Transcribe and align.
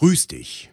Grüß 0.00 0.28
dich. 0.28 0.70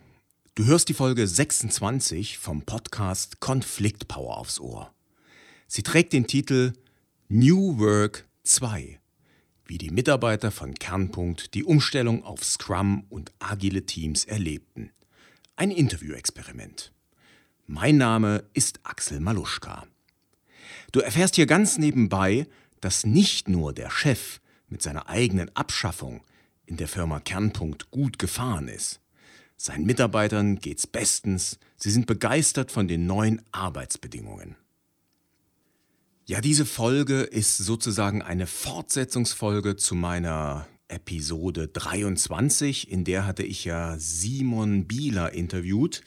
Du 0.56 0.68
hörst 0.68 0.88
die 0.88 0.94
Folge 0.94 1.28
26 1.28 2.38
vom 2.38 2.62
Podcast 2.62 3.42
Konflikt 3.42 4.08
Power 4.08 4.38
aufs 4.38 4.58
Ohr. 4.58 4.94
Sie 5.68 5.84
trägt 5.84 6.14
den 6.14 6.28
Titel 6.28 6.72
New 7.28 7.78
Work 7.78 8.26
2, 8.44 9.02
wie 9.66 9.78
die 9.78 9.90
Mitarbeiter 9.90 10.50
von 10.50 10.76
Kernpunkt 10.76 11.56
die 11.56 11.66
Umstellung 11.66 12.24
auf 12.24 12.46
Scrum 12.46 13.04
und 13.10 13.34
agile 13.40 13.86
Teams 13.86 14.24
erlebten. 14.24 14.92
Ein 15.58 15.72
Interviewexperiment. 15.72 16.94
Mein 17.66 17.98
Name 17.98 18.46
ist 18.54 18.80
Axel 18.84 19.20
Maluschka. 19.20 19.88
Du 20.94 21.02
erfährst 21.02 21.36
hier 21.36 21.48
ganz 21.48 21.78
nebenbei, 21.78 22.48
dass 22.80 23.06
nicht 23.06 23.50
nur 23.50 23.74
der 23.74 23.90
Chef 23.90 24.40
mit 24.70 24.82
seiner 24.82 25.10
eigenen 25.10 25.54
Abschaffung 25.54 26.22
in 26.66 26.78
der 26.78 26.88
Firma 26.88 27.20
Kernpunkt 27.20 27.92
gut 27.92 28.20
gefahren 28.20 28.70
ist. 28.70 29.02
Seinen 29.58 29.86
Mitarbeitern 29.86 30.60
geht's 30.60 30.86
bestens, 30.86 31.58
sie 31.78 31.90
sind 31.90 32.06
begeistert 32.06 32.72
von 32.72 32.88
den 32.88 33.08
neuen 33.08 33.42
Arbeitsbedingungen. 33.52 34.56
Ja, 36.26 36.42
diese 36.42 36.66
Folge 36.66 37.22
ist 37.22 37.58
sozusagen 37.58 38.22
eine 38.22 38.46
Fortsetzungsfolge 38.46 39.76
zu 39.76 39.96
meiner 39.96 40.68
Episode 40.90 41.68
23, 41.70 42.92
in 42.92 43.04
der 43.04 43.26
hatte 43.26 43.44
ich 43.44 43.66
ja 43.66 43.98
Simon 43.98 44.88
Bieler 44.88 45.34
interviewt, 45.34 46.04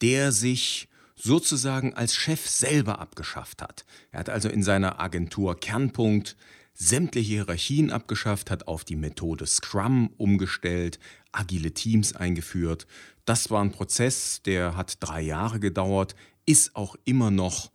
der 0.00 0.32
sich 0.32 0.88
sozusagen 1.14 1.94
als 1.94 2.14
Chef 2.14 2.48
selber 2.48 2.98
abgeschafft 2.98 3.62
hat. 3.62 3.84
Er 4.10 4.20
hat 4.20 4.28
also 4.28 4.48
in 4.48 4.62
seiner 4.62 5.00
Agentur 5.00 5.58
Kernpunkt 5.58 6.36
sämtliche 6.74 7.34
Hierarchien 7.34 7.90
abgeschafft, 7.90 8.50
hat 8.50 8.68
auf 8.68 8.84
die 8.84 8.96
Methode 8.96 9.46
Scrum 9.46 10.10
umgestellt, 10.16 10.98
agile 11.38 11.72
Teams 11.72 12.14
eingeführt. 12.14 12.86
Das 13.24 13.50
war 13.50 13.62
ein 13.62 13.72
Prozess, 13.72 14.42
der 14.42 14.76
hat 14.76 14.96
drei 15.00 15.20
Jahre 15.20 15.60
gedauert, 15.60 16.14
ist 16.46 16.74
auch 16.76 16.96
immer 17.04 17.30
noch 17.30 17.70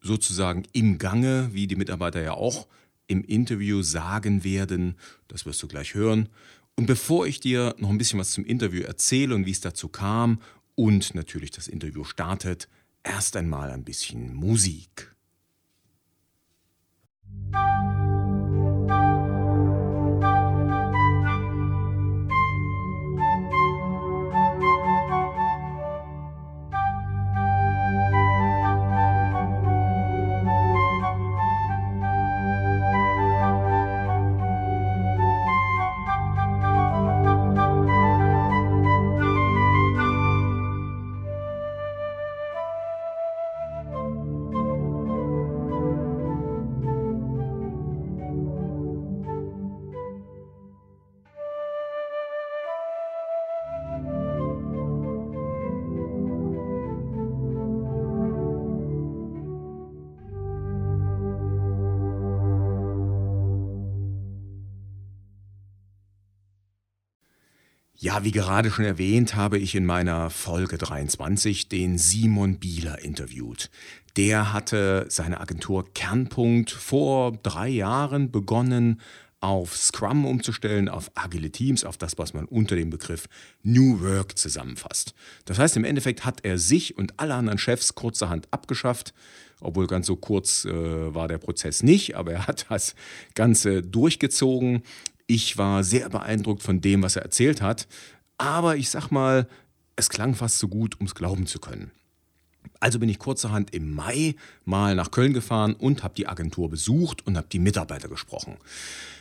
sozusagen 0.00 0.64
im 0.72 0.98
Gange, 0.98 1.50
wie 1.52 1.66
die 1.66 1.76
Mitarbeiter 1.76 2.22
ja 2.22 2.32
auch 2.32 2.68
im 3.06 3.24
Interview 3.24 3.82
sagen 3.82 4.44
werden. 4.44 4.96
Das 5.28 5.46
wirst 5.46 5.62
du 5.62 5.68
gleich 5.68 5.94
hören. 5.94 6.28
Und 6.76 6.86
bevor 6.86 7.26
ich 7.26 7.40
dir 7.40 7.74
noch 7.78 7.90
ein 7.90 7.98
bisschen 7.98 8.18
was 8.18 8.30
zum 8.30 8.44
Interview 8.44 8.82
erzähle 8.82 9.34
und 9.34 9.46
wie 9.46 9.50
es 9.50 9.60
dazu 9.60 9.88
kam 9.88 10.40
und 10.74 11.14
natürlich 11.14 11.50
das 11.50 11.68
Interview 11.68 12.04
startet, 12.04 12.68
erst 13.02 13.36
einmal 13.36 13.70
ein 13.70 13.84
bisschen 13.84 14.34
Musik. 14.34 15.14
Wie 68.22 68.32
gerade 68.32 68.70
schon 68.70 68.84
erwähnt, 68.84 69.34
habe 69.34 69.58
ich 69.58 69.74
in 69.74 69.86
meiner 69.86 70.28
Folge 70.28 70.76
23 70.76 71.70
den 71.70 71.96
Simon 71.96 72.58
Bieler 72.58 73.02
interviewt. 73.02 73.70
Der 74.16 74.52
hatte 74.52 75.06
seine 75.08 75.40
Agentur 75.40 75.86
Kernpunkt 75.94 76.70
vor 76.70 77.32
drei 77.42 77.68
Jahren 77.68 78.30
begonnen, 78.30 79.00
auf 79.40 79.74
Scrum 79.74 80.26
umzustellen, 80.26 80.90
auf 80.90 81.10
agile 81.14 81.50
Teams, 81.50 81.82
auf 81.82 81.96
das, 81.96 82.18
was 82.18 82.34
man 82.34 82.44
unter 82.44 82.76
dem 82.76 82.90
Begriff 82.90 83.26
New 83.62 84.00
Work 84.00 84.36
zusammenfasst. 84.36 85.14
Das 85.46 85.58
heißt, 85.58 85.78
im 85.78 85.84
Endeffekt 85.84 86.26
hat 86.26 86.44
er 86.44 86.58
sich 86.58 86.98
und 86.98 87.18
alle 87.18 87.34
anderen 87.34 87.58
Chefs 87.58 87.94
kurzerhand 87.94 88.48
abgeschafft, 88.50 89.14
obwohl 89.60 89.86
ganz 89.86 90.06
so 90.06 90.16
kurz 90.16 90.66
äh, 90.66 91.14
war 91.14 91.26
der 91.26 91.38
Prozess 91.38 91.82
nicht, 91.82 92.16
aber 92.16 92.32
er 92.32 92.46
hat 92.46 92.66
das 92.68 92.94
Ganze 93.34 93.82
durchgezogen. 93.82 94.82
Ich 95.30 95.56
war 95.58 95.84
sehr 95.84 96.08
beeindruckt 96.08 96.60
von 96.60 96.80
dem, 96.80 97.04
was 97.04 97.14
er 97.14 97.22
erzählt 97.22 97.62
hat, 97.62 97.86
aber 98.36 98.74
ich 98.74 98.90
sag 98.90 99.12
mal, 99.12 99.46
es 99.94 100.08
klang 100.08 100.34
fast 100.34 100.58
so 100.58 100.66
gut, 100.66 100.98
um 100.98 101.06
es 101.06 101.14
glauben 101.14 101.46
zu 101.46 101.60
können. 101.60 101.92
Also 102.80 102.98
bin 102.98 103.08
ich 103.08 103.20
kurzerhand 103.20 103.72
im 103.72 103.94
Mai 103.94 104.34
mal 104.64 104.96
nach 104.96 105.12
Köln 105.12 105.32
gefahren 105.32 105.74
und 105.74 106.02
habe 106.02 106.14
die 106.16 106.26
Agentur 106.26 106.68
besucht 106.68 107.24
und 107.28 107.36
habe 107.36 107.46
die 107.46 107.60
Mitarbeiter 107.60 108.08
gesprochen. 108.08 108.56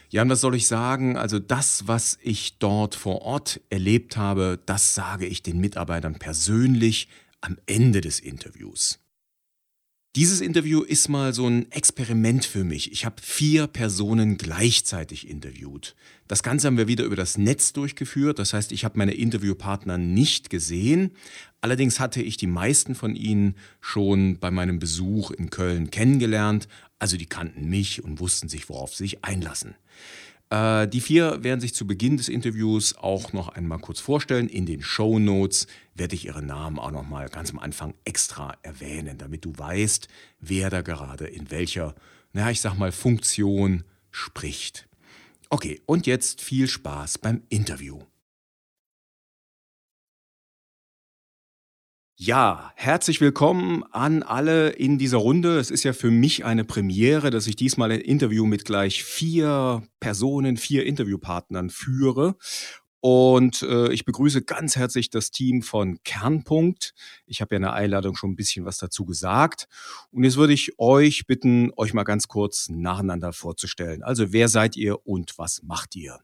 Ja, 0.09 0.23
und 0.23 0.31
was 0.31 0.41
soll 0.41 0.55
ich 0.55 0.65
sagen? 0.65 1.15
Also 1.15 1.37
das, 1.37 1.87
was 1.87 2.17
ich 2.23 2.57
dort 2.57 2.95
vor 2.95 3.21
Ort 3.21 3.61
erlebt 3.69 4.17
habe, 4.17 4.57
das 4.65 4.95
sage 4.95 5.27
ich 5.27 5.43
den 5.43 5.59
Mitarbeitern 5.59 6.17
persönlich 6.17 7.07
am 7.39 7.59
Ende 7.67 8.01
des 8.01 8.19
Interviews. 8.19 8.97
Dieses 10.19 10.41
Interview 10.41 10.81
ist 10.81 11.07
mal 11.07 11.33
so 11.33 11.47
ein 11.47 11.71
Experiment 11.71 12.43
für 12.43 12.65
mich. 12.65 12.91
Ich 12.91 13.05
habe 13.05 13.15
vier 13.21 13.67
Personen 13.67 14.35
gleichzeitig 14.35 15.29
interviewt. 15.29 15.95
Das 16.27 16.43
Ganze 16.43 16.67
haben 16.67 16.75
wir 16.75 16.89
wieder 16.89 17.05
über 17.05 17.15
das 17.15 17.37
Netz 17.37 17.71
durchgeführt. 17.71 18.37
Das 18.37 18.51
heißt, 18.51 18.73
ich 18.73 18.83
habe 18.83 18.97
meine 18.97 19.13
Interviewpartner 19.13 19.97
nicht 19.97 20.49
gesehen. 20.49 21.11
Allerdings 21.61 22.01
hatte 22.01 22.21
ich 22.21 22.35
die 22.35 22.47
meisten 22.47 22.95
von 22.95 23.15
ihnen 23.15 23.55
schon 23.79 24.39
bei 24.39 24.51
meinem 24.51 24.77
Besuch 24.77 25.31
in 25.31 25.51
Köln 25.51 25.89
kennengelernt. 25.89 26.67
Also 26.99 27.15
die 27.15 27.25
kannten 27.25 27.69
mich 27.69 28.03
und 28.03 28.19
wussten 28.19 28.49
sich, 28.49 28.67
worauf 28.67 28.93
sie 28.93 29.05
sich 29.05 29.23
einlassen. 29.23 29.75
Äh, 30.49 30.87
die 30.87 31.01
vier 31.01 31.43
werden 31.43 31.61
sich 31.61 31.75
zu 31.75 31.85
Beginn 31.85 32.17
des 32.17 32.27
Interviews 32.27 32.95
auch 32.97 33.33
noch 33.33 33.49
einmal 33.49 33.79
kurz 33.79 33.99
vorstellen. 33.99 34.47
In 34.49 34.65
den 34.65 34.81
Show 34.81 35.19
Notes 35.19 35.67
werde 35.93 36.15
ich 36.15 36.25
ihre 36.25 36.41
Namen 36.41 36.79
auch 36.79 36.91
noch 36.91 37.07
mal 37.07 37.29
ganz 37.29 37.51
am 37.51 37.59
Anfang 37.59 37.93
extra 38.05 38.57
erwähnen, 38.63 39.17
damit 39.17 39.45
du 39.45 39.53
weißt, 39.55 40.07
wer 40.39 40.69
da 40.69 40.81
gerade 40.81 41.27
in 41.27 41.51
welcher, 41.51 41.95
naja, 42.33 42.49
ich 42.49 42.61
sag 42.61 42.77
mal, 42.77 42.91
Funktion 42.91 43.83
spricht. 44.11 44.87
Okay, 45.49 45.81
und 45.85 46.07
jetzt 46.07 46.41
viel 46.41 46.67
Spaß 46.67 47.17
beim 47.19 47.43
Interview. 47.49 47.99
Ja, 52.21 52.73
herzlich 52.75 53.21
willkommen 53.21 53.81
an 53.91 54.23
alle 54.23 54.71
in 54.71 54.97
dieser 54.97 55.19
Runde. 55.19 55.57
Es 55.57 55.71
ist 55.71 55.85
ja 55.85 55.93
für 55.93 56.11
mich 56.11 56.43
eine 56.43 56.65
Premiere, 56.65 57.29
dass 57.29 57.47
ich 57.47 57.55
diesmal 57.55 57.93
ein 57.93 58.01
Interview 58.01 58.45
mit 58.45 58.65
gleich 58.65 59.05
vier 59.05 59.83
Personen, 60.01 60.57
vier 60.57 60.85
Interviewpartnern 60.85 61.69
führe. 61.69 62.35
Und 62.99 63.61
äh, 63.61 63.93
ich 63.93 64.03
begrüße 64.03 64.41
ganz 64.41 64.75
herzlich 64.75 65.09
das 65.09 65.31
Team 65.31 65.61
von 65.61 66.03
Kernpunkt. 66.03 66.93
Ich 67.25 67.39
habe 67.39 67.55
ja 67.55 67.57
in 67.59 67.63
der 67.63 67.73
Einladung 67.73 68.17
schon 68.17 68.31
ein 68.31 68.35
bisschen 68.35 68.65
was 68.65 68.79
dazu 68.79 69.05
gesagt. 69.05 69.69
Und 70.11 70.25
jetzt 70.25 70.35
würde 70.35 70.51
ich 70.51 70.77
euch 70.77 71.25
bitten, 71.25 71.71
euch 71.77 71.93
mal 71.93 72.03
ganz 72.03 72.27
kurz 72.27 72.67
nacheinander 72.67 73.31
vorzustellen. 73.31 74.03
Also 74.03 74.33
wer 74.33 74.49
seid 74.49 74.75
ihr 74.75 75.07
und 75.07 75.37
was 75.37 75.63
macht 75.63 75.95
ihr? 75.95 76.19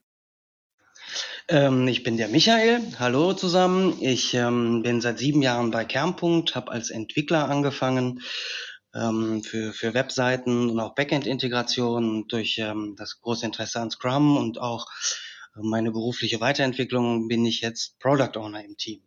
Ähm, 1.47 1.87
ich 1.87 2.01
bin 2.01 2.17
der 2.17 2.27
Michael. 2.27 2.81
Hallo 2.97 3.33
zusammen. 3.33 3.97
Ich 4.01 4.33
ähm, 4.33 4.81
bin 4.81 4.99
seit 4.99 5.19
sieben 5.19 5.43
Jahren 5.43 5.69
bei 5.69 5.85
Kernpunkt, 5.85 6.55
habe 6.55 6.71
als 6.71 6.89
Entwickler 6.89 7.49
angefangen 7.49 8.21
ähm, 8.95 9.43
für, 9.43 9.71
für 9.71 9.93
Webseiten 9.93 10.71
und 10.71 10.79
auch 10.79 10.95
Backend-Integration 10.95 12.27
durch 12.27 12.57
ähm, 12.57 12.95
das 12.97 13.21
große 13.21 13.45
Interesse 13.45 13.79
an 13.79 13.91
Scrum 13.91 14.37
und 14.37 14.57
auch 14.59 14.87
meine 15.53 15.91
berufliche 15.91 16.41
Weiterentwicklung 16.41 17.27
bin 17.27 17.45
ich 17.45 17.61
jetzt 17.61 17.99
Product 17.99 18.37
Owner 18.37 18.65
im 18.65 18.75
Team. 18.75 19.01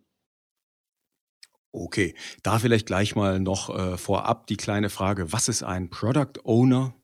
Okay, 1.72 2.14
da 2.42 2.58
vielleicht 2.58 2.86
gleich 2.86 3.16
mal 3.16 3.40
noch 3.40 3.68
äh, 3.68 3.98
vorab 3.98 4.46
die 4.46 4.56
kleine 4.56 4.90
Frage, 4.90 5.32
was 5.32 5.48
ist 5.48 5.62
ein 5.62 5.90
Product 5.90 6.40
Owner? 6.44 6.94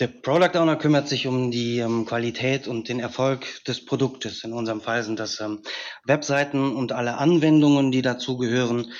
Der 0.00 0.08
Product 0.08 0.58
Owner 0.58 0.76
kümmert 0.76 1.08
sich 1.08 1.26
um 1.26 1.50
die 1.50 1.78
ähm, 1.78 2.06
Qualität 2.06 2.66
und 2.68 2.88
den 2.88 3.00
Erfolg 3.00 3.64
des 3.64 3.84
Produktes. 3.84 4.44
In 4.44 4.52
unserem 4.52 4.80
Fall 4.80 5.02
sind 5.02 5.18
das 5.18 5.40
ähm, 5.40 5.62
Webseiten 6.04 6.74
und 6.74 6.92
alle 6.92 7.18
Anwendungen, 7.18 7.92
die 7.92 8.02
dazugehören. 8.02 8.92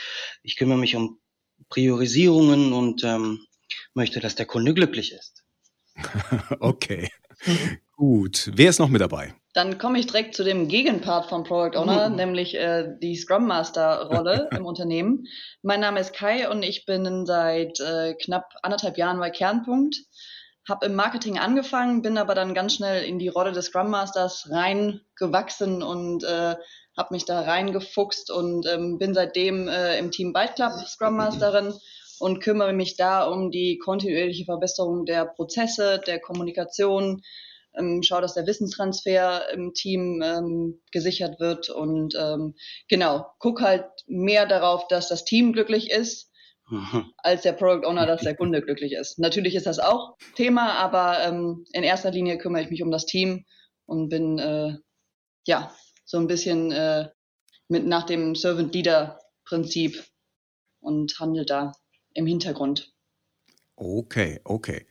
Ich 0.43 0.57
kümmere 0.57 0.79
mich 0.79 0.97
um 0.97 1.19
Priorisierungen 1.69 2.73
und 2.73 3.05
ähm, 3.05 3.47
möchte, 3.95 4.21
dass 4.21 4.35
der 4.35 4.47
Kunde 4.47 4.75
glücklich 4.75 5.13
ist. 5.13 5.45
okay, 6.61 7.11
gut. 7.97 8.51
Wer 8.55 8.71
ist 8.71 8.79
noch 8.79 8.89
mit 8.89 9.01
dabei? 9.01 9.35
Dann 9.55 9.77
komme 9.77 9.99
ich 9.99 10.07
direkt 10.07 10.35
zu 10.35 10.45
dem 10.45 10.69
Gegenpart 10.69 11.27
von 11.27 11.45
Product 11.45 11.77
Owner, 11.79 12.09
mhm. 12.09 12.17
nämlich 12.17 12.55
äh, 12.55 12.89
die 13.03 13.17
Scrum 13.17 13.47
Master 13.47 14.07
Rolle 14.07 14.49
im 14.57 14.65
Unternehmen. 14.65 15.27
Mein 15.63 15.81
Name 15.81 16.01
ist 16.01 16.15
Kai 16.15 16.49
und 16.49 16.63
ich 16.63 16.87
bin 16.87 17.27
seit 17.27 17.79
äh, 17.81 18.15
knapp 18.15 18.55
anderthalb 18.63 18.97
Jahren 18.97 19.19
bei 19.19 19.31
Kernpunkt. 19.31 19.97
Habe 20.69 20.87
im 20.87 20.95
Marketing 20.95 21.39
angefangen, 21.39 22.03
bin 22.03 22.19
aber 22.19 22.35
dann 22.35 22.55
ganz 22.55 22.75
schnell 22.75 23.05
in 23.05 23.19
die 23.19 23.29
Rolle 23.29 23.53
des 23.53 23.67
Scrum 23.67 23.91
Masters 23.91 24.49
reingewachsen 24.51 25.83
und 25.83 26.23
äh, 26.25 26.55
habe 26.97 27.15
mich 27.15 27.25
da 27.25 27.41
reingefuchst 27.41 28.31
und 28.31 28.67
ähm, 28.67 28.99
bin 28.99 29.15
seitdem 29.15 29.69
äh, 29.69 29.99
im 29.99 30.11
Team 30.11 30.33
Byte 30.33 30.55
Club 30.55 30.73
Scrum 30.87 31.17
Masterin 31.17 31.75
und 32.21 32.41
kümmere 32.41 32.73
mich 32.73 32.97
da 32.97 33.25
um 33.25 33.51
die 33.51 33.79
kontinuierliche 33.79 34.45
Verbesserung 34.45 35.05
der 35.05 35.25
Prozesse, 35.25 36.01
der 36.07 36.21
Kommunikation, 36.21 37.23
ähm, 37.77 38.03
schaue, 38.03 38.21
dass 38.21 38.35
der 38.35 38.47
Wissenstransfer 38.47 39.51
im 39.53 39.73
Team 39.75 40.23
ähm, 40.23 40.81
gesichert 40.93 41.41
wird 41.41 41.71
und 41.71 42.15
ähm, 42.19 42.55
genau, 42.89 43.27
guck 43.39 43.63
halt 43.63 43.87
mehr 44.07 44.47
darauf, 44.47 44.87
dass 44.89 45.09
das 45.09 45.25
Team 45.25 45.53
glücklich 45.53 45.91
ist. 45.91 46.31
Als 47.19 47.43
der 47.43 47.53
Product 47.53 47.87
Owner, 47.87 48.07
dass 48.07 48.23
der 48.23 48.37
Kunde 48.37 48.63
glücklich 48.63 48.93
ist. 48.93 49.19
Natürlich 49.19 49.55
ist 49.55 49.67
das 49.67 49.79
auch 49.79 50.17
Thema, 50.35 50.75
aber 50.75 51.25
ähm, 51.25 51.65
in 51.73 51.83
erster 51.83 52.11
Linie 52.11 52.39
kümmere 52.39 52.63
ich 52.63 52.71
mich 52.71 52.83
um 52.83 52.91
das 52.91 53.07
Team 53.07 53.45
und 53.87 54.09
bin 54.09 54.39
äh, 54.39 54.77
ja 55.47 55.75
so 56.05 56.19
ein 56.19 56.27
bisschen 56.27 56.73
äh, 56.73 57.09
mit 57.69 57.87
nach 57.87 58.05
dem 58.05 58.35
Servant 58.35 58.75
Leader 58.75 59.19
Prinzip 59.45 60.05
und 60.81 61.19
handle 61.19 61.45
da 61.45 61.73
im 62.15 62.27
Hintergrund. 62.27 62.93
Okay, 63.77 64.41
okay. 64.45 64.87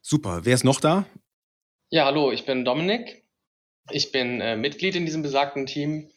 Super. 0.00 0.44
Wer 0.44 0.54
ist 0.54 0.64
noch 0.64 0.80
da? 0.80 1.06
Ja, 1.90 2.06
hallo, 2.06 2.32
ich 2.32 2.44
bin 2.44 2.64
Dominik. 2.64 3.24
Ich 3.90 4.12
bin 4.12 4.40
äh, 4.40 4.56
Mitglied 4.56 4.94
in 4.94 5.06
diesem 5.06 5.22
besagten 5.22 5.66
Team, 5.66 6.10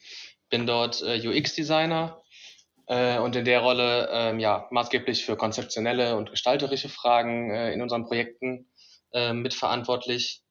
bin 0.50 0.66
dort 0.66 1.02
äh, 1.02 1.26
UX-Designer 1.26 2.22
äh, 2.86 3.18
und 3.18 3.36
in 3.36 3.44
der 3.44 3.60
Rolle 3.60 4.08
ähm, 4.10 4.40
ja, 4.40 4.66
maßgeblich 4.70 5.24
für 5.24 5.36
konzeptionelle 5.36 6.16
und 6.16 6.30
gestalterische 6.30 6.88
Fragen 6.88 7.50
äh, 7.50 7.72
in 7.72 7.82
unseren 7.82 8.06
Projekten 8.06 8.68
äh, 9.12 9.32
mitverantwortlich. 9.32 10.42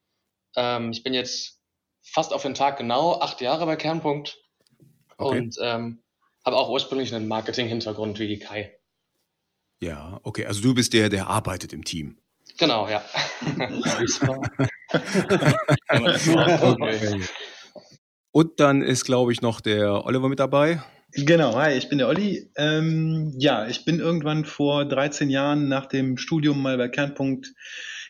Ähm, 0.56 0.92
ich 0.92 1.04
bin 1.04 1.14
jetzt 1.14 1.60
fast 2.04 2.34
auf 2.34 2.44
den 2.44 2.54
Tag 2.54 2.78
genau 2.78 3.20
acht 3.20 3.42
Jahre 3.42 3.66
bei 3.66 3.76
Kernpunkt 3.76 4.38
okay. 5.18 5.40
und 5.40 5.58
ähm, 5.62 6.04
habe 6.46 6.58
auch 6.58 6.70
ursprünglich 6.70 7.14
einen 7.14 7.28
Marketing-Hintergrund 7.28 8.20
wie 8.20 8.28
die 8.28 8.40
Kai. 8.40 8.78
Ja, 9.82 10.20
okay, 10.24 10.46
also 10.46 10.62
du 10.62 10.74
bist 10.74 10.94
der, 10.94 11.10
der 11.10 11.28
arbeitet 11.28 11.74
im 11.74 11.84
Team. 11.84 12.18
Genau, 12.58 12.88
ja. 12.88 13.04
Und 18.32 18.60
dann 18.60 18.82
ist, 18.82 19.06
glaube 19.06 19.32
ich, 19.32 19.42
noch 19.42 19.62
der 19.62 20.06
Oliver 20.06 20.28
mit 20.28 20.40
dabei. 20.40 20.84
Genau, 21.18 21.56
hi, 21.56 21.78
ich 21.78 21.88
bin 21.88 21.98
der 21.98 22.10
Olli. 22.10 22.52
Ähm, 22.58 23.34
ja, 23.38 23.68
ich 23.68 23.86
bin 23.86 24.00
irgendwann 24.00 24.44
vor 24.44 24.84
13 24.84 25.30
Jahren 25.30 25.70
nach 25.70 25.86
dem 25.86 26.18
Studium 26.18 26.62
mal 26.62 26.78
bei 26.78 26.90
Kernpunkt 26.90 27.54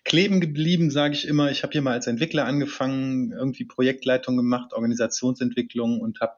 kleben 0.03 0.41
geblieben, 0.41 0.89
sage 0.89 1.13
ich 1.13 1.27
immer. 1.27 1.51
Ich 1.51 1.61
habe 1.61 1.71
hier 1.71 1.83
mal 1.83 1.93
als 1.93 2.07
Entwickler 2.07 2.45
angefangen, 2.45 3.31
irgendwie 3.31 3.65
Projektleitung 3.65 4.37
gemacht, 4.37 4.73
Organisationsentwicklung 4.73 6.01
und 6.01 6.19
habe 6.19 6.37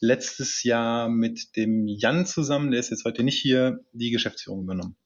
letztes 0.00 0.62
Jahr 0.62 1.10
mit 1.10 1.56
dem 1.56 1.86
Jan 1.86 2.24
zusammen, 2.24 2.70
der 2.70 2.80
ist 2.80 2.88
jetzt 2.88 3.04
heute 3.04 3.22
nicht 3.22 3.38
hier, 3.38 3.80
die 3.92 4.10
Geschäftsführung 4.10 4.62
übernommen. 4.62 4.96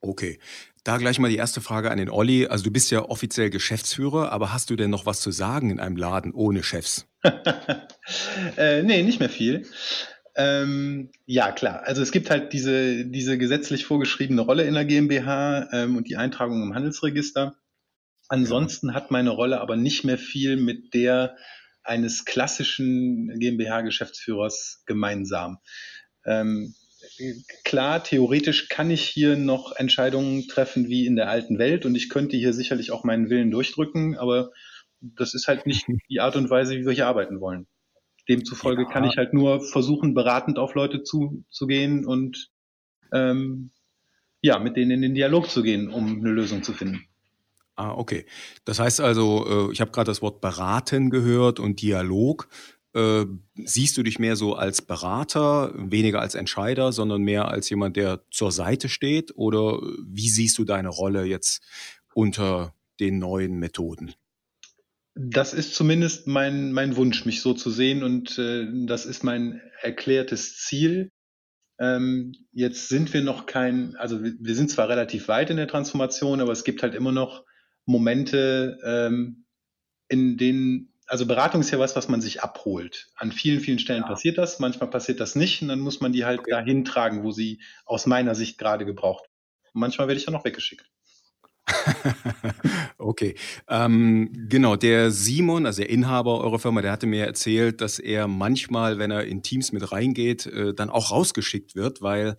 Okay, 0.00 0.38
da 0.84 0.96
gleich 0.98 1.18
mal 1.18 1.30
die 1.30 1.36
erste 1.36 1.60
Frage 1.60 1.90
an 1.90 1.98
den 1.98 2.10
Olli. 2.10 2.46
Also 2.46 2.64
du 2.64 2.70
bist 2.70 2.90
ja 2.90 3.02
offiziell 3.02 3.50
Geschäftsführer, 3.50 4.32
aber 4.32 4.54
hast 4.54 4.70
du 4.70 4.76
denn 4.76 4.88
noch 4.88 5.04
was 5.04 5.20
zu 5.20 5.32
sagen 5.32 5.68
in 5.68 5.80
einem 5.80 5.96
Laden 5.96 6.32
ohne 6.32 6.62
Chefs? 6.62 7.06
äh, 8.56 8.82
nee, 8.82 9.02
nicht 9.02 9.20
mehr 9.20 9.30
viel. 9.30 9.66
Ähm, 10.36 11.10
ja, 11.24 11.50
klar. 11.50 11.82
Also 11.84 12.02
es 12.02 12.12
gibt 12.12 12.30
halt 12.30 12.52
diese, 12.52 13.06
diese 13.06 13.38
gesetzlich 13.38 13.86
vorgeschriebene 13.86 14.42
Rolle 14.42 14.64
in 14.64 14.74
der 14.74 14.84
GmbH 14.84 15.68
ähm, 15.72 15.96
und 15.96 16.08
die 16.08 16.16
Eintragung 16.16 16.62
im 16.62 16.74
Handelsregister. 16.74 17.56
Ansonsten 18.28 18.92
hat 18.92 19.10
meine 19.10 19.30
Rolle 19.30 19.60
aber 19.60 19.76
nicht 19.76 20.04
mehr 20.04 20.18
viel 20.18 20.56
mit 20.56 20.92
der 20.94 21.36
eines 21.82 22.24
klassischen 22.24 23.38
GmbH-Geschäftsführers 23.38 24.82
gemeinsam. 24.86 25.58
Ähm, 26.24 26.74
klar, 27.64 28.02
theoretisch 28.02 28.68
kann 28.68 28.90
ich 28.90 29.02
hier 29.04 29.36
noch 29.36 29.76
Entscheidungen 29.76 30.48
treffen 30.48 30.88
wie 30.88 31.06
in 31.06 31.16
der 31.16 31.30
alten 31.30 31.58
Welt 31.58 31.86
und 31.86 31.94
ich 31.94 32.08
könnte 32.08 32.36
hier 32.36 32.52
sicherlich 32.52 32.90
auch 32.90 33.04
meinen 33.04 33.30
Willen 33.30 33.50
durchdrücken, 33.50 34.16
aber 34.16 34.50
das 35.00 35.34
ist 35.34 35.48
halt 35.48 35.66
nicht 35.66 35.86
die 36.10 36.20
Art 36.20 36.36
und 36.36 36.50
Weise, 36.50 36.76
wie 36.76 36.86
wir 36.86 36.92
hier 36.92 37.06
arbeiten 37.06 37.40
wollen. 37.40 37.66
Demzufolge 38.28 38.82
ja. 38.82 38.88
kann 38.88 39.04
ich 39.04 39.16
halt 39.16 39.32
nur 39.32 39.60
versuchen, 39.60 40.14
beratend 40.14 40.58
auf 40.58 40.74
Leute 40.74 41.02
zuzugehen 41.02 42.04
und 42.04 42.50
ähm, 43.12 43.70
ja, 44.42 44.58
mit 44.58 44.76
denen 44.76 44.90
in 44.90 45.02
den 45.02 45.14
Dialog 45.14 45.50
zu 45.50 45.62
gehen, 45.62 45.90
um 45.90 46.18
eine 46.18 46.30
Lösung 46.30 46.62
zu 46.62 46.72
finden. 46.72 47.06
Ah, 47.76 47.92
okay. 47.92 48.24
Das 48.64 48.78
heißt 48.78 49.00
also, 49.00 49.68
äh, 49.68 49.72
ich 49.72 49.80
habe 49.80 49.90
gerade 49.90 50.10
das 50.10 50.22
Wort 50.22 50.40
beraten 50.40 51.10
gehört 51.10 51.60
und 51.60 51.82
Dialog. 51.82 52.48
Äh, 52.94 53.26
siehst 53.56 53.98
du 53.98 54.02
dich 54.02 54.18
mehr 54.18 54.36
so 54.36 54.54
als 54.54 54.80
Berater, 54.80 55.72
weniger 55.76 56.20
als 56.20 56.34
Entscheider, 56.34 56.92
sondern 56.92 57.22
mehr 57.22 57.48
als 57.48 57.68
jemand, 57.68 57.96
der 57.96 58.22
zur 58.30 58.50
Seite 58.50 58.88
steht? 58.88 59.36
Oder 59.36 59.80
wie 60.02 60.30
siehst 60.30 60.56
du 60.58 60.64
deine 60.64 60.88
Rolle 60.88 61.24
jetzt 61.24 61.62
unter 62.14 62.74
den 62.98 63.18
neuen 63.18 63.58
Methoden? 63.58 64.14
Das 65.18 65.54
ist 65.54 65.74
zumindest 65.74 66.26
mein, 66.26 66.72
mein 66.72 66.96
Wunsch, 66.96 67.24
mich 67.24 67.40
so 67.40 67.54
zu 67.54 67.70
sehen 67.70 68.02
und 68.02 68.38
äh, 68.38 68.66
das 68.86 69.06
ist 69.06 69.24
mein 69.24 69.62
erklärtes 69.80 70.58
Ziel. 70.58 71.10
Ähm, 71.78 72.32
jetzt 72.52 72.88
sind 72.90 73.14
wir 73.14 73.22
noch 73.22 73.46
kein, 73.46 73.96
also 73.96 74.22
wir, 74.22 74.34
wir, 74.38 74.54
sind 74.54 74.70
zwar 74.70 74.90
relativ 74.90 75.28
weit 75.28 75.48
in 75.48 75.56
der 75.56 75.68
Transformation, 75.68 76.40
aber 76.42 76.52
es 76.52 76.64
gibt 76.64 76.82
halt 76.82 76.94
immer 76.94 77.12
noch 77.12 77.44
Momente, 77.86 78.78
ähm, 78.84 79.46
in 80.08 80.36
denen 80.36 80.92
also 81.06 81.24
Beratung 81.24 81.60
ist 81.60 81.70
ja 81.70 81.78
was, 81.78 81.96
was 81.96 82.08
man 82.08 82.20
sich 82.20 82.42
abholt. 82.42 83.08
An 83.14 83.32
vielen, 83.32 83.60
vielen 83.60 83.78
Stellen 83.78 84.02
ja. 84.02 84.08
passiert 84.08 84.38
das, 84.38 84.58
manchmal 84.58 84.90
passiert 84.90 85.20
das 85.20 85.34
nicht 85.34 85.62
und 85.62 85.68
dann 85.68 85.78
muss 85.78 86.00
man 86.00 86.12
die 86.12 86.24
halt 86.24 86.40
okay. 86.40 86.50
dahin 86.50 86.84
tragen, 86.84 87.22
wo 87.22 87.30
sie 87.30 87.62
aus 87.86 88.06
meiner 88.06 88.34
Sicht 88.34 88.58
gerade 88.58 88.84
gebraucht. 88.84 89.24
Und 89.72 89.80
manchmal 89.80 90.08
werde 90.08 90.18
ich 90.18 90.26
dann 90.26 90.34
noch 90.34 90.44
weggeschickt. 90.44 90.90
okay. 92.98 93.34
Ähm, 93.68 94.30
genau, 94.48 94.76
der 94.76 95.10
Simon, 95.10 95.66
also 95.66 95.82
der 95.82 95.90
Inhaber 95.90 96.40
eurer 96.40 96.58
Firma, 96.58 96.82
der 96.82 96.92
hatte 96.92 97.06
mir 97.06 97.26
erzählt, 97.26 97.80
dass 97.80 97.98
er 97.98 98.28
manchmal, 98.28 98.98
wenn 98.98 99.10
er 99.10 99.24
in 99.24 99.42
Teams 99.42 99.72
mit 99.72 99.90
reingeht, 99.92 100.46
äh, 100.46 100.74
dann 100.74 100.90
auch 100.90 101.10
rausgeschickt 101.10 101.74
wird, 101.74 102.02
weil 102.02 102.36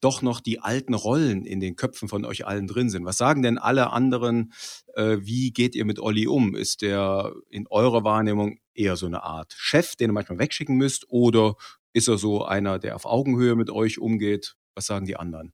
doch 0.00 0.22
noch 0.22 0.40
die 0.40 0.60
alten 0.60 0.94
Rollen 0.94 1.44
in 1.44 1.60
den 1.60 1.76
Köpfen 1.76 2.08
von 2.08 2.24
euch 2.24 2.46
allen 2.46 2.66
drin 2.66 2.88
sind. 2.88 3.04
Was 3.04 3.18
sagen 3.18 3.42
denn 3.42 3.58
alle 3.58 3.92
anderen? 3.92 4.52
Äh, 4.94 5.18
wie 5.20 5.52
geht 5.52 5.74
ihr 5.74 5.84
mit 5.84 6.00
Olli 6.00 6.26
um? 6.26 6.54
Ist 6.54 6.82
der 6.82 7.32
in 7.50 7.66
eurer 7.68 8.02
Wahrnehmung 8.02 8.58
eher 8.74 8.96
so 8.96 9.06
eine 9.06 9.22
Art 9.22 9.54
Chef, 9.56 9.96
den 9.96 10.10
ihr 10.10 10.14
manchmal 10.14 10.38
wegschicken 10.38 10.76
müsst? 10.76 11.04
Oder 11.08 11.56
ist 11.92 12.08
er 12.08 12.18
so 12.18 12.44
einer, 12.44 12.78
der 12.78 12.96
auf 12.96 13.04
Augenhöhe 13.04 13.56
mit 13.56 13.70
euch 13.70 13.98
umgeht? 13.98 14.56
Was 14.74 14.86
sagen 14.86 15.04
die 15.04 15.16
anderen? 15.16 15.52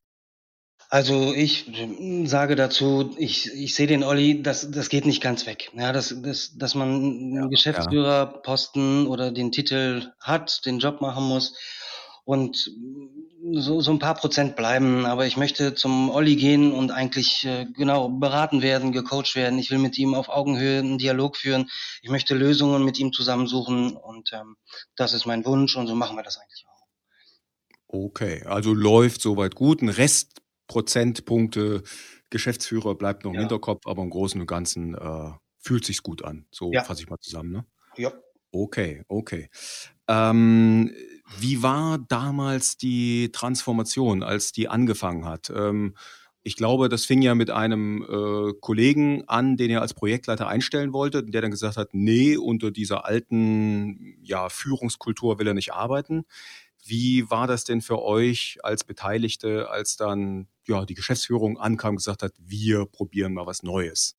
Also 0.89 1.33
ich 1.33 1.69
sage 2.25 2.55
dazu, 2.55 3.13
ich, 3.17 3.51
ich 3.53 3.75
sehe 3.75 3.87
den 3.87 4.03
Olli, 4.03 4.41
das, 4.41 4.71
das 4.71 4.87
geht 4.87 5.05
nicht 5.05 5.21
ganz 5.21 5.45
weg. 5.45 5.69
Ja, 5.75 5.91
das, 5.91 6.15
das, 6.21 6.57
dass 6.57 6.75
man 6.75 6.87
einen 6.89 7.35
ja, 7.35 7.47
Geschäftsführerposten 7.47 9.03
ja. 9.03 9.09
oder 9.09 9.31
den 9.31 9.51
Titel 9.51 10.11
hat, 10.21 10.65
den 10.65 10.79
Job 10.79 11.01
machen 11.01 11.25
muss, 11.25 11.53
und 12.27 12.69
so, 13.53 13.79
so 13.79 13.89
ein 13.89 13.99
paar 13.99 14.15
Prozent 14.15 14.57
bleiben. 14.57 15.05
Aber 15.05 15.25
ich 15.25 15.37
möchte 15.37 15.75
zum 15.75 16.09
Olli 16.09 16.35
gehen 16.35 16.73
und 16.73 16.91
eigentlich 16.91 17.45
äh, 17.45 17.65
genau 17.73 18.09
beraten 18.09 18.61
werden, 18.61 18.91
gecoacht 18.91 19.37
werden. 19.37 19.57
Ich 19.59 19.71
will 19.71 19.77
mit 19.77 19.97
ihm 19.97 20.13
auf 20.13 20.27
Augenhöhe 20.27 20.79
einen 20.79 20.97
Dialog 20.97 21.37
führen. 21.37 21.69
Ich 22.01 22.09
möchte 22.09 22.35
Lösungen 22.35 22.83
mit 22.83 22.99
ihm 22.99 23.13
zusammensuchen 23.13 23.95
und 23.95 24.33
ähm, 24.33 24.57
das 24.97 25.13
ist 25.13 25.25
mein 25.25 25.45
Wunsch 25.45 25.77
und 25.77 25.87
so 25.87 25.95
machen 25.95 26.17
wir 26.17 26.23
das 26.23 26.37
eigentlich 26.37 26.65
auch. 26.67 26.87
Okay, 27.87 28.43
also 28.43 28.73
läuft 28.73 29.21
soweit 29.21 29.55
gut. 29.55 29.81
Ein 29.81 29.87
Rest 29.87 30.41
Prozentpunkte 30.67 31.83
Geschäftsführer 32.29 32.95
bleibt 32.95 33.23
noch 33.23 33.31
im 33.31 33.35
ja. 33.35 33.41
Hinterkopf, 33.41 33.87
aber 33.87 34.03
im 34.03 34.09
Großen 34.09 34.39
und 34.39 34.47
Ganzen 34.47 34.95
äh, 34.95 35.31
fühlt 35.59 35.85
sich's 35.85 36.03
gut 36.03 36.23
an. 36.23 36.45
So 36.51 36.71
ja. 36.71 36.83
fasse 36.83 37.01
ich 37.01 37.09
mal 37.09 37.19
zusammen, 37.19 37.51
ne? 37.51 37.65
Ja. 37.97 38.11
Okay, 38.51 39.03
okay. 39.07 39.49
Ähm, 40.07 40.91
wie 41.39 41.61
war 41.61 41.97
damals 41.97 42.77
die 42.77 43.29
Transformation, 43.31 44.23
als 44.23 44.51
die 44.51 44.69
angefangen 44.69 45.25
hat? 45.25 45.51
Ähm, 45.53 45.95
ich 46.43 46.55
glaube, 46.55 46.87
das 46.87 47.03
fing 47.03 47.21
ja 47.21 47.35
mit 47.35 47.51
einem 47.51 48.03
äh, 48.03 48.53
Kollegen 48.61 49.27
an, 49.27 49.57
den 49.57 49.69
er 49.69 49.81
als 49.81 49.93
Projektleiter 49.93 50.47
einstellen 50.47 50.93
wollte, 50.93 51.23
der 51.23 51.41
dann 51.41 51.51
gesagt 51.51 51.75
hat, 51.75 51.89
nee, 51.91 52.37
unter 52.37 52.71
dieser 52.71 53.05
alten 53.05 54.17
ja, 54.21 54.47
Führungskultur 54.47 55.39
will 55.39 55.47
er 55.47 55.53
nicht 55.53 55.73
arbeiten. 55.73 56.23
Wie 56.85 57.29
war 57.29 57.47
das 57.47 57.65
denn 57.65 57.81
für 57.81 58.01
euch 58.01 58.59
als 58.63 58.85
Beteiligte, 58.85 59.69
als 59.69 59.97
dann 59.97 60.47
ja, 60.67 60.85
die 60.85 60.95
Geschäftsführung 60.95 61.57
ankam 61.57 61.91
und 61.91 61.97
gesagt 61.97 62.23
hat, 62.23 62.33
wir 62.39 62.85
probieren 62.85 63.33
mal 63.33 63.45
was 63.45 63.63
Neues? 63.63 64.16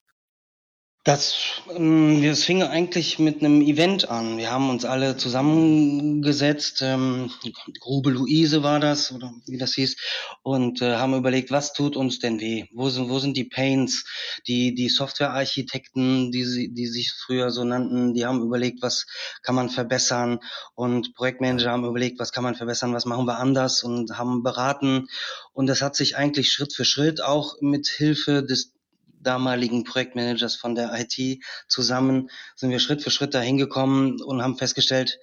Das, 1.05 1.61
ähm, 1.73 2.21
das 2.21 2.43
fing 2.43 2.61
eigentlich 2.61 3.19
mit 3.19 3.39
einem 3.39 3.61
Event 3.61 4.09
an. 4.09 4.37
Wir 4.37 4.51
haben 4.51 4.69
uns 4.69 4.83
alle 4.83 5.15
zusammengesetzt, 5.15 6.81
ähm, 6.81 7.31
Grube 7.79 8.09
Luise 8.09 8.63
war 8.63 8.81
das, 8.81 9.13
oder 9.13 9.33
wie 9.47 9.57
das 9.57 9.75
hieß, 9.75 9.95
und 10.43 10.81
äh, 10.81 10.97
haben 10.97 11.15
überlegt, 11.15 11.51
was 11.51 11.71
tut 11.71 11.95
uns 11.95 12.19
denn 12.19 12.41
weh? 12.41 12.65
Wo 12.73 12.89
sind, 12.89 13.09
wo 13.09 13.17
sind 13.19 13.37
die 13.37 13.45
Pains? 13.45 14.03
Die, 14.45 14.75
die 14.75 14.89
Softwarearchitekten, 14.89 16.33
die, 16.33 16.73
die 16.73 16.87
sich 16.87 17.13
früher 17.13 17.49
so 17.49 17.63
nannten, 17.63 18.13
die 18.13 18.25
haben 18.25 18.41
überlegt, 18.41 18.81
was 18.81 19.07
kann 19.41 19.55
man 19.55 19.69
verbessern? 19.69 20.39
Und 20.75 21.15
Projektmanager 21.15 21.71
haben 21.71 21.85
überlegt, 21.85 22.19
was 22.19 22.33
kann 22.33 22.43
man 22.43 22.55
verbessern, 22.55 22.93
was 22.93 23.05
machen 23.05 23.25
wir 23.25 23.37
anders 23.37 23.83
und 23.83 24.17
haben 24.17 24.43
beraten. 24.43 25.07
Und 25.53 25.67
das 25.67 25.81
hat 25.81 25.95
sich 25.95 26.17
eigentlich 26.17 26.51
Schritt 26.51 26.73
für 26.73 26.83
Schritt 26.83 27.23
auch 27.23 27.55
mit 27.61 27.87
Hilfe 27.87 28.43
des 28.43 28.73
damaligen 29.19 29.83
Projektmanagers 29.83 30.55
von 30.55 30.75
der 30.75 30.91
IT 30.93 31.43
zusammen 31.67 32.29
sind 32.55 32.71
wir 32.71 32.79
Schritt 32.79 33.01
für 33.01 33.11
Schritt 33.11 33.33
dahin 33.33 33.57
gekommen 33.57 34.21
und 34.21 34.41
haben 34.41 34.57
festgestellt, 34.57 35.19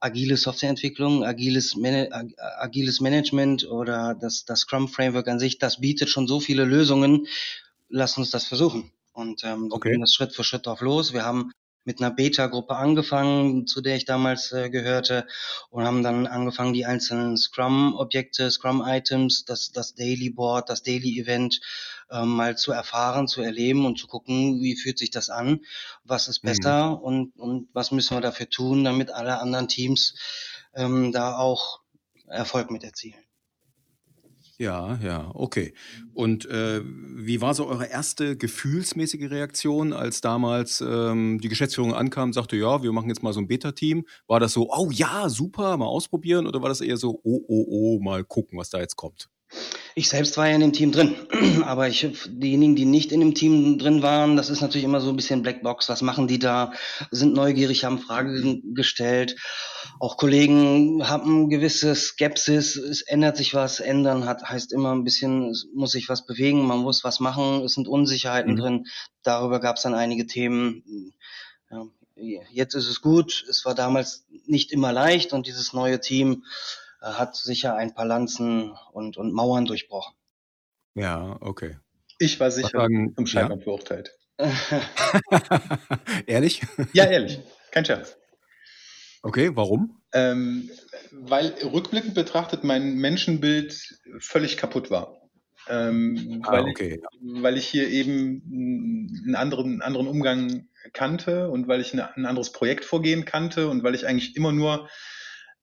agile 0.00 0.36
Softwareentwicklung, 0.36 1.24
agiles, 1.24 1.76
Man 1.76 2.34
agiles 2.58 3.00
Management 3.00 3.68
oder 3.68 4.14
das, 4.14 4.44
das 4.44 4.60
Scrum 4.60 4.88
Framework 4.88 5.28
an 5.28 5.38
sich, 5.38 5.58
das 5.58 5.80
bietet 5.80 6.08
schon 6.08 6.26
so 6.28 6.40
viele 6.40 6.64
Lösungen. 6.64 7.26
Lass 7.88 8.16
uns 8.18 8.30
das 8.30 8.44
versuchen. 8.44 8.92
Und 9.12 9.44
ähm, 9.44 9.68
okay. 9.70 9.92
gehen 9.92 10.00
das 10.00 10.12
Schritt 10.12 10.34
für 10.34 10.44
Schritt 10.44 10.66
drauf 10.66 10.80
los. 10.80 11.12
Wir 11.12 11.24
haben 11.24 11.52
mit 11.86 12.00
einer 12.00 12.10
Beta-Gruppe 12.10 12.76
angefangen, 12.76 13.66
zu 13.66 13.80
der 13.80 13.96
ich 13.96 14.04
damals 14.04 14.52
äh, 14.52 14.68
gehörte, 14.68 15.26
und 15.70 15.84
haben 15.84 16.02
dann 16.02 16.26
angefangen, 16.26 16.72
die 16.72 16.84
einzelnen 16.84 17.36
Scrum-Objekte, 17.36 18.50
Scrum-Items, 18.50 19.44
das, 19.44 19.72
das 19.72 19.94
Daily 19.94 20.30
Board, 20.30 20.68
das 20.68 20.82
Daily 20.82 21.18
Event 21.18 21.60
ähm, 22.10 22.28
mal 22.28 22.56
zu 22.56 22.72
erfahren, 22.72 23.28
zu 23.28 23.40
erleben 23.40 23.86
und 23.86 23.98
zu 23.98 24.06
gucken, 24.06 24.60
wie 24.60 24.76
fühlt 24.76 24.98
sich 24.98 25.10
das 25.10 25.30
an, 25.30 25.60
was 26.04 26.28
ist 26.28 26.42
mhm. 26.42 26.48
besser 26.48 26.90
mhm. 26.90 26.96
und, 26.96 27.36
und 27.38 27.68
was 27.72 27.92
müssen 27.92 28.16
wir 28.16 28.20
dafür 28.20 28.48
tun, 28.48 28.84
damit 28.84 29.10
alle 29.10 29.40
anderen 29.40 29.68
Teams 29.68 30.14
ähm, 30.74 31.12
da 31.12 31.36
auch 31.36 31.80
Erfolg 32.26 32.70
mit 32.70 32.82
erzielen. 32.84 33.25
Ja, 34.58 34.98
ja, 35.02 35.30
okay. 35.34 35.74
Und 36.14 36.46
äh, 36.46 36.80
wie 36.82 37.42
war 37.42 37.52
so 37.52 37.66
eure 37.66 37.86
erste 37.86 38.38
gefühlsmäßige 38.38 39.30
Reaktion, 39.30 39.92
als 39.92 40.22
damals 40.22 40.80
ähm, 40.80 41.38
die 41.42 41.48
Geschäftsführung 41.48 41.92
ankam 41.94 42.30
und 42.30 42.32
sagte, 42.32 42.56
ja, 42.56 42.82
wir 42.82 42.92
machen 42.92 43.08
jetzt 43.08 43.22
mal 43.22 43.34
so 43.34 43.40
ein 43.40 43.48
Beta-Team? 43.48 44.06
War 44.26 44.40
das 44.40 44.54
so, 44.54 44.70
oh 44.72 44.90
ja, 44.90 45.28
super, 45.28 45.76
mal 45.76 45.84
ausprobieren? 45.86 46.46
Oder 46.46 46.62
war 46.62 46.70
das 46.70 46.80
eher 46.80 46.96
so, 46.96 47.20
oh, 47.22 47.40
oh, 47.48 47.66
oh, 47.68 48.00
mal 48.00 48.24
gucken, 48.24 48.58
was 48.58 48.70
da 48.70 48.78
jetzt 48.80 48.96
kommt? 48.96 49.28
Ich 49.98 50.10
selbst 50.10 50.36
war 50.36 50.46
ja 50.46 50.54
in 50.54 50.60
dem 50.60 50.74
Team 50.74 50.92
drin, 50.92 51.16
aber 51.64 51.88
ich, 51.88 52.06
diejenigen, 52.26 52.76
die 52.76 52.84
nicht 52.84 53.12
in 53.12 53.20
dem 53.20 53.34
Team 53.34 53.78
drin 53.78 54.02
waren, 54.02 54.36
das 54.36 54.50
ist 54.50 54.60
natürlich 54.60 54.84
immer 54.84 55.00
so 55.00 55.08
ein 55.08 55.16
bisschen 55.16 55.40
Blackbox. 55.40 55.88
Was 55.88 56.02
machen 56.02 56.28
die 56.28 56.38
da? 56.38 56.72
Sind 57.10 57.32
neugierig, 57.32 57.84
haben 57.84 57.98
Fragen 57.98 58.74
gestellt. 58.74 59.36
Auch 59.98 60.18
Kollegen 60.18 61.08
haben 61.08 61.48
gewisse 61.48 61.94
Skepsis. 61.94 62.76
Es 62.76 63.00
ändert 63.00 63.38
sich 63.38 63.54
was. 63.54 63.80
Ändern 63.80 64.26
hat, 64.26 64.42
heißt 64.42 64.74
immer 64.74 64.94
ein 64.94 65.04
bisschen, 65.04 65.48
es 65.48 65.66
muss 65.74 65.92
sich 65.92 66.10
was 66.10 66.26
bewegen. 66.26 66.66
Man 66.66 66.80
muss 66.80 67.02
was 67.02 67.18
machen. 67.18 67.62
Es 67.64 67.72
sind 67.72 67.88
Unsicherheiten 67.88 68.52
mhm. 68.52 68.58
drin. 68.58 68.86
Darüber 69.22 69.60
gab 69.60 69.76
es 69.76 69.82
dann 69.82 69.94
einige 69.94 70.26
Themen. 70.26 71.14
Ja, 71.70 71.86
jetzt 72.50 72.74
ist 72.74 72.88
es 72.88 73.00
gut. 73.00 73.46
Es 73.48 73.64
war 73.64 73.74
damals 73.74 74.26
nicht 74.44 74.72
immer 74.72 74.92
leicht 74.92 75.32
und 75.32 75.46
dieses 75.46 75.72
neue 75.72 76.00
Team 76.00 76.44
hat 77.00 77.36
sicher 77.36 77.76
ein 77.76 77.94
paar 77.94 78.06
Lanzen 78.06 78.72
und, 78.92 79.16
und 79.16 79.32
Mauern 79.32 79.64
durchbrochen. 79.64 80.14
Ja, 80.94 81.36
okay. 81.40 81.76
Ich 82.18 82.40
war 82.40 82.50
sicher 82.50 82.70
sagen, 82.70 83.14
im 83.16 83.26
Scheitern 83.26 83.58
ja? 83.58 83.64
verurteilt. 83.64 84.16
ehrlich? 86.26 86.62
Ja, 86.92 87.04
ehrlich. 87.04 87.40
Kein 87.70 87.84
Scherz. 87.84 88.16
Okay, 89.22 89.50
warum? 89.54 90.00
Ähm, 90.12 90.70
weil 91.12 91.54
rückblickend 91.62 92.14
betrachtet 92.14 92.64
mein 92.64 92.96
Menschenbild 92.96 93.98
völlig 94.18 94.56
kaputt 94.56 94.90
war. 94.90 95.20
Ähm, 95.68 96.42
ah, 96.44 96.52
weil, 96.52 96.64
okay. 96.64 97.00
ich, 97.02 97.42
weil 97.42 97.56
ich 97.56 97.66
hier 97.66 97.88
eben 97.88 98.42
einen 99.26 99.34
anderen, 99.34 99.82
anderen 99.82 100.06
Umgang 100.06 100.68
kannte 100.92 101.50
und 101.50 101.66
weil 101.66 101.80
ich 101.80 101.92
eine, 101.92 102.14
ein 102.16 102.24
anderes 102.24 102.52
Projektvorgehen 102.52 103.24
kannte 103.24 103.68
und 103.68 103.82
weil 103.82 103.94
ich 103.94 104.06
eigentlich 104.06 104.36
immer 104.36 104.52
nur 104.52 104.88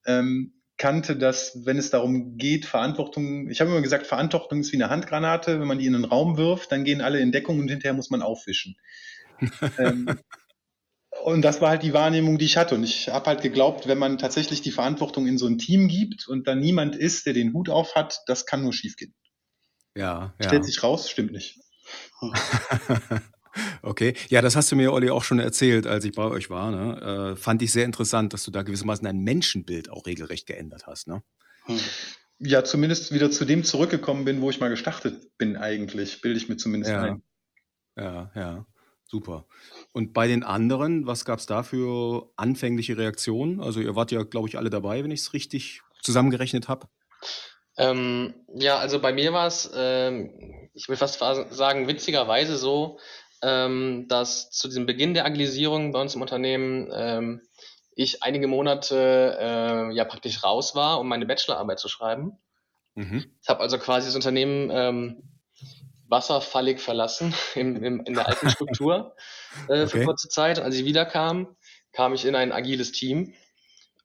ähm, 0.06 0.54
kannte, 0.84 1.16
dass 1.16 1.66
wenn 1.66 1.78
es 1.78 1.92
darum 1.92 2.36
geht, 2.36 2.66
Verantwortung, 2.66 3.50
ich 3.50 3.62
habe 3.62 3.72
immer 3.72 3.82
gesagt, 3.82 4.06
Verantwortung 4.06 4.60
ist 4.60 4.74
wie 4.74 4.76
eine 4.76 4.90
Handgranate, 4.90 5.62
wenn 5.62 5.68
man 5.68 5.80
die 5.80 5.86
in 5.86 5.96
einen 5.96 6.04
Raum 6.04 6.36
wirft, 6.36 6.74
dann 6.74 6.84
gehen 6.84 7.00
alle 7.00 7.22
in 7.22 7.32
Deckung 7.32 7.58
und 7.60 7.70
hinterher 7.70 7.94
muss 7.94 8.10
man 8.10 8.22
aufwischen. 8.22 8.76
ähm, 9.78 10.20
und 11.24 11.42
das 11.42 11.62
war 11.62 11.70
halt 11.70 11.84
die 11.84 11.94
Wahrnehmung, 11.94 12.38
die 12.38 12.44
ich 12.44 12.58
hatte. 12.58 12.76
Und 12.76 12.84
ich 12.84 13.08
habe 13.08 13.28
halt 13.28 13.42
geglaubt, 13.42 13.88
wenn 13.88 13.98
man 13.98 14.18
tatsächlich 14.18 14.62
die 14.62 14.72
Verantwortung 14.72 15.26
in 15.26 15.38
so 15.38 15.48
ein 15.48 15.58
Team 15.58 15.88
gibt 15.88 16.28
und 16.28 16.50
dann 16.50 16.60
niemand 16.60 16.98
ist, 16.98 17.26
der 17.28 17.34
den 17.34 17.54
Hut 17.54 17.70
auf 17.70 17.96
hat, 17.96 18.20
das 18.28 18.46
kann 18.46 18.62
nur 18.62 18.74
schiefgehen. 18.74 19.16
Ja, 19.96 20.34
ja. 20.38 20.48
Stellt 20.48 20.66
sich 20.66 20.84
raus, 20.84 21.10
stimmt 21.10 21.32
nicht. 21.32 21.62
Okay, 23.82 24.14
ja, 24.30 24.42
das 24.42 24.56
hast 24.56 24.72
du 24.72 24.76
mir, 24.76 24.92
Olli, 24.92 25.10
auch 25.10 25.24
schon 25.24 25.40
erzählt, 25.40 25.88
als 25.88 26.06
ich 26.06 26.14
bei 26.14 26.24
euch 26.24 26.50
war. 26.50 26.72
Ne? 26.72 27.34
Äh, 27.34 27.36
fand 27.36 27.62
ich 27.62 27.72
sehr 27.72 27.86
interessant, 27.86 28.34
dass 28.34 28.44
du 28.44 28.52
da 28.52 28.64
gewissermaßen 28.64 29.06
dein 29.06 29.20
Menschenbild 29.20 29.90
auch 29.90 30.06
regelrecht 30.06 30.48
geändert 30.48 30.88
hast. 30.88 31.08
Ne? 31.08 31.24
Hm. 31.66 31.80
Ja, 32.40 32.64
zumindest 32.64 33.14
wieder 33.14 33.32
zu 33.32 33.46
dem 33.46 33.64
zurückgekommen 33.64 34.26
bin, 34.26 34.42
wo 34.42 34.50
ich 34.50 34.60
mal 34.60 34.70
gestartet 34.70 35.38
bin 35.38 35.56
eigentlich, 35.56 36.22
bilde 36.22 36.38
ich 36.38 36.50
mir 36.50 36.58
zumindest 36.58 36.92
ja. 36.92 37.02
ein. 37.02 37.24
Ja, 37.96 38.32
ja, 38.36 38.66
super. 39.06 39.46
Und 39.92 40.14
bei 40.14 40.28
den 40.28 40.44
anderen, 40.44 41.06
was 41.06 41.26
gab 41.26 41.40
es 41.40 41.46
da 41.46 41.64
für 41.64 42.32
anfängliche 42.36 42.98
Reaktionen? 42.98 43.62
Also 43.62 43.80
ihr 43.80 43.96
wart 43.96 44.12
ja, 44.12 44.24
glaube 44.24 44.50
ich, 44.50 44.58
alle 44.58 44.70
dabei, 44.70 45.04
wenn 45.04 45.12
ich 45.12 45.22
es 45.22 45.34
richtig 45.34 45.82
zusammengerechnet 46.02 46.68
habe. 46.68 46.88
Ähm, 47.78 48.34
ja, 48.54 48.78
also 48.78 49.00
bei 49.00 49.14
mir 49.14 49.34
war 49.34 49.48
es, 49.48 49.72
ähm, 49.74 50.70
ich 50.74 50.90
will 50.90 50.96
fast 50.96 51.20
sagen, 51.20 51.88
witzigerweise 51.88 52.58
so, 52.58 53.00
ähm, 53.44 54.08
dass 54.08 54.50
zu 54.50 54.68
diesem 54.68 54.86
Beginn 54.86 55.14
der 55.14 55.26
Agilisierung 55.26 55.92
bei 55.92 56.02
uns 56.02 56.16
im 56.16 56.22
Unternehmen 56.22 56.90
ähm, 56.94 57.42
ich 57.96 58.24
einige 58.24 58.48
Monate 58.48 59.38
äh, 59.40 59.96
ja 59.96 60.06
praktisch 60.06 60.44
raus 60.44 60.74
war, 60.76 61.00
um 61.00 61.08
meine 61.08 61.26
Bachelorarbeit 61.26 61.80
zu 61.80 61.90
schreiben. 61.90 62.38
Mhm. 62.96 63.26
Ich 63.42 63.50
habe 63.50 63.62
also 63.62 63.78
quasi 63.78 64.08
das 64.08 64.16
Unternehmen 64.16 64.70
ähm, 64.72 65.24
wasserfallig 66.08 66.80
verlassen 66.80 67.34
im, 67.56 67.84
im, 67.84 68.00
in 68.06 68.14
der 68.14 68.28
alten 68.28 68.50
Struktur 68.50 69.16
äh, 69.68 69.84
okay. 69.84 69.88
für 69.88 70.06
kurze 70.06 70.30
Zeit. 70.30 70.60
Als 70.60 70.76
ich 70.76 70.86
wiederkam, 70.86 71.56
kam 71.92 72.14
ich 72.14 72.26
in 72.26 72.36
ein 72.36 72.52
agiles 72.52 72.92
Team 72.92 73.34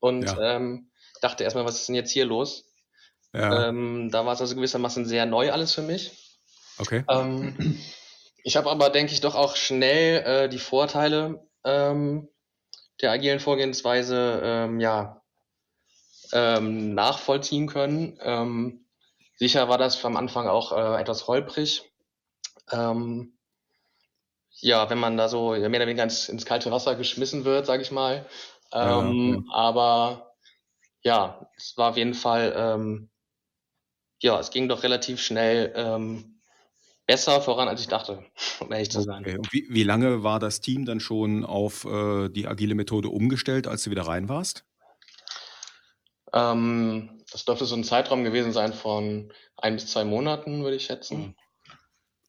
und 0.00 0.24
ja. 0.24 0.56
ähm, 0.56 0.90
dachte 1.20 1.44
erstmal, 1.44 1.64
was 1.64 1.76
ist 1.76 1.88
denn 1.88 1.94
jetzt 1.94 2.10
hier 2.10 2.24
los? 2.24 2.64
Ja. 3.32 3.68
Ähm, 3.68 4.10
da 4.10 4.24
war 4.24 4.32
es 4.32 4.40
also 4.40 4.54
gewissermaßen 4.54 5.04
sehr 5.06 5.26
neu 5.26 5.52
alles 5.52 5.74
für 5.74 5.82
mich. 5.82 6.12
Okay. 6.78 7.04
Ähm, 7.08 7.78
ich 8.44 8.56
habe 8.56 8.70
aber, 8.70 8.90
denke 8.90 9.12
ich, 9.12 9.20
doch 9.20 9.34
auch 9.34 9.56
schnell 9.56 10.22
äh, 10.24 10.48
die 10.48 10.58
Vorteile 10.58 11.46
ähm, 11.64 12.28
der 13.00 13.12
agilen 13.12 13.40
Vorgehensweise 13.40 14.40
ähm, 14.42 14.80
ja, 14.80 15.22
ähm, 16.32 16.94
nachvollziehen 16.94 17.66
können. 17.68 18.18
Ähm, 18.22 18.84
sicher 19.36 19.68
war 19.68 19.78
das 19.78 20.04
am 20.04 20.16
Anfang 20.16 20.48
auch 20.48 20.72
äh, 20.72 21.00
etwas 21.00 21.26
holprig. 21.26 21.90
Ähm, 22.70 23.38
ja, 24.60 24.90
wenn 24.90 24.98
man 24.98 25.16
da 25.16 25.28
so 25.28 25.50
mehr 25.50 25.68
oder 25.68 25.86
weniger 25.86 26.02
ins, 26.02 26.28
ins 26.28 26.44
kalte 26.44 26.70
Wasser 26.70 26.96
geschmissen 26.96 27.44
wird, 27.44 27.66
sage 27.66 27.82
ich 27.82 27.90
mal. 27.90 28.26
Ähm, 28.72 29.44
ja, 29.46 29.54
Aber 29.54 30.34
ja, 31.02 31.48
es 31.56 31.76
war 31.76 31.90
auf 31.90 31.96
jeden 31.96 32.14
Fall, 32.14 32.52
ähm, 32.56 33.10
ja, 34.20 34.38
es 34.40 34.50
ging 34.50 34.68
doch 34.68 34.82
relativ 34.82 35.22
schnell 35.22 35.72
ähm, 35.76 36.37
besser 37.08 37.40
voran, 37.40 37.66
als 37.66 37.80
ich 37.80 37.88
dachte, 37.88 38.22
um 38.60 38.70
ehrlich 38.70 38.90
zu 38.90 39.00
sein. 39.00 39.24
Okay. 39.24 39.38
Und 39.38 39.52
wie, 39.52 39.66
wie, 39.68 39.82
lange 39.82 40.22
war 40.22 40.38
das 40.38 40.60
Team 40.60 40.84
dann 40.84 41.00
schon 41.00 41.44
auf 41.44 41.84
äh, 41.84 42.28
die 42.28 42.46
agile 42.46 42.76
Methode 42.76 43.08
umgestellt, 43.08 43.66
als 43.66 43.82
du 43.82 43.90
wieder 43.90 44.02
rein 44.02 44.28
warst? 44.28 44.64
Ähm, 46.32 47.24
das 47.32 47.44
dürfte 47.44 47.64
so 47.64 47.74
ein 47.74 47.82
Zeitraum 47.82 48.22
gewesen 48.22 48.52
sein 48.52 48.72
von 48.72 49.32
ein 49.56 49.74
bis 49.74 49.86
zwei 49.88 50.04
Monaten, 50.04 50.62
würde 50.62 50.76
ich 50.76 50.84
schätzen. 50.84 51.16
Hm. 51.16 51.34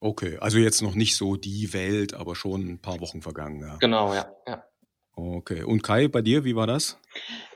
Okay, 0.02 0.38
also 0.40 0.58
jetzt 0.58 0.82
noch 0.82 0.96
nicht 0.96 1.18
so 1.18 1.36
die 1.36 1.74
Welt, 1.74 2.14
aber 2.14 2.34
schon 2.34 2.66
ein 2.66 2.82
paar 2.82 3.02
Wochen 3.02 3.22
vergangen. 3.22 3.62
Ja. 3.62 3.76
Genau, 3.82 4.14
ja, 4.14 4.32
ja. 4.48 4.64
Okay, 5.14 5.64
und 5.64 5.84
Kai, 5.84 6.08
bei 6.08 6.22
dir, 6.22 6.46
wie 6.46 6.56
war 6.56 6.68
das? 6.68 6.98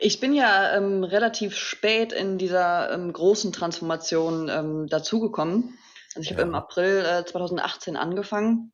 Ich 0.01 0.19
bin 0.19 0.33
ja 0.33 0.75
ähm, 0.75 1.05
relativ 1.05 1.55
spät 1.55 2.11
in 2.11 2.37
dieser 2.37 2.91
ähm, 2.91 3.13
großen 3.13 3.53
Transformation 3.53 4.49
ähm, 4.49 4.87
dazugekommen. 4.87 5.77
Also 6.15 6.21
ich 6.21 6.29
ja. 6.29 6.37
habe 6.37 6.47
im 6.47 6.55
April 6.55 7.05
äh, 7.05 7.25
2018 7.25 7.97
angefangen 7.97 8.71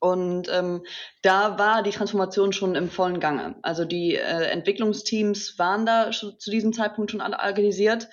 und 0.00 0.48
ähm, 0.50 0.84
da 1.22 1.58
war 1.58 1.82
die 1.82 1.90
Transformation 1.90 2.52
schon 2.52 2.74
im 2.74 2.90
vollen 2.90 3.20
Gange. 3.20 3.56
Also 3.62 3.84
die 3.84 4.16
äh, 4.16 4.46
Entwicklungsteams 4.46 5.58
waren 5.58 5.84
da 5.84 6.12
schon, 6.12 6.38
zu 6.38 6.50
diesem 6.50 6.72
Zeitpunkt 6.72 7.10
schon 7.10 7.20
organisiert 7.20 8.08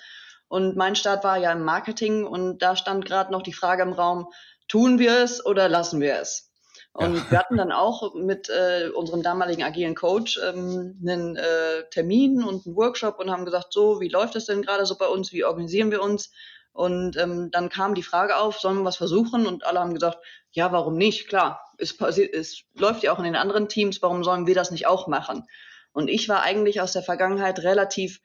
und 0.48 0.76
mein 0.76 0.96
Start 0.96 1.24
war 1.24 1.38
ja 1.38 1.52
im 1.52 1.64
Marketing 1.64 2.26
und 2.26 2.58
da 2.62 2.76
stand 2.76 3.06
gerade 3.06 3.32
noch 3.32 3.42
die 3.42 3.52
Frage 3.52 3.82
im 3.82 3.92
Raum, 3.92 4.28
tun 4.68 4.98
wir 4.98 5.18
es 5.22 5.44
oder 5.44 5.68
lassen 5.68 6.00
wir 6.00 6.16
es? 6.16 6.48
Und 6.92 7.16
ja. 7.16 7.30
wir 7.30 7.38
hatten 7.38 7.56
dann 7.56 7.72
auch 7.72 8.14
mit 8.14 8.48
äh, 8.48 8.88
unserem 8.88 9.22
damaligen 9.22 9.62
agilen 9.62 9.94
Coach 9.94 10.38
ähm, 10.42 10.98
einen 11.00 11.36
äh, 11.36 11.84
Termin 11.90 12.42
und 12.42 12.66
einen 12.66 12.76
Workshop 12.76 13.18
und 13.18 13.30
haben 13.30 13.44
gesagt, 13.44 13.72
so, 13.72 14.00
wie 14.00 14.08
läuft 14.08 14.36
es 14.36 14.46
denn 14.46 14.62
gerade 14.62 14.84
so 14.84 14.96
bei 14.96 15.06
uns, 15.06 15.32
wie 15.32 15.44
organisieren 15.44 15.90
wir 15.90 16.02
uns? 16.02 16.32
Und 16.78 17.16
ähm, 17.16 17.50
dann 17.50 17.70
kam 17.70 17.96
die 17.96 18.04
Frage 18.04 18.36
auf, 18.36 18.60
sollen 18.60 18.78
wir 18.78 18.84
was 18.84 18.96
versuchen? 18.96 19.48
Und 19.48 19.66
alle 19.66 19.80
haben 19.80 19.94
gesagt, 19.94 20.18
ja, 20.52 20.70
warum 20.70 20.96
nicht? 20.96 21.26
Klar, 21.26 21.60
es, 21.76 21.96
passiert, 21.96 22.32
es 22.32 22.62
läuft 22.74 23.02
ja 23.02 23.12
auch 23.12 23.18
in 23.18 23.24
den 23.24 23.34
anderen 23.34 23.68
Teams, 23.68 24.00
warum 24.00 24.22
sollen 24.22 24.46
wir 24.46 24.54
das 24.54 24.70
nicht 24.70 24.86
auch 24.86 25.08
machen? 25.08 25.42
Und 25.90 26.06
ich 26.06 26.28
war 26.28 26.42
eigentlich 26.42 26.80
aus 26.80 26.92
der 26.92 27.02
Vergangenheit 27.02 27.58
relativ 27.64 28.20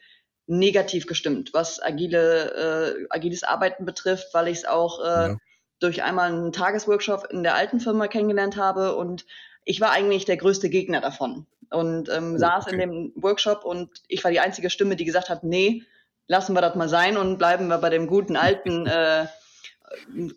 negativ 0.46 1.08
gestimmt, 1.08 1.50
was 1.54 1.82
agile, 1.82 3.00
äh, 3.02 3.08
agiles 3.10 3.42
Arbeiten 3.42 3.86
betrifft, 3.86 4.28
weil 4.36 4.48
ich 4.48 4.60
es 4.60 4.66
auch 4.66 5.00
äh, 5.00 5.30
ja. 5.30 5.38
durch 5.80 6.04
einmal 6.04 6.32
einen 6.32 6.52
Tagesworkshop 6.52 7.30
in 7.32 7.42
der 7.42 7.56
alten 7.56 7.80
Firma 7.80 8.08
kennengelernt 8.08 8.56
habe 8.56 8.96
und 8.96 9.26
ich 9.66 9.82
war 9.82 9.90
eigentlich 9.90 10.26
der 10.26 10.38
größte 10.38 10.70
Gegner 10.70 11.02
davon 11.02 11.48
und 11.72 12.08
ähm, 12.10 12.34
oh, 12.36 12.38
saß 12.38 12.68
in 12.68 12.78
dem 12.78 13.14
Workshop 13.16 13.66
und 13.66 13.90
ich 14.08 14.24
war 14.24 14.30
die 14.30 14.42
einzige 14.42 14.70
Stimme, 14.70 14.96
die 14.96 15.06
gesagt 15.06 15.30
hat, 15.30 15.44
nee, 15.44 15.86
lassen 16.28 16.54
wir 16.54 16.62
das 16.62 16.76
mal 16.76 16.90
sein 16.90 17.18
und 17.18 17.38
bleiben 17.38 17.68
wir 17.68 17.78
bei 17.78 17.90
dem 17.90 18.08
guten 18.08 18.36
alten 18.36 18.88
äh, 18.88 19.28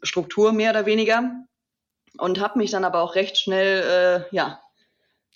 Struktur 0.02 0.52
mehr 0.52 0.71
oder 0.71 0.87
weniger 0.87 1.31
und 2.19 2.40
habe 2.40 2.59
mich 2.59 2.71
dann 2.71 2.85
aber 2.85 3.02
auch 3.02 3.14
recht 3.14 3.38
schnell 3.38 4.25
äh, 4.31 4.35
ja 4.35 4.61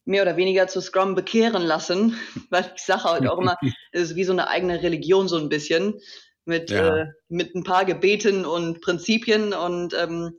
mehr 0.04 0.22
oder 0.22 0.36
weniger 0.36 0.66
zu 0.66 0.80
Scrum 0.80 1.14
bekehren 1.14 1.62
lassen, 1.62 2.18
weil 2.50 2.70
ich 2.74 2.82
sage 2.82 3.04
halt 3.04 3.28
auch 3.28 3.38
immer, 3.38 3.56
es 3.92 4.02
ist 4.02 4.16
wie 4.16 4.24
so 4.24 4.32
eine 4.32 4.48
eigene 4.48 4.82
Religion 4.82 5.28
so 5.28 5.36
ein 5.36 5.48
bisschen 5.48 6.00
mit, 6.44 6.70
ja. 6.70 6.96
äh, 6.96 7.06
mit 7.28 7.54
ein 7.54 7.64
paar 7.64 7.84
Gebeten 7.84 8.44
und 8.44 8.80
Prinzipien 8.80 9.52
und 9.52 9.94
ähm, 9.94 10.38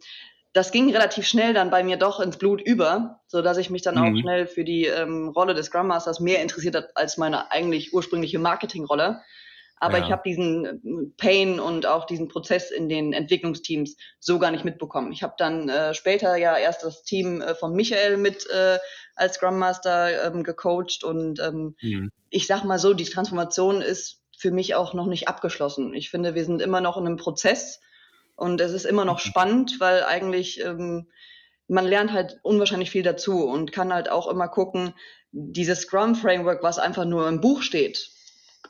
das 0.54 0.72
ging 0.72 0.92
relativ 0.92 1.26
schnell 1.26 1.54
dann 1.54 1.70
bei 1.70 1.84
mir 1.84 1.96
doch 1.96 2.20
ins 2.20 2.38
Blut 2.38 2.62
über, 2.62 3.22
so 3.28 3.42
dass 3.42 3.58
ich 3.58 3.70
mich 3.70 3.84
dann 3.84 3.96
mhm. 3.96 4.02
auch 4.02 4.22
schnell 4.22 4.48
für 4.48 4.66
die 4.66 4.86
ähm, 4.86 5.30
Rolle 5.30 5.54
des 5.54 5.68
Scrum 5.68 5.88
Masters 5.88 6.20
mehr 6.20 6.42
interessiert 6.42 6.76
hat 6.76 6.90
als 6.96 7.18
meine 7.18 7.52
eigentlich 7.52 7.94
ursprüngliche 7.94 8.40
Marketingrolle. 8.40 9.22
Aber 9.82 9.98
ja. 9.98 10.06
ich 10.06 10.12
habe 10.12 10.22
diesen 10.24 10.66
äh, 10.66 11.12
Pain 11.18 11.60
und 11.60 11.88
auch 11.88 12.06
diesen 12.06 12.28
Prozess 12.28 12.70
in 12.70 12.88
den 12.88 13.14
Entwicklungsteams 13.14 13.98
so 14.20 14.38
gar 14.38 14.52
nicht 14.52 14.64
mitbekommen. 14.64 15.12
Ich 15.12 15.24
habe 15.24 15.34
dann 15.40 15.70
äh, 15.70 15.96
später 15.96 16.36
ja 16.36 16.56
erst 16.56 16.84
das 16.84 17.04
Team 17.04 17.42
äh, 17.42 17.56
von 17.56 17.74
Michael 17.74 18.18
mit 18.18 18.48
äh, 18.52 18.78
als 19.16 19.36
Scrum 19.36 19.58
Master 19.58 20.28
ähm, 20.28 20.44
gecoacht 20.44 21.04
und 21.04 21.40
ähm, 21.40 21.76
mhm. 21.82 22.12
ich 22.30 22.46
sag 22.46 22.64
mal 22.64 22.78
so, 22.78 22.94
die 22.94 23.06
Transformation 23.06 23.82
ist 23.82 24.22
für 24.38 24.52
mich 24.52 24.76
auch 24.76 24.94
noch 24.94 25.08
nicht 25.08 25.28
abgeschlossen. 25.28 25.96
Ich 25.96 26.12
finde, 26.12 26.36
wir 26.36 26.46
sind 26.46 26.62
immer 26.62 26.80
noch 26.80 26.98
in 26.98 27.08
einem 27.08 27.18
Prozess 27.18 27.82
und 28.36 28.62
es 28.62 28.74
ist 28.74 28.86
immer 28.86 29.04
noch 29.04 29.26
mhm. 29.26 29.30
spannend, 29.30 29.80
weil 29.80 30.04
eigentlich 30.04 30.64
ähm, 30.64 31.08
man 31.68 31.86
lernt 31.86 32.12
halt 32.12 32.40
unwahrscheinlich 32.44 32.92
viel 32.92 33.04
dazu 33.04 33.46
und 33.46 33.72
kann 33.72 33.92
halt 33.92 34.12
auch 34.12 34.28
immer 34.28 34.48
gucken, 34.48 34.94
dieses 35.32 35.82
Scrum 35.82 36.14
Framework, 36.14 36.62
was 36.62 36.78
einfach 36.78 37.06
nur 37.06 37.28
im 37.28 37.42
Buch 37.42 37.64
steht, 37.64 38.12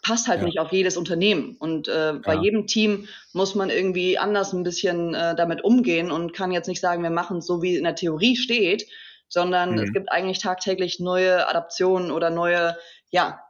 passt 0.01 0.27
halt 0.27 0.39
ja. 0.39 0.45
nicht 0.45 0.59
auf 0.59 0.71
jedes 0.71 0.97
Unternehmen. 0.97 1.55
Und 1.59 1.87
äh, 1.87 2.13
bei 2.23 2.35
ja. 2.35 2.41
jedem 2.41 2.67
Team 2.67 3.07
muss 3.33 3.55
man 3.55 3.69
irgendwie 3.69 4.17
anders 4.17 4.53
ein 4.53 4.63
bisschen 4.63 5.13
äh, 5.13 5.35
damit 5.35 5.63
umgehen 5.63 6.11
und 6.11 6.33
kann 6.33 6.51
jetzt 6.51 6.67
nicht 6.67 6.81
sagen, 6.81 7.03
wir 7.03 7.09
machen 7.09 7.37
es 7.37 7.45
so, 7.45 7.61
wie 7.61 7.75
in 7.75 7.83
der 7.83 7.95
Theorie 7.95 8.35
steht, 8.35 8.87
sondern 9.27 9.73
mhm. 9.73 9.79
es 9.79 9.93
gibt 9.93 10.11
eigentlich 10.11 10.39
tagtäglich 10.39 10.99
neue 10.99 11.47
Adaptionen 11.47 12.11
oder 12.11 12.29
neue, 12.29 12.77
ja, 13.09 13.41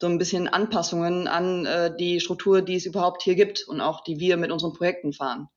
so 0.00 0.06
ein 0.06 0.18
bisschen 0.18 0.48
Anpassungen 0.48 1.28
an 1.28 1.66
äh, 1.66 1.94
die 1.94 2.20
Struktur, 2.20 2.62
die 2.62 2.76
es 2.76 2.86
überhaupt 2.86 3.22
hier 3.22 3.34
gibt 3.34 3.64
und 3.68 3.80
auch 3.80 4.02
die 4.02 4.18
wir 4.18 4.36
mit 4.38 4.50
unseren 4.50 4.72
Projekten 4.72 5.12
fahren. 5.12 5.48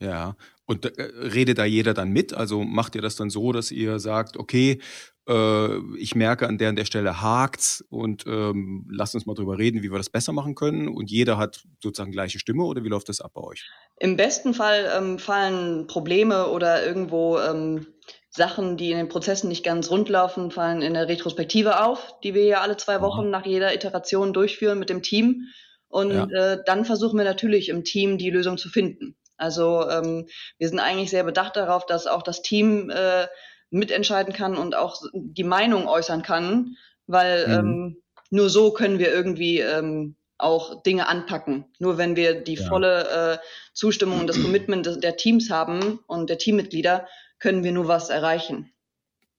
Ja, 0.00 0.34
und 0.64 0.86
äh, 0.86 1.02
redet 1.02 1.58
da 1.58 1.64
jeder 1.64 1.94
dann 1.94 2.10
mit? 2.10 2.32
Also 2.32 2.62
macht 2.62 2.94
ihr 2.94 3.02
das 3.02 3.16
dann 3.16 3.28
so, 3.28 3.52
dass 3.52 3.70
ihr 3.70 3.98
sagt, 3.98 4.38
okay, 4.38 4.80
äh, 5.28 5.96
ich 5.96 6.14
merke 6.14 6.48
an 6.48 6.58
der 6.58 6.70
an 6.70 6.76
der 6.76 6.86
Stelle 6.86 7.20
hakt's 7.20 7.84
und 7.90 8.24
ähm, 8.26 8.86
lasst 8.90 9.14
uns 9.14 9.26
mal 9.26 9.34
drüber 9.34 9.58
reden, 9.58 9.82
wie 9.82 9.90
wir 9.90 9.98
das 9.98 10.08
besser 10.08 10.32
machen 10.32 10.54
können 10.54 10.88
und 10.88 11.10
jeder 11.10 11.36
hat 11.36 11.64
sozusagen 11.82 12.12
gleiche 12.12 12.38
Stimme 12.38 12.64
oder 12.64 12.82
wie 12.82 12.88
läuft 12.88 13.08
das 13.08 13.20
ab 13.20 13.32
bei 13.34 13.42
euch? 13.42 13.68
Im 13.98 14.16
besten 14.16 14.54
Fall 14.54 14.90
ähm, 14.96 15.18
fallen 15.18 15.86
Probleme 15.86 16.48
oder 16.48 16.86
irgendwo 16.86 17.38
ähm, 17.38 17.86
Sachen, 18.30 18.76
die 18.76 18.92
in 18.92 18.96
den 18.96 19.08
Prozessen 19.08 19.48
nicht 19.48 19.64
ganz 19.64 19.90
rund 19.90 20.08
laufen, 20.08 20.50
fallen 20.50 20.82
in 20.82 20.94
der 20.94 21.08
Retrospektive 21.08 21.84
auf, 21.84 22.14
die 22.22 22.32
wir 22.32 22.44
ja 22.44 22.60
alle 22.60 22.76
zwei 22.76 23.00
Wochen 23.00 23.28
nach 23.28 23.44
jeder 23.44 23.74
Iteration 23.74 24.32
durchführen 24.32 24.78
mit 24.78 24.88
dem 24.88 25.02
Team. 25.02 25.48
Und 25.88 26.12
ja. 26.12 26.52
äh, 26.52 26.58
dann 26.64 26.84
versuchen 26.84 27.18
wir 27.18 27.24
natürlich 27.24 27.68
im 27.68 27.82
Team 27.82 28.16
die 28.16 28.30
Lösung 28.30 28.56
zu 28.56 28.68
finden. 28.68 29.16
Also 29.40 29.88
ähm, 29.88 30.26
wir 30.58 30.68
sind 30.68 30.78
eigentlich 30.78 31.10
sehr 31.10 31.24
bedacht 31.24 31.56
darauf, 31.56 31.86
dass 31.86 32.06
auch 32.06 32.22
das 32.22 32.42
Team 32.42 32.90
äh, 32.90 33.26
mitentscheiden 33.70 34.34
kann 34.34 34.56
und 34.56 34.74
auch 34.74 35.00
die 35.12 35.44
Meinung 35.44 35.86
äußern 35.88 36.22
kann, 36.22 36.76
weil 37.06 37.46
mhm. 37.46 37.54
ähm, 37.54 38.02
nur 38.30 38.50
so 38.50 38.72
können 38.72 38.98
wir 38.98 39.12
irgendwie 39.12 39.60
ähm, 39.60 40.16
auch 40.38 40.82
Dinge 40.82 41.08
anpacken. 41.08 41.66
Nur 41.78 41.98
wenn 41.98 42.16
wir 42.16 42.42
die 42.42 42.54
ja. 42.54 42.68
volle 42.68 43.08
äh, 43.08 43.38
Zustimmung 43.72 44.20
und 44.20 44.26
das 44.26 44.40
Commitment 44.40 44.86
des, 44.86 45.00
der 45.00 45.16
Teams 45.16 45.50
haben 45.50 46.00
und 46.06 46.30
der 46.30 46.38
Teammitglieder, 46.38 47.06
können 47.38 47.64
wir 47.64 47.72
nur 47.72 47.88
was 47.88 48.10
erreichen. 48.10 48.72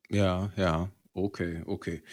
Ja, 0.10 0.52
ja, 0.58 0.90
okay, 1.14 1.64
okay. 1.66 2.04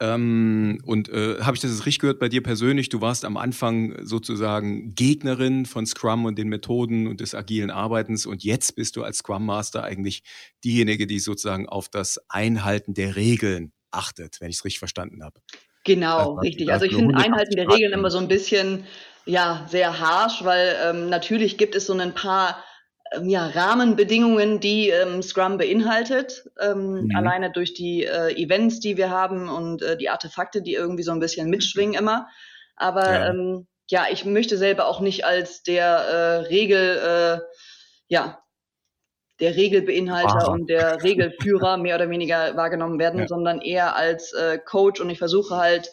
Ähm, 0.00 0.78
und 0.84 1.08
äh, 1.08 1.40
habe 1.40 1.56
ich 1.56 1.62
das 1.62 1.70
jetzt 1.70 1.86
richtig 1.86 2.00
gehört 2.00 2.18
bei 2.18 2.28
dir 2.28 2.42
persönlich? 2.42 2.90
Du 2.90 3.00
warst 3.00 3.24
am 3.24 3.36
Anfang 3.36 3.96
sozusagen 4.04 4.94
Gegnerin 4.94 5.64
von 5.64 5.86
Scrum 5.86 6.26
und 6.26 6.36
den 6.38 6.48
Methoden 6.48 7.06
und 7.06 7.20
des 7.20 7.34
agilen 7.34 7.70
Arbeitens 7.70 8.26
und 8.26 8.44
jetzt 8.44 8.76
bist 8.76 8.96
du 8.96 9.02
als 9.02 9.18
Scrum 9.18 9.46
Master 9.46 9.84
eigentlich 9.84 10.22
diejenige, 10.64 11.06
die 11.06 11.18
sozusagen 11.18 11.66
auf 11.66 11.88
das 11.88 12.20
Einhalten 12.28 12.92
der 12.92 13.16
Regeln 13.16 13.72
achtet, 13.90 14.40
wenn 14.40 14.50
ich 14.50 14.56
es 14.56 14.64
richtig 14.64 14.80
verstanden 14.80 15.22
habe. 15.24 15.40
Genau, 15.84 16.18
also, 16.18 16.32
richtig. 16.40 16.70
Also 16.70 16.84
ich 16.84 16.94
finde 16.94 17.16
Einhalten 17.16 17.56
der 17.56 17.68
Regeln 17.70 17.92
immer 17.92 18.10
so 18.10 18.18
ein 18.18 18.28
bisschen 18.28 18.84
ja 19.24 19.66
sehr 19.68 19.98
harsh, 19.98 20.44
weil 20.44 20.76
ähm, 20.84 21.08
natürlich 21.08 21.56
gibt 21.56 21.74
es 21.74 21.86
so 21.86 21.94
ein 21.94 22.12
paar 22.12 22.62
ja, 23.24 23.46
Rahmenbedingungen, 23.46 24.60
die 24.60 24.90
ähm, 24.90 25.22
Scrum 25.22 25.58
beinhaltet, 25.58 26.48
ähm, 26.60 27.04
mhm. 27.04 27.16
alleine 27.16 27.52
durch 27.52 27.74
die 27.74 28.04
äh, 28.04 28.32
Events, 28.34 28.80
die 28.80 28.96
wir 28.96 29.10
haben 29.10 29.48
und 29.48 29.82
äh, 29.82 29.96
die 29.96 30.08
Artefakte, 30.08 30.62
die 30.62 30.74
irgendwie 30.74 31.02
so 31.02 31.12
ein 31.12 31.20
bisschen 31.20 31.50
mitschwingen 31.50 31.94
immer. 31.94 32.28
Aber 32.76 33.04
ja, 33.04 33.28
ähm, 33.30 33.66
ja 33.88 34.06
ich 34.10 34.24
möchte 34.24 34.56
selber 34.56 34.86
auch 34.86 35.00
nicht 35.00 35.24
als 35.24 35.62
der 35.62 35.86
äh, 35.86 36.36
Regel, 36.48 36.98
äh, 36.98 37.40
ja, 38.08 38.38
der 39.40 39.56
Regelbeinhalter 39.56 40.46
wow. 40.46 40.48
und 40.48 40.70
der 40.70 41.02
Regelführer 41.02 41.76
mehr 41.76 41.96
oder 41.96 42.08
weniger 42.10 42.56
wahrgenommen 42.56 42.98
werden, 42.98 43.20
ja. 43.20 43.28
sondern 43.28 43.60
eher 43.60 43.96
als 43.96 44.32
äh, 44.32 44.58
Coach 44.58 45.00
und 45.00 45.10
ich 45.10 45.18
versuche 45.18 45.56
halt, 45.56 45.90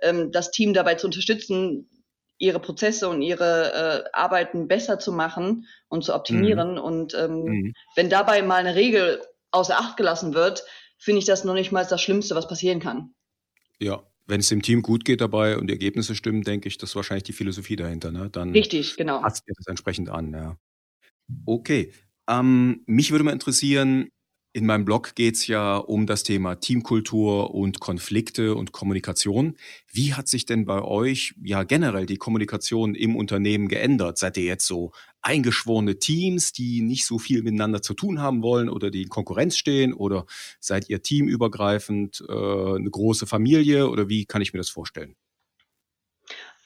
ähm, 0.00 0.30
das 0.32 0.50
Team 0.50 0.74
dabei 0.74 0.94
zu 0.94 1.06
unterstützen, 1.06 1.88
ihre 2.38 2.60
Prozesse 2.60 3.08
und 3.08 3.22
ihre 3.22 4.04
äh, 4.04 4.10
Arbeiten 4.12 4.68
besser 4.68 4.98
zu 4.98 5.12
machen 5.12 5.66
und 5.88 6.04
zu 6.04 6.14
optimieren. 6.14 6.72
Mhm. 6.72 6.78
Und 6.78 7.14
ähm, 7.14 7.44
mhm. 7.44 7.72
wenn 7.94 8.10
dabei 8.10 8.42
mal 8.42 8.56
eine 8.56 8.74
Regel 8.74 9.22
außer 9.50 9.78
Acht 9.78 9.96
gelassen 9.96 10.34
wird, 10.34 10.64
finde 10.98 11.20
ich 11.20 11.24
das 11.24 11.44
noch 11.44 11.54
nicht 11.54 11.72
mal 11.72 11.86
das 11.86 12.00
Schlimmste, 12.00 12.34
was 12.34 12.48
passieren 12.48 12.80
kann. 12.80 13.14
Ja, 13.78 14.02
wenn 14.26 14.40
es 14.40 14.48
dem 14.48 14.62
Team 14.62 14.82
gut 14.82 15.04
geht 15.04 15.20
dabei 15.20 15.56
und 15.56 15.68
die 15.68 15.72
Ergebnisse 15.72 16.14
stimmen, 16.14 16.42
denke 16.42 16.68
ich, 16.68 16.78
das 16.78 16.90
ist 16.90 16.96
wahrscheinlich 16.96 17.24
die 17.24 17.32
Philosophie 17.32 17.76
dahinter. 17.76 18.10
Ne? 18.10 18.28
Dann 18.30 18.52
Richtig, 18.52 18.96
genau. 18.96 19.20
Passt 19.20 19.44
ihr 19.46 19.54
das 19.56 19.66
entsprechend 19.66 20.10
an, 20.10 20.32
ja. 20.32 20.56
Okay. 21.44 21.92
Ähm, 22.28 22.82
mich 22.86 23.12
würde 23.12 23.24
mal 23.24 23.32
interessieren, 23.32 24.08
in 24.56 24.64
meinem 24.64 24.86
Blog 24.86 25.14
geht 25.14 25.34
es 25.34 25.46
ja 25.48 25.76
um 25.76 26.06
das 26.06 26.22
Thema 26.22 26.54
Teamkultur 26.54 27.54
und 27.54 27.78
Konflikte 27.78 28.54
und 28.54 28.72
Kommunikation. 28.72 29.54
Wie 29.92 30.14
hat 30.14 30.28
sich 30.28 30.46
denn 30.46 30.64
bei 30.64 30.80
euch 30.80 31.34
ja 31.44 31.62
generell 31.62 32.06
die 32.06 32.16
Kommunikation 32.16 32.94
im 32.94 33.16
Unternehmen 33.16 33.68
geändert? 33.68 34.16
Seid 34.16 34.38
ihr 34.38 34.44
jetzt 34.44 34.66
so 34.66 34.92
eingeschworene 35.20 35.98
Teams, 35.98 36.52
die 36.52 36.80
nicht 36.80 37.04
so 37.04 37.18
viel 37.18 37.42
miteinander 37.42 37.82
zu 37.82 37.92
tun 37.92 38.22
haben 38.22 38.42
wollen 38.42 38.70
oder 38.70 38.90
die 38.90 39.02
in 39.02 39.10
Konkurrenz 39.10 39.58
stehen? 39.58 39.92
Oder 39.92 40.24
seid 40.58 40.88
ihr 40.88 41.02
teamübergreifend 41.02 42.24
äh, 42.26 42.32
eine 42.32 42.90
große 42.90 43.26
Familie? 43.26 43.90
Oder 43.90 44.08
wie 44.08 44.24
kann 44.24 44.40
ich 44.40 44.54
mir 44.54 44.58
das 44.60 44.70
vorstellen? 44.70 45.16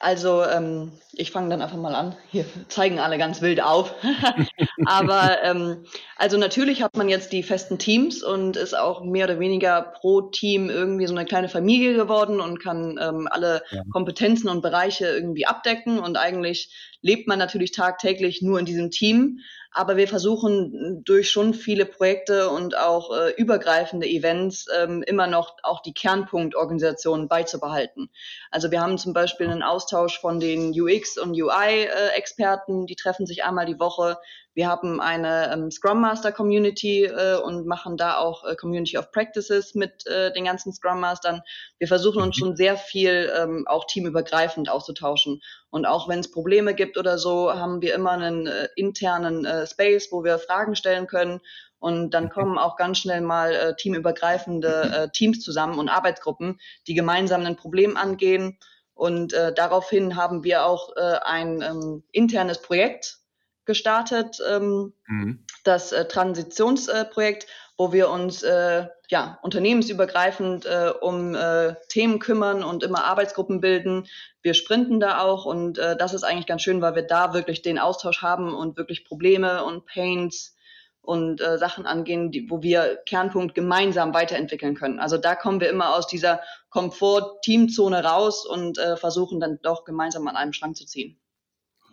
Also 0.01 0.43
ähm, 0.43 0.91
ich 1.13 1.29
fange 1.29 1.49
dann 1.49 1.61
einfach 1.61 1.77
mal 1.77 1.93
an. 1.93 2.15
Hier 2.31 2.45
zeigen 2.69 2.99
alle 2.99 3.19
ganz 3.19 3.41
wild 3.41 3.61
auf. 3.61 3.93
Aber 4.85 5.43
ähm, 5.43 5.85
also 6.17 6.37
natürlich 6.37 6.81
hat 6.81 6.97
man 6.97 7.07
jetzt 7.07 7.31
die 7.33 7.43
festen 7.43 7.77
Teams 7.77 8.23
und 8.23 8.57
ist 8.57 8.75
auch 8.75 9.03
mehr 9.03 9.25
oder 9.25 9.39
weniger 9.39 9.81
pro 9.81 10.21
Team 10.21 10.71
irgendwie 10.71 11.05
so 11.05 11.15
eine 11.15 11.25
kleine 11.25 11.49
Familie 11.49 11.93
geworden 11.93 12.41
und 12.41 12.59
kann 12.59 12.99
ähm, 12.99 13.27
alle 13.29 13.61
ja. 13.69 13.83
Kompetenzen 13.91 14.49
und 14.49 14.61
Bereiche 14.63 15.05
irgendwie 15.05 15.45
abdecken. 15.45 15.99
Und 15.99 16.17
eigentlich 16.17 16.73
lebt 17.01 17.27
man 17.27 17.37
natürlich 17.37 17.71
tagtäglich 17.71 18.41
nur 18.41 18.57
in 18.57 18.65
diesem 18.65 18.89
Team. 18.89 19.41
Aber 19.73 19.95
wir 19.95 20.07
versuchen 20.07 21.01
durch 21.05 21.31
schon 21.31 21.53
viele 21.53 21.85
Projekte 21.85 22.49
und 22.49 22.77
auch 22.77 23.15
äh, 23.15 23.31
übergreifende 23.37 24.05
Events 24.05 24.67
ähm, 24.77 25.01
immer 25.03 25.27
noch 25.27 25.55
auch 25.63 25.81
die 25.81 25.93
Kernpunktorganisation 25.93 27.29
beizubehalten. 27.29 28.09
Also 28.51 28.69
wir 28.69 28.81
haben 28.81 28.97
zum 28.97 29.13
Beispiel 29.13 29.47
einen 29.47 29.63
Austausch 29.63 30.19
von 30.19 30.41
den 30.41 30.71
UX 30.79 31.17
und 31.17 31.41
UI-Experten, 31.41 32.83
äh, 32.83 32.85
die 32.85 32.95
treffen 32.97 33.25
sich 33.25 33.45
einmal 33.45 33.65
die 33.65 33.79
Woche. 33.79 34.17
Wir 34.53 34.67
haben 34.67 34.99
eine 34.99 35.51
ähm, 35.53 35.71
Scrum 35.71 36.01
Master 36.01 36.31
Community 36.31 37.05
äh, 37.05 37.37
und 37.37 37.65
machen 37.65 37.95
da 37.95 38.17
auch 38.17 38.43
äh, 38.43 38.55
Community 38.55 38.97
of 38.97 39.11
Practices 39.11 39.75
mit 39.75 40.05
äh, 40.07 40.33
den 40.33 40.45
ganzen 40.45 40.73
Scrum 40.73 40.99
Mastern. 40.99 41.41
Wir 41.79 41.87
versuchen 41.87 42.21
uns 42.21 42.35
mhm. 42.37 42.39
schon 42.39 42.55
sehr 42.57 42.75
viel 42.75 43.31
ähm, 43.37 43.65
auch 43.67 43.85
teamübergreifend 43.85 44.69
auszutauschen. 44.69 45.41
Und 45.69 45.85
auch 45.85 46.09
wenn 46.09 46.19
es 46.19 46.31
Probleme 46.31 46.75
gibt 46.75 46.97
oder 46.97 47.17
so, 47.17 47.53
haben 47.53 47.81
wir 47.81 47.95
immer 47.95 48.11
einen 48.11 48.47
äh, 48.47 48.67
internen 48.75 49.45
äh, 49.45 49.65
Space, 49.65 50.09
wo 50.11 50.23
wir 50.23 50.37
Fragen 50.37 50.75
stellen 50.75 51.07
können. 51.07 51.39
Und 51.79 52.13
dann 52.13 52.29
kommen 52.29 52.59
auch 52.59 52.75
ganz 52.75 52.99
schnell 52.99 53.21
mal 53.21 53.53
äh, 53.53 53.75
teamübergreifende 53.75 54.91
äh, 54.93 55.09
Teams 55.11 55.39
zusammen 55.39 55.79
und 55.79 55.89
Arbeitsgruppen, 55.89 56.59
die 56.87 56.93
gemeinsam 56.93 57.45
ein 57.45 57.55
Problem 57.55 57.95
angehen. 57.95 58.59
Und 58.93 59.33
äh, 59.33 59.53
daraufhin 59.53 60.15
haben 60.15 60.43
wir 60.43 60.65
auch 60.65 60.95
äh, 60.95 61.19
ein 61.23 61.61
ähm, 61.61 62.03
internes 62.11 62.61
Projekt 62.61 63.20
gestartet, 63.65 64.37
ähm, 64.49 64.93
mhm. 65.07 65.45
das 65.63 65.91
äh, 65.91 66.07
Transitionsprojekt, 66.07 67.47
wo 67.77 67.91
wir 67.91 68.09
uns 68.09 68.43
äh, 68.43 68.87
ja, 69.09 69.39
unternehmensübergreifend 69.41 70.65
äh, 70.65 70.91
um 71.01 71.35
äh, 71.35 71.75
Themen 71.89 72.19
kümmern 72.19 72.63
und 72.63 72.83
immer 72.83 73.03
Arbeitsgruppen 73.05 73.61
bilden. 73.61 74.07
Wir 74.41 74.53
sprinten 74.53 74.99
da 74.99 75.19
auch 75.19 75.45
und 75.45 75.77
äh, 75.77 75.95
das 75.97 76.13
ist 76.13 76.23
eigentlich 76.23 76.47
ganz 76.47 76.61
schön, 76.61 76.81
weil 76.81 76.95
wir 76.95 77.03
da 77.03 77.33
wirklich 77.33 77.61
den 77.61 77.79
Austausch 77.79 78.21
haben 78.21 78.53
und 78.53 78.77
wirklich 78.77 79.05
Probleme 79.05 79.63
und 79.63 79.85
Pains 79.85 80.55
und 81.01 81.41
äh, 81.41 81.57
Sachen 81.57 81.85
angehen, 81.85 82.31
die, 82.31 82.49
wo 82.49 82.61
wir 82.61 82.99
Kernpunkt 83.05 83.55
gemeinsam 83.55 84.13
weiterentwickeln 84.13 84.75
können. 84.75 84.99
Also 84.99 85.17
da 85.17 85.35
kommen 85.35 85.59
wir 85.59 85.69
immer 85.69 85.95
aus 85.95 86.07
dieser 86.07 86.41
Komfort-Teamzone 86.69 88.03
raus 88.03 88.45
und 88.45 88.77
äh, 88.77 88.95
versuchen 88.95 89.39
dann 89.39 89.59
doch 89.63 89.83
gemeinsam 89.83 90.27
an 90.27 90.35
einem 90.35 90.53
Schrank 90.53 90.77
zu 90.77 90.85
ziehen. 90.85 91.20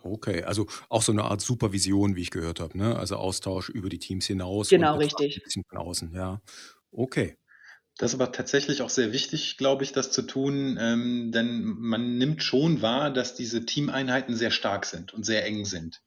Okay, 0.01 0.43
also 0.43 0.67
auch 0.89 1.01
so 1.01 1.11
eine 1.11 1.23
Art 1.23 1.41
Supervision, 1.41 2.15
wie 2.15 2.21
ich 2.21 2.31
gehört 2.31 2.59
habe, 2.59 2.77
ne? 2.77 2.97
Also 2.97 3.15
Austausch 3.15 3.69
über 3.69 3.89
die 3.89 3.99
Teams 3.99 4.25
hinaus. 4.25 4.69
Genau, 4.69 4.97
richtig. 4.97 5.37
Ein 5.37 5.43
bisschen 5.43 5.63
von 5.65 5.77
außen, 5.77 6.13
ja. 6.13 6.41
Okay. 6.91 7.37
Das 7.97 8.11
ist 8.11 8.15
aber 8.19 8.31
tatsächlich 8.31 8.81
auch 8.81 8.89
sehr 8.89 9.11
wichtig, 9.11 9.57
glaube 9.57 9.83
ich, 9.83 9.91
das 9.91 10.11
zu 10.11 10.21
tun, 10.21 10.77
ähm, 10.79 11.31
denn 11.33 11.63
man 11.63 12.17
nimmt 12.17 12.43
schon 12.43 12.81
wahr, 12.81 13.11
dass 13.11 13.35
diese 13.35 13.65
Teameinheiten 13.65 14.35
sehr 14.35 14.51
stark 14.51 14.85
sind 14.85 15.13
und 15.13 15.25
sehr 15.25 15.45
eng 15.45 15.65
sind 15.65 16.01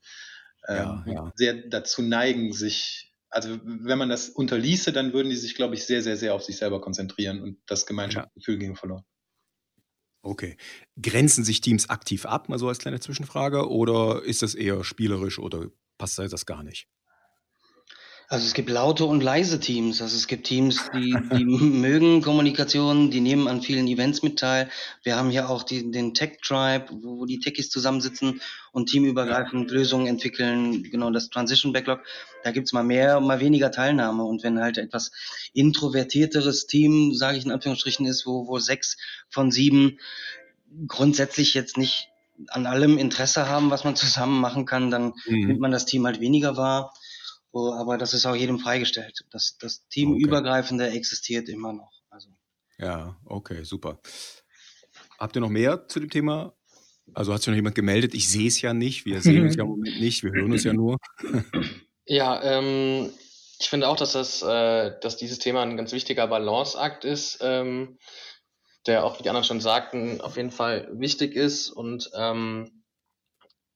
ja, 0.68 1.04
ähm, 1.06 1.12
ja. 1.12 1.32
sehr 1.34 1.54
dazu 1.54 2.02
neigen, 2.02 2.52
sich, 2.52 3.12
also 3.30 3.58
wenn 3.64 3.98
man 3.98 4.08
das 4.08 4.28
unterließe, 4.28 4.92
dann 4.92 5.12
würden 5.12 5.30
die 5.30 5.36
sich, 5.36 5.54
glaube 5.54 5.74
ich, 5.74 5.84
sehr, 5.84 6.02
sehr, 6.02 6.16
sehr 6.16 6.34
auf 6.34 6.42
sich 6.42 6.56
selber 6.56 6.80
konzentrieren 6.80 7.40
und 7.40 7.58
das 7.66 7.86
Gemeinschaftsgefühl 7.86 8.54
ja. 8.54 8.60
ginge 8.60 8.76
verloren. 8.76 9.04
Okay. 10.24 10.56
Grenzen 11.00 11.44
sich 11.44 11.60
Teams 11.60 11.90
aktiv 11.90 12.26
ab, 12.26 12.48
mal 12.48 12.58
so 12.58 12.68
als 12.68 12.78
kleine 12.78 13.00
Zwischenfrage, 13.00 13.68
oder 13.68 14.22
ist 14.22 14.42
das 14.42 14.54
eher 14.54 14.84
spielerisch 14.84 15.38
oder 15.38 15.66
passt 15.98 16.14
das 16.18 16.46
gar 16.46 16.62
nicht? 16.62 16.86
Also 18.32 18.46
es 18.46 18.54
gibt 18.54 18.70
laute 18.70 19.04
und 19.04 19.22
leise 19.22 19.60
Teams. 19.60 20.00
Also 20.00 20.16
es 20.16 20.26
gibt 20.26 20.46
Teams, 20.46 20.90
die, 20.94 21.14
die 21.36 21.44
mögen 21.44 22.22
Kommunikation, 22.22 23.10
die 23.10 23.20
nehmen 23.20 23.46
an 23.46 23.60
vielen 23.60 23.86
Events 23.86 24.22
mit 24.22 24.38
teil. 24.38 24.70
Wir 25.02 25.16
haben 25.16 25.28
hier 25.28 25.50
auch 25.50 25.64
die, 25.64 25.90
den 25.90 26.14
Tech 26.14 26.38
Tribe, 26.42 26.86
wo, 27.02 27.18
wo 27.18 27.26
die 27.26 27.40
Techies 27.40 27.68
zusammensitzen 27.68 28.40
und 28.72 28.88
teamübergreifend. 28.88 29.70
Lösungen 29.70 30.06
entwickeln. 30.06 30.82
Genau 30.84 31.10
das 31.10 31.28
Transition 31.28 31.74
Backlog. 31.74 32.00
Da 32.42 32.52
gibt's 32.52 32.72
mal 32.72 32.82
mehr, 32.82 33.20
mal 33.20 33.38
weniger 33.38 33.70
Teilnahme. 33.70 34.24
Und 34.24 34.42
wenn 34.42 34.58
halt 34.58 34.78
etwas 34.78 35.10
introvertierteres 35.52 36.66
Team, 36.66 37.12
sage 37.12 37.36
ich 37.36 37.44
in 37.44 37.52
Anführungsstrichen, 37.52 38.06
ist, 38.06 38.24
wo, 38.24 38.48
wo 38.48 38.58
sechs 38.58 38.96
von 39.28 39.50
sieben 39.50 39.98
grundsätzlich 40.88 41.52
jetzt 41.52 41.76
nicht 41.76 42.08
an 42.48 42.64
allem 42.64 42.96
Interesse 42.96 43.46
haben, 43.46 43.70
was 43.70 43.84
man 43.84 43.94
zusammen 43.94 44.40
machen 44.40 44.64
kann, 44.64 44.90
dann 44.90 45.12
mhm. 45.26 45.48
nimmt 45.48 45.60
man 45.60 45.70
das 45.70 45.84
Team 45.84 46.06
halt 46.06 46.20
weniger 46.20 46.56
wahr. 46.56 46.94
Oh, 47.52 47.72
aber 47.72 47.98
das 47.98 48.14
ist 48.14 48.26
auch 48.26 48.34
jedem 48.34 48.58
freigestellt. 48.58 49.24
Das, 49.30 49.56
das 49.58 49.86
Teamübergreifende 49.88 50.86
okay. 50.86 50.96
existiert 50.96 51.48
immer 51.48 51.72
noch. 51.72 51.92
Also. 52.10 52.30
Ja, 52.78 53.16
okay, 53.26 53.62
super. 53.64 54.00
Habt 55.18 55.36
ihr 55.36 55.40
noch 55.40 55.50
mehr 55.50 55.86
zu 55.86 56.00
dem 56.00 56.10
Thema? 56.10 56.54
Also 57.14 57.32
hat 57.32 57.42
sich 57.42 57.48
noch 57.48 57.56
jemand 57.56 57.74
gemeldet? 57.74 58.14
Ich 58.14 58.28
sehe 58.28 58.48
es 58.48 58.60
ja 58.62 58.72
nicht. 58.72 59.04
Wir 59.04 59.20
sehen 59.20 59.42
uns 59.44 59.56
ja 59.56 59.64
im 59.64 59.70
Moment 59.70 60.00
nicht. 60.00 60.22
Wir 60.22 60.32
hören 60.32 60.52
uns 60.52 60.64
ja 60.64 60.72
nur. 60.72 60.98
Ja, 62.04 62.42
ähm, 62.42 63.12
ich 63.60 63.70
finde 63.70 63.88
auch, 63.88 63.96
dass, 63.96 64.12
das, 64.12 64.42
äh, 64.42 64.98
dass 65.00 65.16
dieses 65.16 65.38
Thema 65.38 65.62
ein 65.62 65.76
ganz 65.76 65.92
wichtiger 65.92 66.26
Balanceakt 66.26 67.04
ist, 67.04 67.38
ähm, 67.40 67.96
der 68.86 69.04
auch, 69.04 69.18
wie 69.18 69.22
die 69.22 69.28
anderen 69.28 69.44
schon 69.44 69.60
sagten, 69.60 70.20
auf 70.20 70.36
jeden 70.36 70.50
Fall 70.50 70.88
wichtig 70.92 71.36
ist 71.36 71.70
und 71.70 72.10
ähm, 72.16 72.81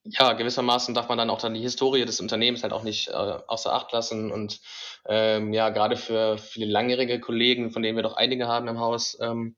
ja, 0.09 0.33
gewissermaßen 0.33 0.93
darf 0.93 1.09
man 1.09 1.17
dann 1.17 1.29
auch 1.29 1.39
dann 1.39 1.53
die 1.53 1.61
Historie 1.61 2.05
des 2.05 2.19
Unternehmens 2.19 2.63
halt 2.63 2.73
auch 2.73 2.83
nicht 2.83 3.09
äh, 3.09 3.11
außer 3.11 3.73
Acht 3.73 3.91
lassen. 3.91 4.31
Und 4.31 4.59
ähm, 5.05 5.53
ja, 5.53 5.69
gerade 5.69 5.97
für 5.97 6.37
viele 6.37 6.71
langjährige 6.71 7.19
Kollegen, 7.19 7.71
von 7.71 7.81
denen 7.81 7.97
wir 7.97 8.03
doch 8.03 8.15
einige 8.15 8.47
haben 8.47 8.67
im 8.67 8.79
Haus, 8.79 9.17
ähm, 9.21 9.55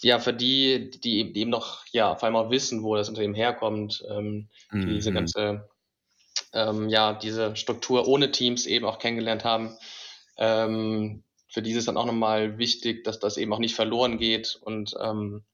ja, 0.00 0.18
für 0.18 0.32
die, 0.32 0.90
die, 0.90 1.32
die 1.32 1.40
eben 1.40 1.50
noch, 1.50 1.84
ja, 1.90 2.14
vor 2.14 2.26
allem 2.26 2.36
auch 2.36 2.50
wissen, 2.50 2.82
wo 2.82 2.94
das 2.94 3.08
Unternehmen 3.08 3.34
herkommt, 3.34 4.04
ähm, 4.08 4.48
mhm. 4.70 4.94
diese 4.94 5.12
ganze, 5.12 5.68
ähm, 6.52 6.88
ja, 6.88 7.14
diese 7.14 7.56
Struktur 7.56 8.06
ohne 8.06 8.30
Teams 8.30 8.66
eben 8.66 8.86
auch 8.86 8.98
kennengelernt 8.98 9.44
haben. 9.44 9.76
Ähm, 10.36 11.24
für 11.48 11.62
die 11.62 11.72
ist 11.72 11.78
es 11.78 11.84
dann 11.86 11.96
auch 11.96 12.06
nochmal 12.06 12.58
wichtig, 12.58 13.04
dass 13.04 13.18
das 13.18 13.38
eben 13.38 13.52
auch 13.52 13.58
nicht 13.58 13.74
verloren 13.74 14.18
geht. 14.18 14.58
Und 14.62 14.94
ähm, 15.00 15.44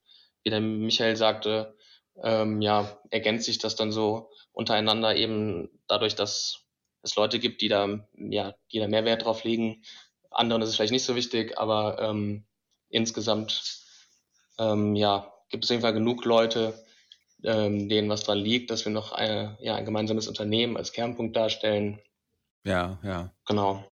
wie 0.42 0.50
der 0.50 0.60
Michael 0.60 1.16
sagte, 1.16 1.74
ähm, 2.22 2.60
ja, 2.60 2.98
ergänzt 3.10 3.46
sich 3.46 3.58
das 3.58 3.76
dann 3.76 3.92
so 3.92 4.30
untereinander 4.52 5.16
eben 5.16 5.68
dadurch, 5.86 6.14
dass 6.14 6.64
es 7.02 7.16
Leute 7.16 7.38
gibt, 7.38 7.60
die 7.60 7.68
da, 7.68 8.06
ja, 8.16 8.54
die 8.72 8.78
da 8.78 8.88
mehr 8.88 9.04
Wert 9.04 9.24
drauf 9.24 9.44
legen. 9.44 9.82
Anderen 10.30 10.62
ist 10.62 10.70
es 10.70 10.76
vielleicht 10.76 10.92
nicht 10.92 11.04
so 11.04 11.16
wichtig, 11.16 11.58
aber 11.58 11.98
ähm, 12.00 12.44
insgesamt 12.88 13.82
ähm, 14.58 14.94
ja, 14.96 15.32
gibt 15.48 15.64
es 15.64 15.70
auf 15.70 15.74
jeden 15.74 15.82
Fall 15.82 15.92
genug 15.92 16.24
Leute, 16.24 16.84
ähm, 17.42 17.88
denen 17.88 18.08
was 18.08 18.24
dran 18.24 18.38
liegt, 18.38 18.70
dass 18.70 18.84
wir 18.84 18.92
noch 18.92 19.12
eine, 19.12 19.58
ja, 19.60 19.74
ein 19.74 19.84
gemeinsames 19.84 20.28
Unternehmen 20.28 20.76
als 20.76 20.92
Kernpunkt 20.92 21.36
darstellen. 21.36 22.00
Ja, 22.64 22.98
ja. 23.02 23.30
Genau. 23.46 23.84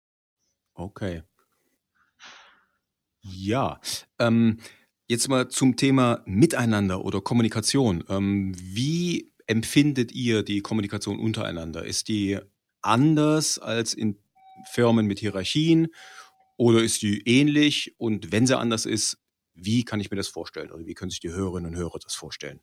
Okay. 0.73 1.23
Ja. 3.21 3.79
Ähm, 4.19 4.59
Jetzt 5.13 5.29
mal 5.29 5.47
zum 5.47 5.75
Thema 5.75 6.23
Miteinander 6.25 7.05
oder 7.05 7.21
Kommunikation. 7.21 8.03
Ähm, 8.09 8.51
wie 8.57 9.31
empfindet 9.45 10.11
ihr 10.11 10.41
die 10.41 10.61
Kommunikation 10.61 11.19
untereinander? 11.19 11.85
Ist 11.85 12.07
die 12.07 12.39
anders 12.81 13.59
als 13.59 13.93
in 13.93 14.17
Firmen 14.71 15.05
mit 15.05 15.19
Hierarchien 15.19 15.89
oder 16.57 16.81
ist 16.81 17.03
die 17.03 17.21
ähnlich? 17.27 17.93
Und 17.99 18.31
wenn 18.31 18.47
sie 18.47 18.57
anders 18.57 18.87
ist, 18.87 19.19
wie 19.53 19.85
kann 19.85 19.99
ich 19.99 20.09
mir 20.09 20.17
das 20.17 20.29
vorstellen? 20.29 20.71
Oder 20.71 20.87
wie 20.87 20.95
können 20.95 21.11
sich 21.11 21.19
die 21.19 21.29
Hörerinnen 21.29 21.75
und 21.75 21.77
Hörer 21.77 21.99
das 22.03 22.15
vorstellen? 22.15 22.59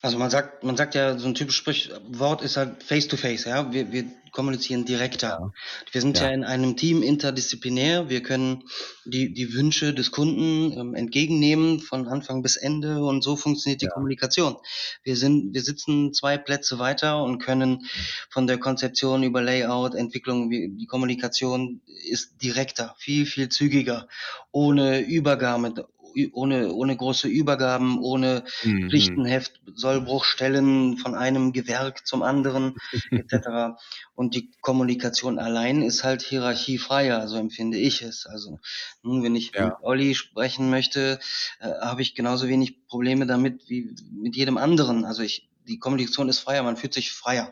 Also 0.00 0.16
man 0.16 0.30
sagt, 0.30 0.62
man 0.62 0.76
sagt 0.76 0.94
ja, 0.94 1.18
so 1.18 1.26
ein 1.26 1.34
typisches 1.34 1.58
Sprichwort 1.58 2.42
ist 2.42 2.56
halt 2.56 2.84
face 2.84 3.08
to 3.08 3.16
face, 3.16 3.44
ja. 3.44 3.72
Wir, 3.72 3.90
wir 3.90 4.04
kommunizieren 4.30 4.84
direkter. 4.84 5.28
Ja. 5.28 5.52
Wir 5.90 6.00
sind 6.00 6.18
ja. 6.18 6.28
ja. 6.28 6.34
in 6.34 6.44
einem 6.44 6.76
Team 6.76 7.02
interdisziplinär. 7.02 8.08
Wir 8.08 8.22
können 8.22 8.62
die, 9.04 9.32
die 9.32 9.52
Wünsche 9.54 9.94
des 9.94 10.12
Kunden 10.12 10.78
ähm, 10.78 10.94
entgegennehmen 10.94 11.80
von 11.80 12.06
Anfang 12.06 12.42
bis 12.42 12.56
Ende 12.56 13.02
und 13.02 13.22
so 13.24 13.34
funktioniert 13.34 13.80
die 13.80 13.86
ja. 13.86 13.90
Kommunikation. 13.90 14.56
Wir 15.02 15.16
sind, 15.16 15.52
wir 15.54 15.62
sitzen 15.62 16.14
zwei 16.14 16.38
Plätze 16.38 16.78
weiter 16.78 17.22
und 17.24 17.40
können 17.40 17.86
von 18.30 18.46
der 18.46 18.58
Konzeption 18.58 19.24
über 19.24 19.42
Layout, 19.42 19.96
Entwicklung, 19.96 20.50
die 20.50 20.86
Kommunikation 20.86 21.80
ist 22.08 22.40
direkter, 22.40 22.94
viel, 22.98 23.26
viel 23.26 23.48
zügiger, 23.48 24.06
ohne 24.52 25.00
Übergabe, 25.00 25.88
ohne, 26.32 26.72
ohne 26.72 26.96
große 26.96 27.28
Übergaben, 27.28 27.98
ohne 27.98 28.44
mhm. 28.64 28.88
Pflichtenheft, 28.88 29.60
Sollbruchstellen 29.74 30.98
von 30.98 31.14
einem 31.14 31.52
Gewerk 31.52 32.06
zum 32.06 32.22
anderen 32.22 32.74
etc. 33.10 33.80
Und 34.14 34.34
die 34.34 34.50
Kommunikation 34.60 35.38
allein 35.38 35.82
ist 35.82 36.04
halt 36.04 36.22
hierarchiefreier, 36.22 37.28
so 37.28 37.36
empfinde 37.36 37.78
ich 37.78 38.02
es. 38.02 38.26
Also 38.26 38.58
nun, 39.02 39.22
wenn 39.22 39.36
ich 39.36 39.52
ja. 39.54 39.66
mit 39.66 39.74
Olli 39.82 40.14
sprechen 40.14 40.70
möchte, 40.70 41.18
äh, 41.60 41.68
habe 41.80 42.02
ich 42.02 42.14
genauso 42.14 42.48
wenig 42.48 42.86
Probleme 42.86 43.26
damit 43.26 43.68
wie 43.68 43.94
mit 44.10 44.36
jedem 44.36 44.58
anderen. 44.58 45.04
Also 45.04 45.22
ich, 45.22 45.48
die 45.66 45.78
Kommunikation 45.78 46.28
ist 46.28 46.40
freier, 46.40 46.62
man 46.62 46.76
fühlt 46.76 46.94
sich 46.94 47.12
freier. 47.12 47.50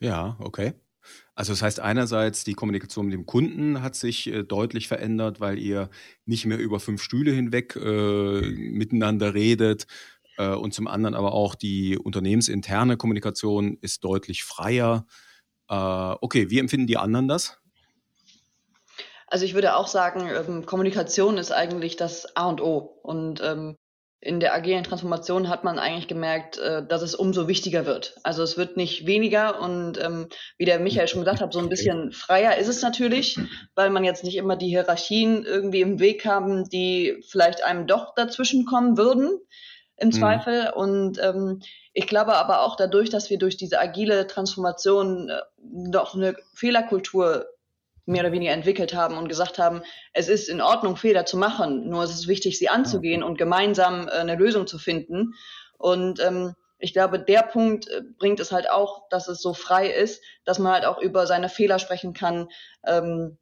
Ja, 0.00 0.36
okay. 0.40 0.74
Also 1.34 1.52
das 1.52 1.62
heißt 1.62 1.80
einerseits, 1.80 2.44
die 2.44 2.54
Kommunikation 2.54 3.06
mit 3.06 3.14
dem 3.14 3.26
Kunden 3.26 3.82
hat 3.82 3.96
sich 3.96 4.28
äh, 4.28 4.44
deutlich 4.44 4.86
verändert, 4.86 5.40
weil 5.40 5.58
ihr 5.58 5.90
nicht 6.26 6.46
mehr 6.46 6.58
über 6.58 6.78
fünf 6.78 7.02
Stühle 7.02 7.32
hinweg 7.32 7.74
äh, 7.76 8.40
miteinander 8.40 9.34
redet. 9.34 9.86
Äh, 10.36 10.50
und 10.50 10.74
zum 10.74 10.86
anderen 10.86 11.14
aber 11.14 11.32
auch 11.32 11.54
die 11.56 11.98
unternehmensinterne 11.98 12.96
Kommunikation 12.96 13.78
ist 13.80 14.04
deutlich 14.04 14.44
freier. 14.44 15.06
Äh, 15.68 15.74
okay, 15.74 16.50
wie 16.50 16.60
empfinden 16.60 16.86
die 16.86 16.98
anderen 16.98 17.26
das? 17.26 17.58
Also 19.26 19.44
ich 19.44 19.54
würde 19.54 19.74
auch 19.74 19.88
sagen, 19.88 20.28
ähm, 20.28 20.66
Kommunikation 20.66 21.38
ist 21.38 21.50
eigentlich 21.50 21.96
das 21.96 22.36
A 22.36 22.48
und 22.48 22.60
O. 22.60 22.78
Und 23.02 23.40
ähm, 23.42 23.76
in 24.24 24.40
der 24.40 24.54
agilen 24.54 24.84
Transformation 24.84 25.50
hat 25.50 25.64
man 25.64 25.78
eigentlich 25.78 26.08
gemerkt, 26.08 26.56
äh, 26.58 26.84
dass 26.86 27.02
es 27.02 27.14
umso 27.14 27.46
wichtiger 27.46 27.84
wird. 27.84 28.16
Also 28.22 28.42
es 28.42 28.56
wird 28.56 28.76
nicht 28.76 29.06
weniger 29.06 29.60
und 29.60 30.02
ähm, 30.02 30.28
wie 30.56 30.64
der 30.64 30.80
Michael 30.80 31.08
schon 31.08 31.20
gesagt 31.20 31.42
hat, 31.42 31.52
so 31.52 31.58
ein 31.58 31.68
bisschen 31.68 32.10
freier 32.10 32.56
ist 32.56 32.68
es 32.68 32.80
natürlich, 32.80 33.38
weil 33.74 33.90
man 33.90 34.02
jetzt 34.02 34.24
nicht 34.24 34.36
immer 34.36 34.56
die 34.56 34.68
Hierarchien 34.68 35.44
irgendwie 35.44 35.82
im 35.82 36.00
Weg 36.00 36.24
haben, 36.24 36.68
die 36.70 37.22
vielleicht 37.28 37.62
einem 37.64 37.86
doch 37.86 38.14
dazwischen 38.14 38.64
kommen 38.64 38.96
würden 38.96 39.28
im 39.98 40.08
mhm. 40.08 40.12
Zweifel. 40.12 40.72
Und 40.74 41.18
ähm, 41.22 41.60
ich 41.92 42.06
glaube 42.06 42.34
aber 42.34 42.62
auch 42.62 42.76
dadurch, 42.76 43.10
dass 43.10 43.28
wir 43.28 43.38
durch 43.38 43.58
diese 43.58 43.78
agile 43.78 44.26
Transformation 44.26 45.28
äh, 45.28 45.40
noch 45.62 46.14
eine 46.14 46.34
Fehlerkultur 46.54 47.46
mehr 48.06 48.22
oder 48.22 48.32
weniger 48.32 48.52
entwickelt 48.52 48.94
haben 48.94 49.16
und 49.16 49.28
gesagt 49.28 49.58
haben, 49.58 49.82
es 50.12 50.28
ist 50.28 50.48
in 50.48 50.60
Ordnung, 50.60 50.96
Fehler 50.96 51.24
zu 51.24 51.36
machen, 51.36 51.88
nur 51.88 52.02
es 52.02 52.10
ist 52.10 52.28
wichtig, 52.28 52.58
sie 52.58 52.68
anzugehen 52.68 53.22
und 53.22 53.38
gemeinsam 53.38 54.08
äh, 54.08 54.12
eine 54.12 54.36
Lösung 54.36 54.66
zu 54.66 54.78
finden. 54.78 55.34
Und 55.78 56.20
ähm, 56.20 56.54
ich 56.78 56.92
glaube, 56.92 57.18
der 57.18 57.42
Punkt 57.42 57.88
äh, 57.88 58.02
bringt 58.18 58.40
es 58.40 58.52
halt 58.52 58.70
auch, 58.70 59.08
dass 59.08 59.28
es 59.28 59.40
so 59.40 59.54
frei 59.54 59.88
ist, 59.88 60.22
dass 60.44 60.58
man 60.58 60.72
halt 60.72 60.84
auch 60.84 61.00
über 61.00 61.26
seine 61.26 61.48
Fehler 61.48 61.78
sprechen 61.78 62.12
kann, 62.12 62.48
ähm, 62.86 63.38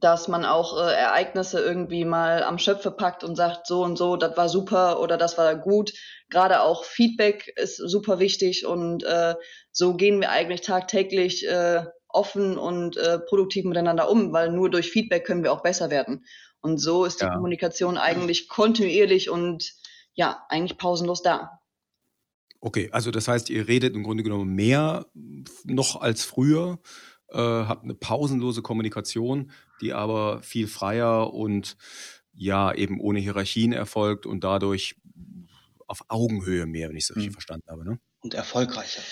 dass 0.00 0.26
man 0.28 0.44
auch 0.44 0.78
äh, 0.78 0.92
Ereignisse 0.92 1.60
irgendwie 1.60 2.04
mal 2.04 2.42
am 2.42 2.58
Schöpfe 2.58 2.90
packt 2.90 3.24
und 3.24 3.36
sagt, 3.36 3.66
so 3.66 3.82
und 3.82 3.96
so, 3.96 4.16
das 4.16 4.36
war 4.36 4.48
super 4.48 5.00
oder 5.00 5.16
das 5.16 5.38
war 5.38 5.54
gut. 5.56 5.92
Gerade 6.28 6.62
auch 6.62 6.84
Feedback 6.84 7.52
ist 7.56 7.76
super 7.76 8.18
wichtig 8.18 8.66
und 8.66 9.04
äh, 9.04 9.34
so 9.70 9.94
gehen 9.94 10.20
wir 10.20 10.30
eigentlich 10.30 10.60
tagtäglich 10.60 11.46
äh, 11.48 11.84
offen 12.12 12.58
und 12.58 12.96
äh, 12.96 13.18
produktiv 13.18 13.64
miteinander 13.64 14.10
um, 14.10 14.32
weil 14.32 14.50
nur 14.52 14.70
durch 14.70 14.90
Feedback 14.90 15.24
können 15.24 15.42
wir 15.42 15.52
auch 15.52 15.62
besser 15.62 15.90
werden. 15.90 16.24
Und 16.60 16.78
so 16.78 17.04
ist 17.04 17.20
die 17.20 17.24
ja. 17.24 17.34
Kommunikation 17.34 17.98
eigentlich 17.98 18.48
kontinuierlich 18.48 19.30
und 19.30 19.74
ja, 20.14 20.44
eigentlich 20.48 20.78
pausenlos 20.78 21.22
da. 21.22 21.60
Okay, 22.60 22.88
also 22.92 23.10
das 23.10 23.26
heißt, 23.26 23.50
ihr 23.50 23.66
redet 23.66 23.96
im 23.96 24.04
Grunde 24.04 24.22
genommen 24.22 24.54
mehr 24.54 25.06
noch 25.64 26.00
als 26.00 26.24
früher, 26.24 26.78
äh, 27.28 27.38
habt 27.38 27.82
eine 27.82 27.94
pausenlose 27.94 28.62
Kommunikation, 28.62 29.50
die 29.80 29.92
aber 29.92 30.42
viel 30.42 30.68
freier 30.68 31.34
und 31.34 31.76
ja, 32.34 32.72
eben 32.72 33.00
ohne 33.00 33.18
Hierarchien 33.18 33.72
erfolgt 33.72 34.26
und 34.26 34.44
dadurch 34.44 34.94
auf 35.86 36.04
Augenhöhe 36.08 36.66
mehr, 36.66 36.88
wenn 36.88 36.96
ich 36.96 37.04
es 37.04 37.10
richtig 37.10 37.30
mhm. 37.30 37.34
verstanden 37.34 37.66
habe. 37.68 37.84
Ne? 37.84 37.98
Und 38.20 38.34
erfolgreicher. 38.34 39.02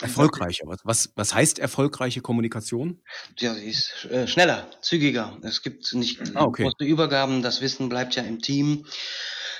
Erfolgreicher. 0.00 0.64
Was, 0.66 0.80
was, 0.84 1.12
was 1.16 1.34
heißt 1.34 1.58
erfolgreiche 1.58 2.20
Kommunikation? 2.20 3.02
Ja, 3.38 3.54
sie 3.54 3.66
ist 3.66 4.06
äh, 4.10 4.26
schneller, 4.26 4.70
zügiger. 4.80 5.38
Es 5.42 5.62
gibt 5.62 5.92
nicht 5.94 6.36
ah, 6.36 6.44
okay. 6.44 6.64
große 6.64 6.84
Übergaben. 6.84 7.42
Das 7.42 7.60
Wissen 7.60 7.88
bleibt 7.88 8.14
ja 8.16 8.22
im 8.22 8.40
Team. 8.40 8.86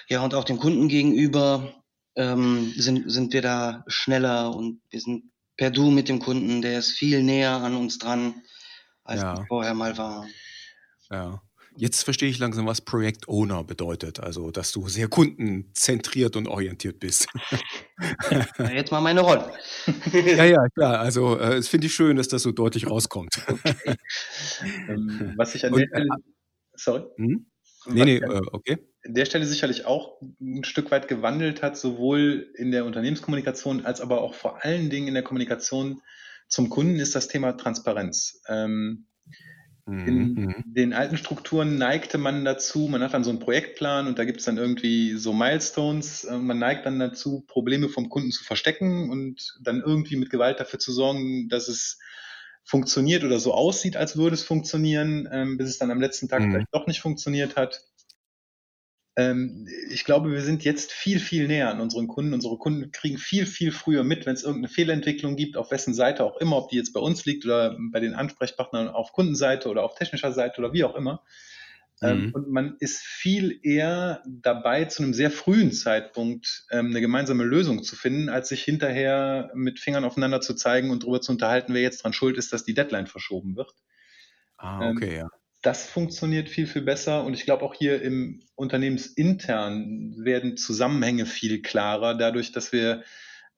Ja, 0.09 0.21
und 0.21 0.35
auch 0.35 0.45
dem 0.45 0.59
Kunden 0.59 0.89
gegenüber 0.89 1.75
ähm, 2.15 2.73
sind, 2.77 3.11
sind 3.11 3.33
wir 3.33 3.43
da 3.43 3.85
schneller 3.87 4.55
und 4.55 4.81
wir 4.91 5.01
sind 5.01 5.31
per 5.57 5.71
Du 5.71 5.91
mit 5.91 6.09
dem 6.09 6.19
Kunden. 6.19 6.63
Der 6.63 6.79
ist 6.79 6.93
viel 6.93 7.23
näher 7.23 7.53
an 7.53 7.75
uns 7.77 7.99
dran, 7.99 8.43
als 9.05 9.23
ja. 9.23 9.45
vorher 9.49 9.75
mal 9.75 9.97
war. 9.97 10.27
Ja. 11.11 11.43
Jetzt 11.77 12.05
verstehe 12.05 12.31
ich 12.31 12.39
langsam, 12.39 12.67
was 12.67 12.81
Project 12.81 13.29
Owner 13.29 13.63
bedeutet. 13.63 14.21
Also, 14.21 14.51
dass 14.51 14.73
du 14.73 14.89
sehr 14.89 15.09
kundenzentriert 15.09 16.35
und 16.37 16.49
orientiert 16.49 16.99
bist. 16.99 17.29
Jetzt 18.73 18.91
mal 18.91 19.01
meine 19.01 19.21
Rolle. 19.21 19.53
ja, 20.13 20.45
ja, 20.45 20.69
klar. 20.71 20.99
Also, 21.01 21.39
äh, 21.39 21.57
es 21.57 21.69
finde 21.69 21.87
ich 21.89 21.95
schön, 21.95 22.17
dass 22.17 22.29
das 22.29 22.43
so 22.43 22.53
deutlich 22.53 22.89
rauskommt. 22.89 23.37
Okay. 23.47 23.97
ähm, 24.89 25.35
was 25.37 25.55
ich 25.55 25.67
an 25.67 25.75
der 25.75 25.87
Stelle. 25.87 26.05
Äh, 26.07 26.23
sorry? 26.75 27.03
Hm? 27.17 27.47
Nee, 27.89 28.05
nee, 28.05 28.17
äh, 28.17 28.43
okay. 28.53 28.79
An 29.05 29.15
der 29.15 29.27
Stelle 29.27 29.47
sicherlich 29.47 29.85
auch 29.85 30.21
ein 30.41 30.65
Stück 30.65 30.91
weit 30.91 31.09
gewandelt 31.09 31.63
hat, 31.63 31.77
sowohl 31.77 32.51
in 32.57 32.71
der 32.73 32.85
Unternehmenskommunikation 32.85 33.85
als 33.85 34.01
aber 34.01 34.23
auch 34.23 34.35
vor 34.35 34.65
allen 34.65 34.91
Dingen 34.91 35.09
in 35.09 35.15
der 35.15 35.23
Kommunikation 35.23 36.01
zum 36.49 36.71
Kunden, 36.71 36.99
ist 37.01 37.15
das 37.15 37.29
Thema 37.29 37.53
Transparenz. 37.53 38.41
Ähm, 38.49 39.07
in 39.89 40.35
mhm. 40.35 40.65
den 40.67 40.93
alten 40.93 41.17
Strukturen 41.17 41.79
neigte 41.79 42.19
man 42.19 42.45
dazu, 42.45 42.89
man 42.89 43.03
hat 43.03 43.15
dann 43.15 43.23
so 43.23 43.31
einen 43.31 43.39
Projektplan 43.39 44.09
und 44.09 44.19
da 44.19 44.25
gibt 44.25 44.41
es 44.41 44.47
dann 44.47 44.59
irgendwie 44.59 45.15
so 45.15 45.33
Milestones. 45.33 46.25
Äh, 46.25 46.39
man 46.39 46.59
neigt 46.59 46.87
dann 46.87 46.99
dazu, 46.99 47.45
Probleme 47.47 47.89
vom 47.89 48.09
Kunden 48.09 48.33
zu 48.33 48.43
verstecken 48.43 49.11
und 49.11 49.57
dann 49.63 49.83
irgendwie 49.83 50.17
mit 50.17 50.31
Gewalt 50.31 50.59
dafür 50.59 50.81
zu 50.81 50.93
sorgen, 50.93 51.49
dass 51.49 51.69
es 51.69 52.01
funktioniert 52.65 53.23
oder 53.23 53.39
so 53.39 53.55
aussieht, 53.55 53.97
als 53.97 54.17
würde 54.17 54.35
es 54.35 54.43
funktionieren, 54.43 55.29
ähm, 55.31 55.57
bis 55.57 55.69
es 55.69 55.79
dann 55.79 55.93
am 55.93 56.01
letzten 56.01 56.29
Tag 56.29 56.43
mhm. 56.43 56.51
vielleicht 56.51 56.75
doch 56.75 56.89
nicht 56.89 57.01
funktioniert 57.01 57.55
hat. 57.55 57.85
Ähm, 59.17 59.67
ich 59.91 60.05
glaube, 60.05 60.31
wir 60.31 60.43
sind 60.43 60.63
jetzt 60.63 60.93
viel, 60.93 61.19
viel 61.19 61.47
näher 61.49 61.71
an 61.71 61.81
unseren 61.81 62.07
Kunden. 62.07 62.35
Unsere 62.35 62.59
Kunden 62.59 62.93
kriegen 62.93 63.17
viel, 63.17 63.47
viel 63.47 63.73
früher 63.73 64.05
mit, 64.05 64.27
wenn 64.27 64.35
es 64.35 64.45
irgendeine 64.45 64.69
Fehlentwicklung 64.69 65.37
gibt, 65.37 65.57
auf 65.57 65.71
wessen 65.71 65.95
Seite 65.95 66.23
auch 66.23 66.37
immer, 66.37 66.57
ob 66.57 66.69
die 66.69 66.77
jetzt 66.77 66.93
bei 66.93 67.01
uns 67.01 67.25
liegt 67.25 67.47
oder 67.47 67.79
bei 67.91 68.01
den 68.01 68.15
Ansprechpartnern 68.15 68.89
auf 68.89 69.13
Kundenseite 69.13 69.71
oder 69.71 69.85
auf 69.85 69.95
technischer 69.95 70.33
Seite 70.33 70.61
oder 70.61 70.75
wie 70.75 70.85
auch 70.85 70.95
immer. 70.95 71.23
Ähm, 72.03 72.27
mhm. 72.27 72.33
Und 72.35 72.51
man 72.51 72.77
ist 72.79 72.99
viel 72.99 73.59
eher 73.63 74.23
dabei, 74.27 74.85
zu 74.85 75.03
einem 75.03 75.15
sehr 75.15 75.31
frühen 75.31 75.73
Zeitpunkt 75.73 76.67
ähm, 76.71 76.89
eine 76.91 77.01
gemeinsame 77.01 77.45
Lösung 77.45 77.83
zu 77.83 77.97
finden, 77.97 78.29
als 78.29 78.49
sich 78.51 78.63
hinterher 78.63 79.51
mit 79.55 79.81
Fingern 79.81 80.05
aufeinander 80.05 80.43
zu 80.43 80.53
zeigen 80.53 80.91
und 80.91 81.05
darüber 81.05 81.23
zu 81.23 81.33
unterhalten, 81.33 81.73
wer 81.73 81.81
jetzt 81.81 82.05
dran 82.05 82.13
schuld 82.13 82.37
ist, 82.37 82.53
dass 82.53 82.65
die 82.65 82.75
Deadline 82.75 83.07
verschoben 83.07 83.57
wird. 83.57 83.73
Ah, 84.59 84.91
okay, 84.91 85.17
ja 85.17 85.31
das 85.67 85.85
funktioniert 85.85 86.49
viel, 86.49 86.69
viel 86.69 86.83
besser. 86.83 87.25
Und 87.25 87.35
ich 87.35 87.45
glaube, 87.45 87.65
auch 87.65 87.75
hier 87.75 88.01
im 88.01 88.41
Unternehmensintern 88.55 90.15
werden 90.17 90.57
Zusammenhänge 90.57 91.27
viel 91.27 91.61
klarer, 91.61 92.15
dadurch, 92.15 92.53
dass 92.53 92.71
wir 92.71 93.03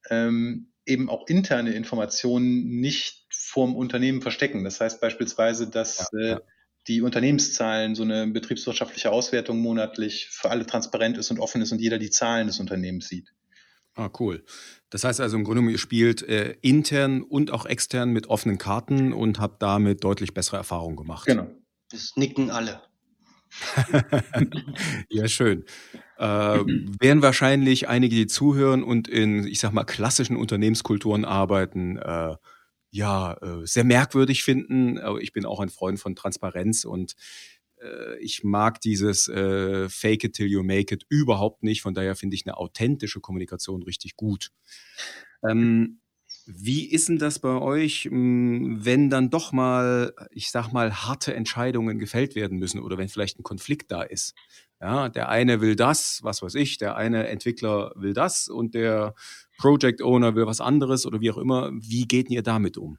ähm, 0.09 0.73
eben 0.87 1.11
auch 1.11 1.27
interne 1.29 1.75
Informationen 1.75 2.81
nicht 2.81 3.27
vorm 3.31 3.77
Unternehmen 3.77 4.23
verstecken. 4.23 4.64
Das 4.64 4.81
heißt 4.81 5.03
beispielsweise, 5.03 5.68
dass 5.68 6.09
ja, 6.12 6.21
ja. 6.21 6.37
Äh, 6.37 6.40
die 6.87 7.03
Unternehmenszahlen, 7.03 7.94
so 7.94 8.05
eine 8.05 8.27
betriebswirtschaftliche 8.29 9.12
Auswertung 9.12 9.59
monatlich 9.59 10.29
für 10.31 10.49
alle 10.49 10.64
transparent 10.64 11.18
ist 11.18 11.31
und 11.31 11.38
offen 11.38 11.61
ist 11.61 11.73
und 11.73 11.83
jeder 11.83 11.99
die 11.99 12.09
Zahlen 12.09 12.47
des 12.47 12.59
Unternehmens 12.59 13.09
sieht. 13.09 13.35
Ah, 13.94 14.09
cool. 14.18 14.42
Das 14.88 15.05
heißt 15.05 15.21
also 15.21 15.37
im 15.37 15.44
Grunde 15.44 15.61
genommen, 15.61 15.75
ihr 15.75 15.79
spielt 15.79 16.23
äh, 16.23 16.57
intern 16.62 17.23
und 17.23 17.51
auch 17.51 17.66
extern 17.66 18.11
mit 18.12 18.29
offenen 18.29 18.57
Karten 18.57 19.12
und 19.12 19.38
habt 19.38 19.61
damit 19.61 20.05
deutlich 20.05 20.33
bessere 20.33 20.57
Erfahrungen 20.57 20.97
gemacht. 20.97 21.27
Genau. 21.27 21.49
Das 21.90 22.16
nicken 22.16 22.51
alle. 22.51 22.83
ja, 25.09 25.27
schön. 25.29 25.64
Äh, 26.18 26.22
werden 26.24 27.22
wahrscheinlich 27.22 27.88
einige, 27.88 28.14
die 28.14 28.27
zuhören 28.27 28.83
und 28.83 29.09
in, 29.09 29.46
ich 29.46 29.61
sag 29.61 29.72
mal, 29.72 29.85
klassischen 29.85 30.37
Unternehmenskulturen 30.37 31.24
arbeiten, 31.24 31.96
äh, 31.96 32.37
ja, 32.90 33.35
äh, 33.35 33.66
sehr 33.66 33.85
merkwürdig 33.85 34.44
finden. 34.44 34.98
Aber 34.98 35.20
ich 35.20 35.33
bin 35.33 35.46
auch 35.46 35.61
ein 35.61 35.70
Freund 35.70 35.98
von 35.98 36.14
Transparenz 36.14 36.85
und 36.85 37.14
äh, 37.81 38.18
ich 38.20 38.44
mag 38.44 38.81
dieses 38.81 39.29
äh, 39.29 39.88
Fake 39.88 40.24
it 40.24 40.35
till 40.35 40.46
you 40.46 40.62
make 40.62 40.94
it 40.94 41.05
überhaupt 41.09 41.62
nicht. 41.62 41.83
Von 41.83 41.94
daher 41.94 42.16
finde 42.16 42.37
ich 42.37 42.46
eine 42.46 42.57
authentische 42.57 43.20
Kommunikation 43.20 43.83
richtig 43.83 44.16
gut. 44.16 44.51
Ähm, 45.48 46.01
wie 46.51 46.87
ist 46.91 47.09
denn 47.11 47.19
das 47.19 47.39
bei 47.41 47.51
euch, 47.61 48.05
hm, 48.11 48.79
wenn 48.83 49.11
dann 49.11 49.29
doch 49.29 49.53
mal, 49.53 50.15
ich 50.31 50.51
sag 50.51 50.73
mal, 50.73 50.93
harte 50.93 51.35
Entscheidungen 51.35 51.99
gefällt 51.99 52.35
werden 52.35 52.59
müssen 52.59 52.81
oder 52.81 52.97
wenn 52.97 53.09
vielleicht 53.11 53.39
ein 53.39 53.43
Konflikt 53.43 53.93
da 53.93 54.03
ist? 54.03 54.35
Ja, 54.81 55.09
der 55.11 55.29
eine 55.29 55.61
will 55.61 55.77
das, 55.77 56.21
was 56.23 56.41
weiß 56.41 56.55
ich, 56.55 56.79
der 56.79 56.97
eine 56.97 57.29
Entwickler 57.29 57.93
will 57.97 58.15
das 58.15 58.49
und 58.49 58.75
der 58.75 59.15
Project 59.59 60.01
Owner 60.01 60.35
will 60.37 60.47
was 60.47 60.61
anderes 60.63 61.05
oder 61.05 61.21
wie 61.21 61.31
auch 61.31 61.37
immer. 61.39 61.71
Wie 61.75 62.07
geht 62.07 62.31
ihr 62.31 62.43
damit 62.43 62.79
um? 62.79 62.97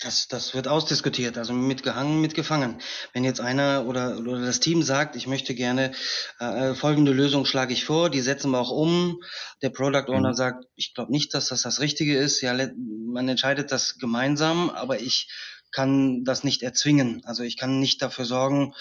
Das, 0.00 0.28
das 0.28 0.54
wird 0.54 0.68
ausdiskutiert, 0.68 1.38
also 1.38 1.52
mitgehangen, 1.52 2.20
mitgefangen. 2.20 2.80
Wenn 3.12 3.24
jetzt 3.24 3.40
einer 3.40 3.84
oder, 3.84 4.18
oder 4.18 4.40
das 4.40 4.60
Team 4.60 4.84
sagt, 4.84 5.16
ich 5.16 5.26
möchte 5.26 5.56
gerne 5.56 5.90
äh, 6.38 6.74
folgende 6.74 7.12
Lösung 7.12 7.44
schlage 7.44 7.72
ich 7.72 7.84
vor, 7.84 8.08
die 8.08 8.20
setzen 8.20 8.52
wir 8.52 8.60
auch 8.60 8.70
um. 8.70 9.20
Der 9.60 9.70
Product 9.70 10.08
Owner 10.08 10.28
mhm. 10.28 10.34
sagt, 10.34 10.66
ich 10.76 10.94
glaube 10.94 11.10
nicht, 11.10 11.34
dass 11.34 11.48
das 11.48 11.62
das 11.62 11.80
Richtige 11.80 12.16
ist. 12.16 12.40
Ja, 12.42 12.54
man 12.76 13.28
entscheidet 13.28 13.72
das 13.72 13.98
gemeinsam, 13.98 14.70
aber 14.70 15.00
ich 15.00 15.28
kann 15.72 16.22
das 16.22 16.44
nicht 16.44 16.62
erzwingen. 16.62 17.22
Also 17.24 17.42
ich 17.42 17.56
kann 17.56 17.80
nicht 17.80 18.00
dafür 18.00 18.24
sorgen, 18.24 18.74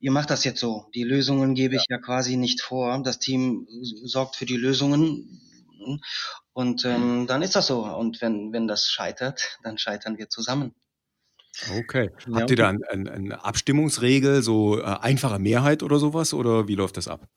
ihr 0.00 0.10
macht 0.10 0.30
das 0.30 0.42
jetzt 0.42 0.58
so. 0.58 0.86
Die 0.92 1.04
Lösungen 1.04 1.54
gebe 1.54 1.76
ich 1.76 1.84
ja 1.88 1.98
quasi 1.98 2.36
nicht 2.36 2.62
vor. 2.62 3.00
Das 3.04 3.20
Team 3.20 3.68
sorgt 4.04 4.34
für 4.34 4.46
die 4.46 4.56
Lösungen 4.56 5.40
und 6.52 6.84
ähm, 6.84 7.26
dann 7.26 7.42
ist 7.42 7.56
das 7.56 7.66
so. 7.66 7.84
Und 7.84 8.20
wenn, 8.20 8.52
wenn 8.52 8.68
das 8.68 8.88
scheitert, 8.88 9.58
dann 9.62 9.78
scheitern 9.78 10.18
wir 10.18 10.28
zusammen. 10.28 10.74
Okay. 11.76 12.10
Ja. 12.26 12.36
Habt 12.36 12.50
ihr 12.50 12.56
da 12.56 12.68
eine, 12.68 13.10
eine 13.10 13.44
Abstimmungsregel, 13.44 14.42
so 14.42 14.78
äh, 14.78 14.82
einfache 14.82 15.38
Mehrheit 15.38 15.82
oder 15.82 15.98
sowas? 15.98 16.34
Oder 16.34 16.68
wie 16.68 16.74
läuft 16.74 16.96
das 16.96 17.08
ab? 17.08 17.28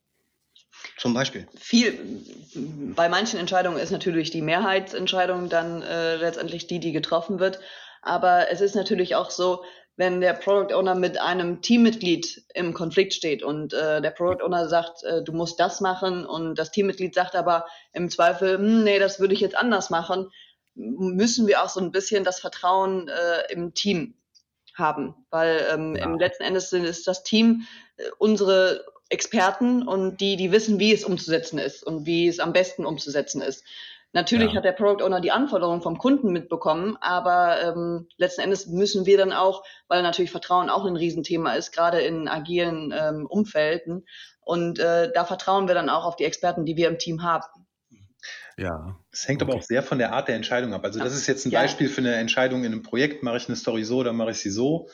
Zum 0.97 1.13
Beispiel. 1.13 1.47
Viel, 1.57 1.97
bei 2.95 3.09
manchen 3.09 3.39
Entscheidungen 3.39 3.77
ist 3.77 3.91
natürlich 3.91 4.29
die 4.29 4.41
Mehrheitsentscheidung 4.41 5.49
dann 5.49 5.81
äh, 5.81 6.17
letztendlich 6.17 6.67
die, 6.67 6.79
die 6.79 6.91
getroffen 6.91 7.39
wird. 7.39 7.59
Aber 8.03 8.51
es 8.51 8.61
ist 8.61 8.75
natürlich 8.75 9.15
auch 9.15 9.31
so, 9.31 9.63
wenn 10.01 10.19
der 10.19 10.33
Product 10.33 10.73
Owner 10.73 10.95
mit 10.95 11.21
einem 11.21 11.61
Teammitglied 11.61 12.43
im 12.55 12.73
Konflikt 12.73 13.13
steht 13.13 13.43
und 13.43 13.71
äh, 13.71 14.01
der 14.01 14.09
Product 14.09 14.43
Owner 14.43 14.67
sagt, 14.67 15.03
äh, 15.03 15.23
du 15.23 15.31
musst 15.31 15.59
das 15.59 15.79
machen 15.79 16.25
und 16.25 16.55
das 16.55 16.71
Teammitglied 16.71 17.13
sagt 17.13 17.35
aber 17.35 17.67
im 17.93 18.09
Zweifel, 18.09 18.57
hm, 18.57 18.83
nee, 18.83 18.97
das 18.97 19.19
würde 19.19 19.35
ich 19.35 19.41
jetzt 19.41 19.55
anders 19.55 19.91
machen, 19.91 20.31
müssen 20.73 21.45
wir 21.45 21.61
auch 21.61 21.69
so 21.69 21.79
ein 21.79 21.91
bisschen 21.91 22.23
das 22.23 22.39
Vertrauen 22.39 23.09
äh, 23.09 23.53
im 23.53 23.75
Team 23.75 24.15
haben, 24.73 25.13
weil 25.29 25.67
ähm, 25.71 25.95
ja. 25.95 26.05
im 26.05 26.17
letzten 26.17 26.45
Endes 26.45 26.73
ist 26.73 27.05
das 27.07 27.21
Team 27.21 27.67
äh, 27.97 28.05
unsere 28.17 28.83
Experten 29.09 29.87
und 29.87 30.19
die, 30.19 30.35
die 30.35 30.51
wissen, 30.51 30.79
wie 30.79 30.93
es 30.93 31.05
umzusetzen 31.05 31.59
ist 31.59 31.83
und 31.83 32.07
wie 32.07 32.27
es 32.27 32.39
am 32.39 32.53
besten 32.53 32.87
umzusetzen 32.87 33.43
ist. 33.43 33.63
Natürlich 34.13 34.51
ja. 34.51 34.57
hat 34.57 34.65
der 34.65 34.73
Product 34.73 35.03
Owner 35.05 35.21
die 35.21 35.31
Anforderungen 35.31 35.81
vom 35.81 35.97
Kunden 35.97 36.33
mitbekommen, 36.33 36.97
aber 36.99 37.61
ähm, 37.63 38.07
letzten 38.17 38.41
Endes 38.41 38.67
müssen 38.67 39.05
wir 39.05 39.17
dann 39.17 39.31
auch, 39.31 39.63
weil 39.87 40.03
natürlich 40.03 40.31
Vertrauen 40.31 40.69
auch 40.69 40.85
ein 40.85 40.97
Riesenthema 40.97 41.53
ist, 41.53 41.71
gerade 41.71 42.01
in 42.01 42.27
agilen 42.27 42.93
ähm, 42.97 43.25
Umfelden. 43.25 44.05
Und 44.41 44.79
äh, 44.79 45.11
da 45.13 45.23
vertrauen 45.23 45.67
wir 45.67 45.75
dann 45.75 45.89
auch 45.89 46.03
auf 46.03 46.17
die 46.17 46.25
Experten, 46.25 46.65
die 46.65 46.75
wir 46.75 46.89
im 46.89 46.97
Team 46.97 47.23
haben. 47.23 47.45
Ja. 48.57 48.99
Es 49.11 49.27
hängt 49.27 49.41
okay. 49.41 49.51
aber 49.51 49.59
auch 49.59 49.63
sehr 49.63 49.81
von 49.81 49.97
der 49.97 50.11
Art 50.11 50.27
der 50.27 50.35
Entscheidung 50.35 50.73
ab. 50.73 50.83
Also 50.83 50.99
das 50.99 51.15
ist 51.15 51.27
jetzt 51.27 51.45
ein 51.45 51.51
ja. 51.51 51.61
Beispiel 51.61 51.87
für 51.87 52.01
eine 52.01 52.15
Entscheidung 52.15 52.63
in 52.63 52.73
einem 52.73 52.83
Projekt. 52.83 53.23
Mache 53.23 53.37
ich 53.37 53.47
eine 53.47 53.55
Story 53.55 53.83
so 53.85 53.97
oder 53.97 54.11
mache 54.13 54.31
ich 54.31 54.39
sie 54.39 54.51
so? 54.51 54.89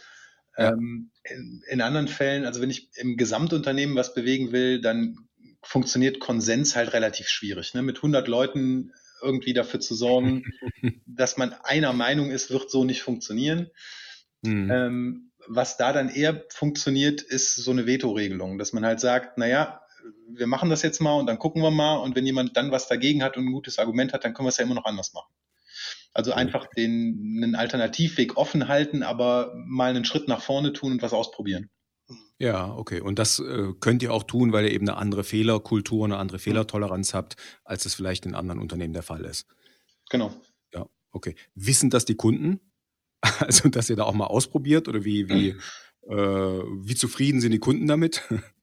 Ja. 0.58 0.69
Ähm, 0.69 1.12
in, 1.23 1.63
in, 1.67 1.82
anderen 1.82 2.08
Fällen, 2.08 2.45
also 2.45 2.62
wenn 2.62 2.69
ich 2.69 2.89
im 2.95 3.17
Gesamtunternehmen 3.17 3.95
was 3.95 4.13
bewegen 4.13 4.51
will, 4.51 4.80
dann 4.80 5.27
funktioniert 5.62 6.19
Konsens 6.19 6.75
halt 6.75 6.93
relativ 6.93 7.27
schwierig. 7.27 7.73
Ne? 7.73 7.82
Mit 7.82 7.97
100 7.97 8.27
Leuten 8.27 8.93
irgendwie 9.21 9.53
dafür 9.53 9.80
zu 9.80 9.95
sorgen, 9.95 10.43
dass 11.06 11.38
man 11.38 11.53
einer 11.63 11.93
Meinung 11.93 12.32
ist, 12.32 12.49
wird 12.49 12.69
so 12.69 12.84
nicht 12.84 13.01
funktionieren. 13.01 13.69
Mhm. 14.41 14.71
Ähm, 14.71 15.32
was 15.47 15.77
da 15.77 15.93
dann 15.93 16.10
eher 16.10 16.43
funktioniert, 16.49 17.21
ist 17.21 17.56
so 17.56 17.71
eine 17.71 17.86
Veto-Regelung, 17.86 18.58
dass 18.58 18.73
man 18.73 18.86
halt 18.86 18.99
sagt, 18.99 19.38
naja, 19.38 19.82
wir 20.30 20.47
machen 20.47 20.69
das 20.69 20.82
jetzt 20.82 20.99
mal 20.99 21.13
und 21.13 21.25
dann 21.25 21.39
gucken 21.39 21.62
wir 21.62 21.71
mal 21.71 21.97
und 21.97 22.15
wenn 22.15 22.25
jemand 22.25 22.56
dann 22.58 22.71
was 22.71 22.88
dagegen 22.88 23.23
hat 23.23 23.38
und 23.38 23.45
ein 23.45 23.53
gutes 23.53 23.80
Argument 23.80 24.13
hat, 24.13 24.23
dann 24.25 24.34
können 24.34 24.45
wir 24.45 24.49
es 24.49 24.58
ja 24.58 24.65
immer 24.65 24.75
noch 24.75 24.86
anders 24.86 25.13
machen. 25.13 25.34
Also 26.13 26.34
einfach 26.34 26.67
den, 26.67 27.41
einen 27.43 27.56
Alternativweg 27.56 28.38
offen 28.38 28.67
halten, 28.67 29.03
aber 29.03 29.53
mal 29.56 29.89
einen 29.89 30.06
Schritt 30.06 30.27
nach 30.27 30.41
vorne 30.41 30.73
tun 30.73 30.93
und 30.93 31.01
was 31.01 31.13
ausprobieren. 31.13 31.69
Ja, 32.39 32.73
okay. 32.73 33.01
Und 33.01 33.19
das 33.19 33.39
äh, 33.39 33.73
könnt 33.79 34.03
ihr 34.03 34.13
auch 34.13 34.23
tun, 34.23 34.53
weil 34.53 34.65
ihr 34.65 34.71
eben 34.71 34.87
eine 34.87 34.97
andere 34.97 35.23
Fehlerkultur, 35.23 36.05
eine 36.05 36.17
andere 36.17 36.39
Fehlertoleranz 36.39 37.13
habt, 37.13 37.35
als 37.63 37.85
es 37.85 37.95
vielleicht 37.95 38.25
in 38.25 38.35
anderen 38.35 38.61
Unternehmen 38.61 38.93
der 38.93 39.03
Fall 39.03 39.25
ist. 39.25 39.47
Genau. 40.09 40.33
Ja, 40.73 40.87
okay. 41.11 41.35
Wissen 41.55 41.89
das 41.89 42.05
die 42.05 42.15
Kunden? 42.15 42.59
Also, 43.39 43.67
dass 43.69 43.89
ihr 43.89 43.95
da 43.95 44.03
auch 44.03 44.13
mal 44.13 44.27
ausprobiert 44.27 44.87
oder 44.87 45.03
wie, 45.03 45.27
wie, 45.27 45.49
äh, 46.07 46.13
wie 46.13 46.95
zufrieden 46.95 47.41
sind 47.41 47.51
die 47.51 47.59
Kunden 47.59 47.87
damit? 47.87 48.21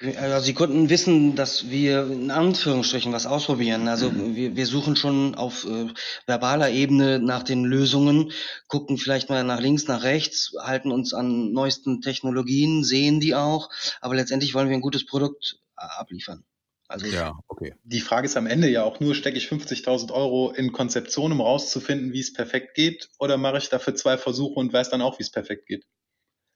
Also 0.00 0.46
die 0.46 0.54
Kunden 0.54 0.90
wissen, 0.90 1.34
dass 1.34 1.70
wir 1.70 2.06
in 2.06 2.30
Anführungsstrichen 2.30 3.12
was 3.12 3.26
ausprobieren. 3.26 3.88
Also 3.88 4.10
mhm. 4.10 4.36
wir, 4.36 4.54
wir 4.54 4.66
suchen 4.66 4.94
schon 4.94 5.34
auf 5.34 5.64
äh, 5.64 5.88
verbaler 6.24 6.70
Ebene 6.70 7.18
nach 7.18 7.42
den 7.42 7.64
Lösungen, 7.64 8.30
gucken 8.68 8.96
vielleicht 8.96 9.28
mal 9.28 9.42
nach 9.42 9.60
links, 9.60 9.88
nach 9.88 10.04
rechts, 10.04 10.52
halten 10.60 10.92
uns 10.92 11.14
an 11.14 11.52
neuesten 11.52 12.00
Technologien, 12.00 12.84
sehen 12.84 13.18
die 13.18 13.34
auch, 13.34 13.70
aber 14.00 14.14
letztendlich 14.14 14.54
wollen 14.54 14.68
wir 14.68 14.76
ein 14.76 14.82
gutes 14.82 15.04
Produkt 15.04 15.58
äh, 15.76 15.82
abliefern. 15.98 16.44
Also 16.86 17.06
ja, 17.06 17.38
okay. 17.48 17.74
Die 17.82 18.00
Frage 18.00 18.26
ist 18.26 18.36
am 18.36 18.46
Ende 18.46 18.68
ja 18.68 18.84
auch 18.84 19.00
nur, 19.00 19.14
stecke 19.14 19.36
ich 19.36 19.48
50.000 19.48 20.12
Euro 20.12 20.52
in 20.52 20.72
Konzeption, 20.72 21.32
um 21.32 21.40
rauszufinden, 21.40 22.12
wie 22.12 22.20
es 22.20 22.32
perfekt 22.32 22.74
geht, 22.74 23.10
oder 23.18 23.36
mache 23.36 23.58
ich 23.58 23.68
dafür 23.68 23.94
zwei 23.94 24.16
Versuche 24.16 24.54
und 24.58 24.72
weiß 24.72 24.90
dann 24.90 25.02
auch, 25.02 25.18
wie 25.18 25.24
es 25.24 25.30
perfekt 25.30 25.66
geht? 25.66 25.84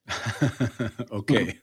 okay. 1.11 1.61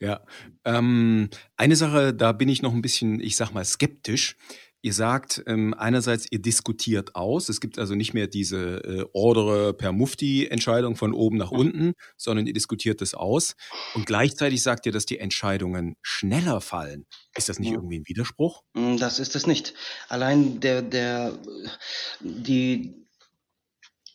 Ja. 0.00 0.24
Ähm, 0.64 1.30
eine 1.56 1.76
Sache, 1.76 2.14
da 2.14 2.32
bin 2.32 2.48
ich 2.48 2.62
noch 2.62 2.72
ein 2.72 2.82
bisschen, 2.82 3.20
ich 3.20 3.36
sag 3.36 3.52
mal, 3.52 3.64
skeptisch. 3.64 4.36
Ihr 4.84 4.92
sagt 4.92 5.44
ähm, 5.46 5.74
einerseits, 5.74 6.26
ihr 6.30 6.42
diskutiert 6.42 7.14
aus. 7.14 7.48
Es 7.48 7.60
gibt 7.60 7.78
also 7.78 7.94
nicht 7.94 8.14
mehr 8.14 8.26
diese 8.26 8.82
äh, 8.82 9.04
Ordere 9.12 9.74
per 9.74 9.92
Mufti-Entscheidung 9.92 10.96
von 10.96 11.14
oben 11.14 11.36
nach 11.36 11.52
unten, 11.52 11.92
sondern 12.16 12.48
ihr 12.48 12.52
diskutiert 12.52 13.00
es 13.00 13.14
aus. 13.14 13.54
Und 13.94 14.06
gleichzeitig 14.06 14.60
sagt 14.60 14.84
ihr, 14.86 14.92
dass 14.92 15.06
die 15.06 15.18
Entscheidungen 15.20 15.94
schneller 16.02 16.60
fallen. 16.60 17.06
Ist 17.36 17.48
das 17.48 17.60
nicht 17.60 17.70
irgendwie 17.70 18.00
ein 18.00 18.08
Widerspruch? 18.08 18.64
Mm, 18.74 18.96
das 18.96 19.20
ist 19.20 19.36
es 19.36 19.46
nicht. 19.46 19.72
Allein 20.08 20.58
der, 20.58 20.82
der, 20.82 21.38
die, 22.20 23.06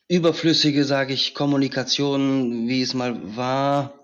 überflüssige, 0.08 0.86
sage 0.86 1.14
ich, 1.14 1.34
Kommunikation, 1.34 2.68
wie 2.68 2.82
es 2.82 2.94
mal 2.94 3.36
war, 3.36 4.04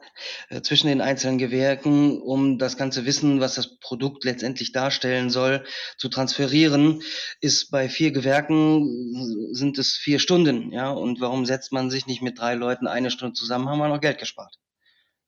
äh, 0.50 0.62
zwischen 0.62 0.88
den 0.88 1.02
einzelnen 1.02 1.38
Gewerken, 1.38 2.22
um 2.22 2.58
das 2.58 2.78
ganze 2.78 3.06
Wissen, 3.06 3.40
was 3.40 3.56
das 3.56 3.80
Produkt 3.80 4.24
letztendlich 4.24 4.72
darstellen 4.72 5.30
soll, 5.30 5.66
zu 5.98 6.10
transferieren, 6.10 7.02
ist 7.42 7.72
bei 7.72 7.90
vier 7.90 8.12
Gewerken 8.12 9.54
sind 9.54 9.78
es 9.78 9.98
vier 9.98 10.20
Stunden, 10.20 10.72
ja. 10.72 10.92
Und 10.92 11.22
warum 11.22 11.46
setzt 11.46 11.72
man 11.72 11.90
sich 11.90 12.06
nicht 12.08 12.22
mit 12.22 12.40
drei 12.40 12.56
Leuten 12.56 12.88
eine 12.88 13.12
Stunde 13.12 13.34
zusammen, 13.34 13.70
haben 13.70 13.80
wir 13.80 13.88
noch 13.90 14.02
Geld 14.02 14.20
gespart. 14.20 14.58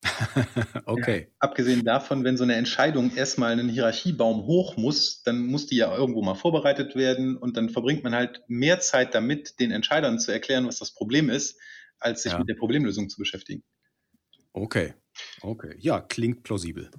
okay. 0.85 1.27
Ja, 1.29 1.35
abgesehen 1.39 1.83
davon, 1.83 2.23
wenn 2.23 2.37
so 2.37 2.43
eine 2.43 2.55
Entscheidung 2.55 3.15
erstmal 3.15 3.51
einen 3.51 3.69
Hierarchiebaum 3.69 4.45
hoch 4.45 4.77
muss, 4.77 5.23
dann 5.23 5.39
muss 5.45 5.67
die 5.67 5.77
ja 5.77 5.95
irgendwo 5.95 6.21
mal 6.21 6.35
vorbereitet 6.35 6.95
werden 6.95 7.37
und 7.37 7.57
dann 7.57 7.69
verbringt 7.69 8.03
man 8.03 8.15
halt 8.15 8.43
mehr 8.47 8.79
Zeit 8.79 9.15
damit, 9.15 9.59
den 9.59 9.71
Entscheidern 9.71 10.19
zu 10.19 10.31
erklären, 10.31 10.67
was 10.67 10.79
das 10.79 10.91
Problem 10.91 11.29
ist, 11.29 11.59
als 11.99 12.23
sich 12.23 12.33
ja. 12.33 12.39
mit 12.39 12.49
der 12.49 12.55
Problemlösung 12.55 13.09
zu 13.09 13.17
beschäftigen. 13.17 13.63
Okay, 14.53 14.93
okay. 15.41 15.75
Ja, 15.79 16.01
klingt 16.01 16.43
plausibel. 16.43 16.89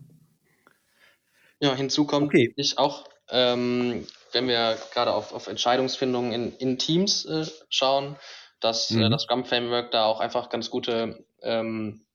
Ja, 1.61 1.75
hinzu 1.75 2.07
kommt 2.07 2.27
okay. 2.27 2.53
ich 2.57 2.79
auch, 2.79 3.09
ähm, 3.31 4.07
wenn 4.33 4.47
wir 4.47 4.79
gerade 4.93 5.13
auf, 5.13 5.33
auf 5.33 5.47
Entscheidungsfindungen 5.47 6.33
in, 6.33 6.53
in 6.57 6.79
Teams 6.79 7.25
äh, 7.25 7.47
schauen, 7.71 8.17
dass 8.61 8.91
äh, 8.91 8.97
mhm. 8.97 9.03
äh, 9.05 9.11
das 9.11 9.23
Scrum 9.23 9.45
Framework 9.45 9.91
da 9.91 10.05
auch 10.05 10.21
einfach 10.21 10.49
ganz 10.49 10.71
gute 10.71 11.27
ähm, 11.43 12.06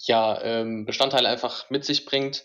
ja, 0.00 0.40
ähm, 0.42 0.86
Bestandteile 0.86 1.28
einfach 1.28 1.70
mit 1.70 1.84
sich 1.84 2.06
bringt, 2.06 2.44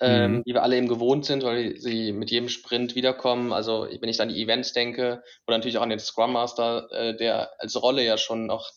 ähm, 0.00 0.36
mhm. 0.36 0.44
die 0.44 0.54
wir 0.54 0.62
alle 0.62 0.76
eben 0.76 0.88
gewohnt 0.88 1.26
sind, 1.26 1.42
weil 1.42 1.76
sie 1.76 2.12
mit 2.12 2.30
jedem 2.30 2.48
Sprint 2.48 2.94
wiederkommen. 2.94 3.52
Also 3.52 3.86
wenn 4.00 4.08
ich 4.08 4.20
an 4.20 4.30
die 4.30 4.42
Events 4.42 4.72
denke 4.72 5.22
oder 5.46 5.58
natürlich 5.58 5.78
auch 5.78 5.82
an 5.82 5.90
den 5.90 5.98
Scrum 5.98 6.32
Master, 6.32 6.88
äh, 6.92 7.16
der 7.16 7.50
als 7.58 7.80
Rolle 7.80 8.02
ja 8.02 8.16
schon 8.16 8.46
noch 8.46 8.70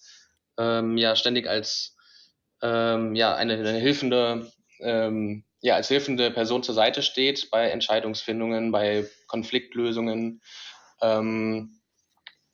ähm, 0.57 0.97
ja 0.97 1.15
ständig 1.15 1.47
als 1.47 1.95
ähm, 2.61 3.15
ja 3.15 3.35
eine, 3.35 3.53
eine 3.53 3.79
hilfende 3.79 4.51
ähm, 4.79 5.45
ja 5.61 5.75
als 5.75 5.87
hilfende 5.87 6.29
Person 6.31 6.61
zur 6.63 6.75
Seite 6.75 7.01
steht 7.01 7.49
bei 7.51 7.69
Entscheidungsfindungen, 7.69 8.71
bei 8.71 9.07
Konfliktlösungen. 9.27 10.41
Ähm, 11.01 11.79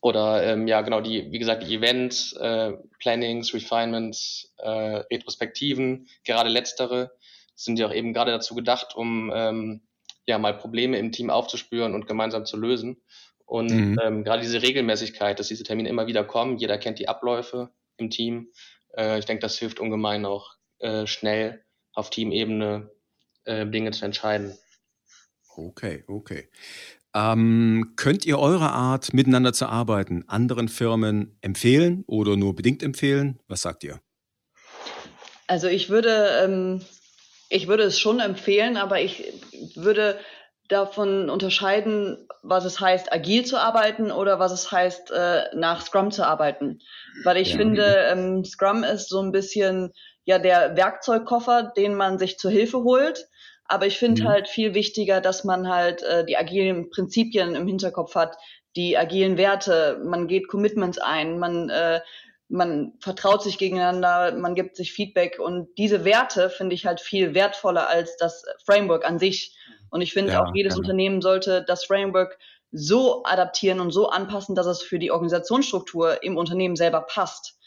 oder 0.02 0.44
ähm, 0.44 0.68
ja, 0.68 0.82
genau, 0.82 1.02
die, 1.02 1.32
wie 1.32 1.40
gesagt, 1.40 1.68
die 1.68 1.76
Events, 1.76 2.34
äh, 2.34 2.74
Plannings, 3.00 3.54
Refinements, 3.54 4.54
äh, 4.58 4.70
Retrospektiven, 4.70 6.08
gerade 6.24 6.50
letztere 6.50 7.12
sind 7.56 7.78
ja 7.78 7.88
auch 7.88 7.94
eben 7.94 8.14
gerade 8.14 8.32
dazu 8.32 8.56
gedacht, 8.56 8.96
um 8.96 9.32
ähm, 9.34 9.82
ja 10.26 10.38
mal 10.38 10.58
Probleme 10.58 10.98
im 10.98 11.12
Team 11.12 11.30
aufzuspüren 11.30 11.94
und 11.94 12.08
gemeinsam 12.08 12.46
zu 12.46 12.56
lösen. 12.56 13.02
Und 13.46 13.72
mhm. 13.72 14.00
ähm, 14.02 14.24
gerade 14.24 14.42
diese 14.42 14.62
Regelmäßigkeit, 14.62 15.40
dass 15.40 15.48
diese 15.48 15.64
Termine 15.64 15.90
immer 15.90 16.08
wieder 16.08 16.24
kommen, 16.24 16.58
jeder 16.58 16.78
kennt 16.78 17.00
die 17.00 17.10
Abläufe 17.10 17.72
im 17.98 18.10
Team. 18.10 18.52
Äh, 18.96 19.20
ich 19.20 19.26
denke, 19.26 19.42
das 19.42 19.58
hilft 19.58 19.80
ungemein 19.80 20.26
auch 20.26 20.56
äh, 20.78 21.08
schnell 21.08 21.66
auf 21.94 22.10
Teamebene 22.10 22.92
äh, 23.44 23.66
Dinge 23.66 23.92
zu 23.92 24.06
entscheiden. 24.06 24.58
Okay, 25.58 26.06
okay. 26.08 26.48
Ähm, 27.15 27.93
könnt 27.95 28.26
ihr 28.26 28.38
eure 28.39 28.69
Art, 28.69 29.13
miteinander 29.13 29.54
zu 29.54 29.65
arbeiten, 29.65 30.26
anderen 30.28 30.69
Firmen 30.69 31.38
empfehlen 31.41 32.04
oder 32.08 32.38
nur 32.38 32.56
bedingt 32.56 32.84
empfehlen? 32.84 33.39
Was 33.48 33.62
sagt 33.62 33.84
ihr? 33.84 34.00
Also 35.48 35.67
ich 35.67 35.89
würde, 35.89 36.41
ähm, 36.43 36.82
ich 37.50 37.67
würde 37.67 37.84
es 37.84 38.00
schon 38.00 38.19
empfehlen, 38.19 38.78
aber 38.78 39.02
ich 39.02 39.34
würde 39.76 40.19
davon 40.67 41.32
unterscheiden, 41.32 42.28
was 42.43 42.63
es 42.63 42.80
heißt, 42.80 43.12
agil 43.12 43.43
zu 43.43 43.58
arbeiten 43.58 44.12
oder 44.12 44.38
was 44.38 44.52
es 44.52 44.72
heißt, 44.72 45.12
äh, 45.12 45.56
nach 45.56 45.82
Scrum 45.82 46.12
zu 46.12 46.26
arbeiten. 46.26 46.80
Weil 47.24 47.38
ich 47.38 47.52
ja. 47.52 47.58
finde, 47.58 47.84
ähm, 48.12 48.45
Scrum 48.45 48.84
ist 48.84 49.10
so 49.10 49.19
ein 49.22 49.32
bisschen 49.32 49.92
ja 50.25 50.38
der 50.38 50.77
Werkzeugkoffer, 50.77 51.73
den 51.75 51.96
man 51.96 52.19
sich 52.19 52.38
zur 52.38 52.52
Hilfe 52.52 52.84
holt. 52.84 53.27
Aber 53.70 53.86
ich 53.86 54.00
finde 54.00 54.24
mhm. 54.24 54.28
halt 54.28 54.50
viel 54.50 54.74
wichtiger, 54.74 55.22
dass 55.22 55.44
man 55.44 55.70
halt 55.70 56.02
äh, 56.02 56.26
die 56.26 56.36
agilen 56.36 56.90
Prinzipien 56.90 57.56
im 57.56 57.67
Hinterkopf 57.67 58.15
hat, 58.15 58.36
die 58.76 58.98
agilen 58.98 59.38
Werte, 59.38 60.02
man 60.04 60.28
geht 60.28 60.48
Commitments 60.48 60.98
ein, 60.98 61.38
man, 61.38 61.70
äh, 61.70 62.02
man 62.50 62.94
vertraut 63.00 63.44
sich 63.44 63.60
gegeneinander, 63.60 64.36
man 64.36 64.56
gibt 64.56 64.76
sich 64.76 64.92
Feedback 64.92 65.40
und 65.40 65.70
diese 65.78 66.04
Werte 66.04 66.50
finde 66.50 66.74
ich 66.74 66.88
halt 66.88 67.00
viel 67.00 67.36
wertvoller 67.36 67.88
als 67.88 68.17
das 68.17 68.44
Framework 68.65 69.06
an 69.06 69.20
sich. 69.20 69.56
Und 69.92 70.02
ich 70.02 70.13
finde 70.13 70.34
ja, 70.34 70.42
auch 70.42 70.54
jedes 70.56 70.74
ja. 70.74 70.80
Unternehmen 70.80 71.22
sollte 71.22 71.63
das 71.63 71.86
Framework 71.86 72.40
so 72.72 73.24
adaptieren 73.24 73.80
und 73.80 73.92
so 73.92 74.10
anpassen, 74.10 74.56
dass 74.56 74.65
es 74.65 74.82
für 74.82 74.98
die 74.98 75.12
Organisationsstruktur 75.12 76.24
im 76.24 76.38
Unternehmen 76.38 76.76
selber 76.76 77.02
passt. 77.02 77.60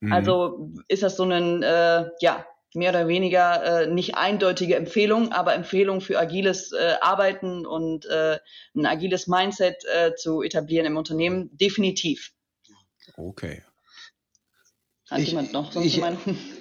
Mhm. 0.00 0.12
Also 0.12 0.70
ist 0.88 1.02
das 1.04 1.16
so 1.16 1.24
ein, 1.24 1.62
äh, 1.62 2.06
ja, 2.20 2.44
mehr 2.76 2.90
oder 2.90 3.08
weniger 3.08 3.82
äh, 3.82 3.86
nicht 3.86 4.16
eindeutige 4.16 4.76
Empfehlung, 4.76 5.32
aber 5.32 5.54
Empfehlung 5.54 6.00
für 6.00 6.18
agiles 6.18 6.72
äh, 6.72 6.94
Arbeiten 7.00 7.66
und 7.66 8.06
äh, 8.06 8.38
ein 8.74 8.86
agiles 8.86 9.26
Mindset 9.26 9.76
äh, 9.86 10.14
zu 10.14 10.42
etablieren 10.42 10.86
im 10.86 10.96
Unternehmen, 10.96 11.50
definitiv. 11.56 12.32
Okay. 13.16 13.62
Hat 15.08 15.20
ich, 15.20 15.28
jemand 15.28 15.52
noch 15.52 15.70
sonst 15.70 15.86
ich, 15.86 16.02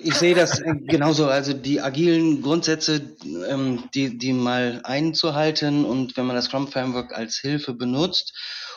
ich 0.04 0.14
sehe 0.14 0.36
das 0.36 0.60
äh, 0.60 0.76
genauso. 0.76 1.26
Also 1.26 1.54
die 1.54 1.82
agilen 1.82 2.44
Grundsätze, 2.44 3.02
ähm, 3.50 3.90
die, 3.96 4.18
die 4.18 4.34
mal 4.34 4.82
einzuhalten 4.84 5.84
und 5.84 6.16
wenn 6.16 6.28
man 6.28 6.36
das 6.36 6.46
Scrum 6.46 6.68
Framework 6.68 7.12
als 7.12 7.38
Hilfe 7.38 7.74
benutzt 7.74 8.34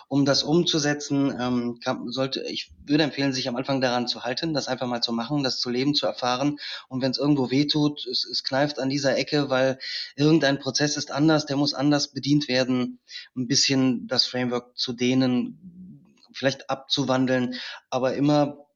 um 0.08 0.24
das 0.24 0.42
umzusetzen, 0.42 1.36
ähm, 1.38 1.80
kann, 1.80 2.10
sollte, 2.10 2.42
ich 2.42 2.72
würde 2.86 3.04
empfehlen, 3.04 3.34
sich 3.34 3.46
am 3.46 3.56
Anfang 3.56 3.82
daran 3.82 4.08
zu 4.08 4.24
halten, 4.24 4.54
das 4.54 4.66
einfach 4.66 4.86
mal 4.86 5.02
zu 5.02 5.12
machen, 5.12 5.42
das 5.44 5.60
zu 5.60 5.68
leben, 5.68 5.94
zu 5.94 6.06
erfahren. 6.06 6.58
Und 6.88 7.02
wenn 7.02 7.10
es 7.10 7.18
irgendwo 7.18 7.50
wehtut, 7.50 8.06
es, 8.06 8.24
es 8.24 8.42
kneift 8.42 8.78
an 8.78 8.88
dieser 8.88 9.16
Ecke, 9.18 9.50
weil 9.50 9.78
irgendein 10.16 10.58
Prozess 10.58 10.96
ist 10.96 11.10
anders, 11.10 11.44
der 11.44 11.56
muss 11.56 11.74
anders 11.74 12.08
bedient 12.08 12.48
werden, 12.48 12.98
ein 13.36 13.46
bisschen 13.46 14.06
das 14.08 14.24
Framework 14.24 14.76
zu 14.78 14.94
dehnen, 14.94 16.00
vielleicht 16.32 16.70
abzuwandeln, 16.70 17.54
aber 17.90 18.14
immer 18.14 18.66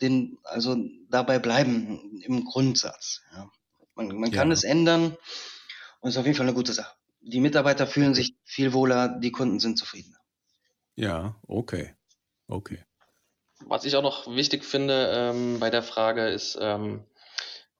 den, 0.00 0.38
also 0.42 0.76
dabei 1.10 1.38
bleiben 1.38 2.20
im 2.22 2.44
Grundsatz. 2.44 3.20
Ja. 3.32 3.50
Man, 3.94 4.08
man 4.18 4.30
kann 4.30 4.48
ja. 4.48 4.54
es 4.54 4.64
ändern 4.64 5.16
und 6.00 6.10
ist 6.10 6.16
auf 6.16 6.24
jeden 6.24 6.36
Fall 6.36 6.46
eine 6.46 6.54
gute 6.54 6.72
Sache. 6.72 6.94
Die 7.20 7.40
Mitarbeiter 7.40 7.86
fühlen 7.86 8.14
sich 8.14 8.36
viel 8.44 8.72
wohler, 8.72 9.08
die 9.08 9.32
Kunden 9.32 9.58
sind 9.58 9.78
zufriedener. 9.78 10.16
Ja, 10.96 11.36
okay. 11.46 11.94
Okay. 12.48 12.78
Was 13.66 13.84
ich 13.84 13.96
auch 13.96 14.02
noch 14.02 14.34
wichtig 14.34 14.64
finde 14.64 15.12
ähm, 15.14 15.60
bei 15.60 15.70
der 15.70 15.82
Frage 15.82 16.28
ist, 16.28 16.58
ähm, 16.60 17.04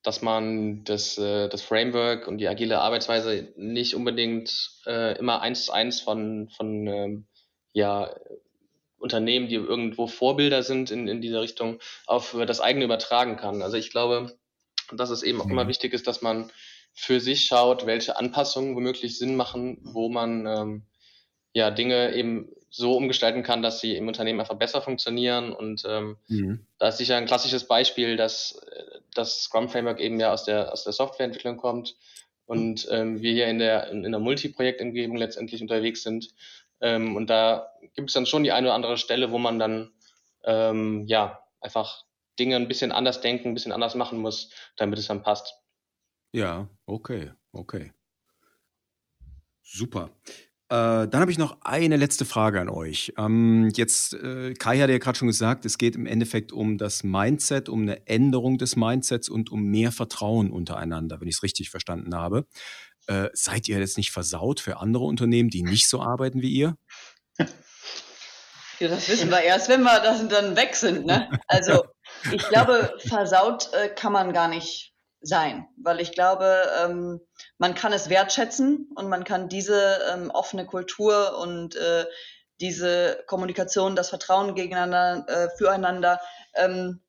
dass 0.02 0.22
man 0.22 0.84
das, 0.84 1.18
äh, 1.18 1.48
das 1.48 1.62
Framework 1.62 2.28
und 2.28 2.38
die 2.38 2.48
agile 2.48 2.80
Arbeitsweise 2.80 3.52
nicht 3.56 3.94
unbedingt 3.94 4.70
äh, 4.86 5.18
immer 5.18 5.40
eins 5.42 5.66
zu 5.66 5.72
eins 5.72 6.00
von, 6.00 6.48
von 6.50 6.86
ähm, 6.86 7.26
ja, 7.72 8.14
Unternehmen, 8.98 9.48
die 9.48 9.56
irgendwo 9.56 10.06
Vorbilder 10.06 10.62
sind 10.62 10.90
in, 10.90 11.08
in 11.08 11.20
dieser 11.20 11.42
Richtung, 11.42 11.80
auf 12.06 12.36
das 12.46 12.60
eigene 12.60 12.84
übertragen 12.84 13.36
kann. 13.36 13.62
Also 13.62 13.76
ich 13.76 13.90
glaube, 13.90 14.38
dass 14.92 15.10
es 15.10 15.22
eben 15.22 15.40
auch 15.40 15.48
immer 15.48 15.64
mhm. 15.64 15.68
wichtig 15.68 15.92
ist, 15.92 16.06
dass 16.06 16.22
man 16.22 16.50
für 16.94 17.20
sich 17.20 17.44
schaut, 17.44 17.84
welche 17.84 18.16
Anpassungen 18.16 18.74
womöglich 18.74 19.18
Sinn 19.18 19.36
machen, 19.36 19.78
wo 19.82 20.08
man 20.08 20.46
ähm, 20.46 20.86
ja 21.56 21.70
Dinge 21.70 22.14
eben 22.14 22.50
so 22.68 22.94
umgestalten 22.94 23.42
kann, 23.42 23.62
dass 23.62 23.80
sie 23.80 23.96
im 23.96 24.06
Unternehmen 24.06 24.40
einfach 24.40 24.58
besser 24.58 24.82
funktionieren. 24.82 25.54
Und 25.54 25.84
ähm, 25.88 26.18
mhm. 26.28 26.66
da 26.78 26.88
ist 26.88 26.98
sicher 26.98 27.16
ein 27.16 27.24
klassisches 27.24 27.66
Beispiel, 27.66 28.18
dass 28.18 28.60
das 29.14 29.44
Scrum 29.44 29.70
Framework 29.70 29.98
eben 29.98 30.20
ja 30.20 30.34
aus 30.34 30.44
der, 30.44 30.70
aus 30.70 30.84
der 30.84 30.92
Softwareentwicklung 30.92 31.56
kommt 31.56 31.96
und 32.44 32.86
ähm, 32.90 33.22
wir 33.22 33.32
hier 33.32 33.46
in 33.46 33.58
der, 33.58 33.88
in, 33.88 34.04
in 34.04 34.12
der 34.12 34.20
Multiprojektumgebung 34.20 35.16
letztendlich 35.16 35.62
unterwegs 35.62 36.02
sind. 36.02 36.28
Ähm, 36.82 37.16
und 37.16 37.30
da 37.30 37.72
gibt 37.94 38.10
es 38.10 38.14
dann 38.14 38.26
schon 38.26 38.44
die 38.44 38.52
eine 38.52 38.66
oder 38.66 38.74
andere 38.74 38.98
Stelle, 38.98 39.30
wo 39.30 39.38
man 39.38 39.58
dann 39.58 39.92
ähm, 40.44 41.06
ja 41.06 41.42
einfach 41.60 42.04
Dinge 42.38 42.56
ein 42.56 42.68
bisschen 42.68 42.92
anders 42.92 43.22
denken, 43.22 43.48
ein 43.48 43.54
bisschen 43.54 43.72
anders 43.72 43.94
machen 43.94 44.18
muss, 44.18 44.50
damit 44.76 44.98
es 44.98 45.06
dann 45.06 45.22
passt. 45.22 45.54
Ja, 46.32 46.68
okay, 46.84 47.32
okay. 47.52 47.92
Super. 49.62 50.10
Äh, 50.68 51.06
dann 51.06 51.20
habe 51.20 51.30
ich 51.30 51.38
noch 51.38 51.58
eine 51.60 51.96
letzte 51.96 52.24
Frage 52.24 52.60
an 52.60 52.68
euch. 52.68 53.12
Ähm, 53.16 53.70
jetzt, 53.76 54.14
äh, 54.14 54.52
Kai 54.54 54.80
hat 54.80 54.90
ja 54.90 54.98
gerade 54.98 55.16
schon 55.16 55.28
gesagt, 55.28 55.64
es 55.64 55.78
geht 55.78 55.94
im 55.94 56.06
Endeffekt 56.06 56.50
um 56.50 56.76
das 56.76 57.04
Mindset, 57.04 57.68
um 57.68 57.82
eine 57.82 58.04
Änderung 58.08 58.58
des 58.58 58.74
Mindsets 58.74 59.28
und 59.28 59.52
um 59.52 59.62
mehr 59.62 59.92
Vertrauen 59.92 60.50
untereinander, 60.50 61.20
wenn 61.20 61.28
ich 61.28 61.36
es 61.36 61.42
richtig 61.44 61.70
verstanden 61.70 62.16
habe. 62.16 62.46
Äh, 63.06 63.28
seid 63.32 63.68
ihr 63.68 63.78
jetzt 63.78 63.96
nicht 63.96 64.10
versaut 64.10 64.58
für 64.58 64.78
andere 64.78 65.04
Unternehmen, 65.04 65.50
die 65.50 65.62
nicht 65.62 65.88
so 65.88 66.00
arbeiten 66.00 66.42
wie 66.42 66.50
ihr? 66.50 66.76
Ja, 68.78 68.88
das 68.88 69.08
wissen 69.08 69.30
wir 69.30 69.40
erst, 69.40 69.70
wenn 69.70 69.82
wir 69.84 70.00
das 70.00 70.28
dann 70.28 70.54
weg 70.54 70.76
sind. 70.76 71.06
Ne? 71.06 71.30
Also 71.46 71.86
ich 72.30 72.46
glaube, 72.50 72.92
versaut 72.98 73.70
äh, 73.72 73.88
kann 73.88 74.12
man 74.12 74.34
gar 74.34 74.48
nicht 74.48 74.92
sein, 75.26 75.66
weil 75.76 76.00
ich 76.00 76.12
glaube, 76.12 76.62
ähm, 76.82 77.20
man 77.58 77.74
kann 77.74 77.92
es 77.92 78.08
wertschätzen 78.08 78.90
und 78.94 79.08
man 79.08 79.24
kann 79.24 79.48
diese 79.48 80.00
ähm, 80.12 80.30
offene 80.30 80.66
Kultur 80.66 81.38
und 81.38 81.76
äh, 81.76 82.04
diese 82.60 83.22
Kommunikation, 83.26 83.96
das 83.96 84.08
Vertrauen 84.08 84.54
gegeneinander, 84.54 85.26
äh, 85.28 85.48
füreinander, 85.56 86.20
ähm, 86.54 87.00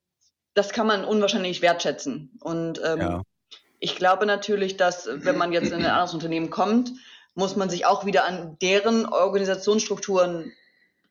das 0.53 0.69
kann 0.69 0.87
man 0.87 1.05
unwahrscheinlich 1.05 1.61
wertschätzen. 1.61 2.37
Und 2.41 2.81
ähm, 2.83 2.99
ja. 2.99 3.21
ich 3.79 3.95
glaube 3.95 4.25
natürlich, 4.25 4.75
dass 4.75 5.07
wenn 5.07 5.37
man 5.37 5.53
jetzt 5.53 5.71
in 5.71 5.79
ein 5.79 5.85
anderes 5.85 6.13
Unternehmen 6.13 6.49
kommt, 6.49 6.91
muss 7.35 7.55
man 7.55 7.69
sich 7.69 7.85
auch 7.85 8.05
wieder 8.05 8.25
an 8.25 8.57
deren 8.61 9.05
Organisationsstrukturen 9.05 10.51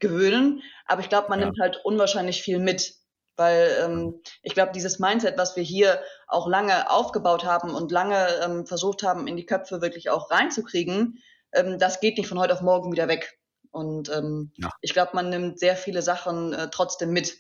gewöhnen. 0.01 0.63
Aber 0.87 1.01
ich 1.01 1.09
glaube, 1.09 1.29
man 1.29 1.39
ja. 1.39 1.47
nimmt 1.47 1.61
halt 1.61 1.81
unwahrscheinlich 1.85 2.43
viel 2.43 2.59
mit. 2.59 2.95
Weil 3.37 3.77
ähm, 3.85 4.23
ich 4.43 4.55
glaube, 4.55 4.73
dieses 4.73 4.99
Mindset, 4.99 5.37
was 5.37 5.57
wir 5.57 5.63
hier 5.63 6.01
auch 6.27 6.49
lange 6.49 6.91
aufgebaut 6.91 7.45
haben 7.45 7.75
und 7.75 7.93
lange 7.93 8.27
ähm, 8.43 8.67
versucht 8.67 9.03
haben, 9.03 9.27
in 9.27 9.37
die 9.37 9.47
Köpfe 9.47 9.83
wirklich 9.83 10.11
auch 10.11 10.31
reinzukriegen, 10.31 11.23
ähm, 11.53 11.79
das 11.79 12.01
geht 12.01 12.17
nicht 12.19 12.29
von 12.29 12.39
heute 12.39 12.55
auf 12.55 12.63
morgen 12.63 12.93
wieder 12.93 13.09
weg. 13.09 13.39
Und 13.71 14.09
ähm, 14.09 14.53
ja. 14.57 14.71
ich 14.81 14.95
glaube, 14.95 15.11
man 15.15 15.29
nimmt 15.29 15.59
sehr 15.59 15.77
viele 15.77 16.01
Sachen 16.01 16.55
äh, 16.55 16.69
trotzdem 16.71 17.13
mit. 17.13 17.37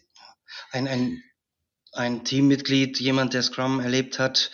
Ein, 0.70 0.86
ein, 0.86 1.22
ein 1.92 2.24
Teammitglied, 2.24 3.00
jemand, 3.00 3.32
der 3.32 3.42
Scrum 3.42 3.80
erlebt 3.80 4.18
hat, 4.18 4.50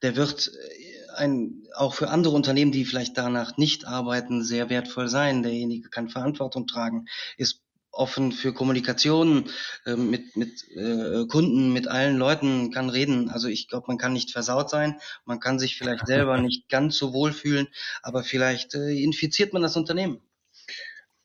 der 0.00 0.16
wird 0.16 0.48
äh, 0.48 1.14
ein, 1.16 1.66
auch 1.74 1.94
für 1.94 2.08
andere 2.08 2.34
Unternehmen, 2.34 2.72
die 2.72 2.86
vielleicht 2.86 3.18
danach 3.18 3.58
nicht 3.58 3.86
arbeiten, 3.86 4.42
sehr 4.42 4.70
wertvoll 4.70 5.08
sein. 5.08 5.42
Derjenige 5.42 5.90
kann 5.90 6.08
Verantwortung 6.08 6.66
tragen, 6.66 7.06
ist 7.36 7.65
offen 7.96 8.32
für 8.32 8.52
Kommunikation 8.52 9.50
äh, 9.84 9.96
mit, 9.96 10.36
mit 10.36 10.64
äh, 10.76 11.26
Kunden, 11.26 11.72
mit 11.72 11.88
allen 11.88 12.16
Leuten, 12.16 12.70
kann 12.70 12.90
reden. 12.90 13.30
Also 13.30 13.48
ich 13.48 13.68
glaube, 13.68 13.86
man 13.88 13.98
kann 13.98 14.12
nicht 14.12 14.32
versaut 14.32 14.70
sein, 14.70 15.00
man 15.24 15.40
kann 15.40 15.58
sich 15.58 15.76
vielleicht 15.76 16.06
selber 16.06 16.38
nicht 16.38 16.68
ganz 16.68 16.96
so 16.96 17.12
wohl 17.12 17.32
fühlen, 17.32 17.68
aber 18.02 18.22
vielleicht 18.22 18.74
äh, 18.74 18.90
infiziert 19.02 19.52
man 19.52 19.62
das 19.62 19.76
Unternehmen. 19.76 20.20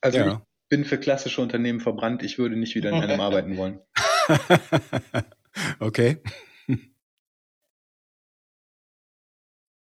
Also 0.01 0.17
ja. 0.17 0.33
ich 0.33 0.39
bin 0.69 0.85
für 0.85 0.97
klassische 0.97 1.41
Unternehmen 1.41 1.79
verbrannt, 1.79 2.23
ich 2.23 2.37
würde 2.37 2.55
nicht 2.55 2.75
wieder 2.75 2.89
in 2.89 2.95
einem 2.95 3.19
arbeiten 3.21 3.57
wollen. 3.57 3.79
okay. 5.79 6.17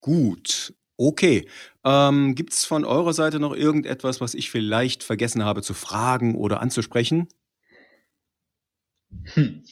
Gut. 0.01 0.73
Okay. 1.01 1.47
Ähm, 1.85 2.35
Gibt 2.35 2.51
es 2.51 2.65
von 2.65 2.83
eurer 2.83 3.13
Seite 3.13 3.39
noch 3.39 3.55
irgendetwas, 3.55 4.19
was 4.19 4.33
ich 4.33 4.51
vielleicht 4.51 5.01
vergessen 5.01 5.45
habe 5.45 5.61
zu 5.61 5.73
fragen 5.73 6.35
oder 6.35 6.59
anzusprechen? 6.59 7.29
Hm. 9.33 9.63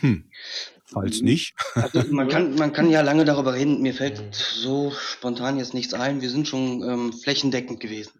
Hm. 0.00 0.24
Falls 0.92 1.20
nicht. 1.22 1.54
Also 1.74 2.02
man, 2.12 2.28
kann, 2.28 2.54
man 2.56 2.72
kann 2.72 2.90
ja 2.90 3.00
lange 3.00 3.24
darüber 3.24 3.54
reden. 3.54 3.80
Mir 3.80 3.94
fällt 3.94 4.34
so 4.34 4.90
spontan 4.90 5.56
jetzt 5.56 5.74
nichts 5.74 5.94
ein. 5.94 6.20
Wir 6.20 6.30
sind 6.30 6.48
schon 6.48 6.82
ähm, 6.82 7.12
flächendeckend 7.12 7.80
gewesen. 7.80 8.12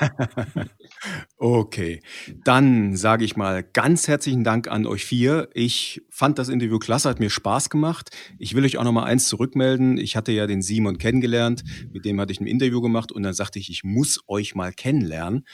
Okay, 1.36 2.02
dann 2.44 2.96
sage 2.96 3.26
ich 3.26 3.36
mal 3.36 3.62
ganz 3.62 4.08
herzlichen 4.08 4.44
Dank 4.44 4.68
an 4.68 4.86
euch 4.86 5.04
vier. 5.04 5.50
Ich 5.52 6.00
fand 6.08 6.38
das 6.38 6.48
Interview 6.48 6.78
klasse, 6.78 7.10
hat 7.10 7.20
mir 7.20 7.28
Spaß 7.28 7.68
gemacht. 7.68 8.10
Ich 8.38 8.54
will 8.54 8.64
euch 8.64 8.78
auch 8.78 8.84
noch 8.84 8.92
mal 8.92 9.04
eins 9.04 9.28
zurückmelden. 9.28 9.98
Ich 9.98 10.16
hatte 10.16 10.32
ja 10.32 10.46
den 10.46 10.62
Simon 10.62 10.96
kennengelernt, 10.96 11.62
mit 11.92 12.06
dem 12.06 12.18
hatte 12.20 12.32
ich 12.32 12.40
ein 12.40 12.46
Interview 12.46 12.80
gemacht 12.80 13.12
und 13.12 13.22
dann 13.22 13.34
sagte 13.34 13.58
ich, 13.58 13.68
ich 13.68 13.84
muss 13.84 14.20
euch 14.26 14.54
mal 14.54 14.72
kennenlernen. 14.72 15.44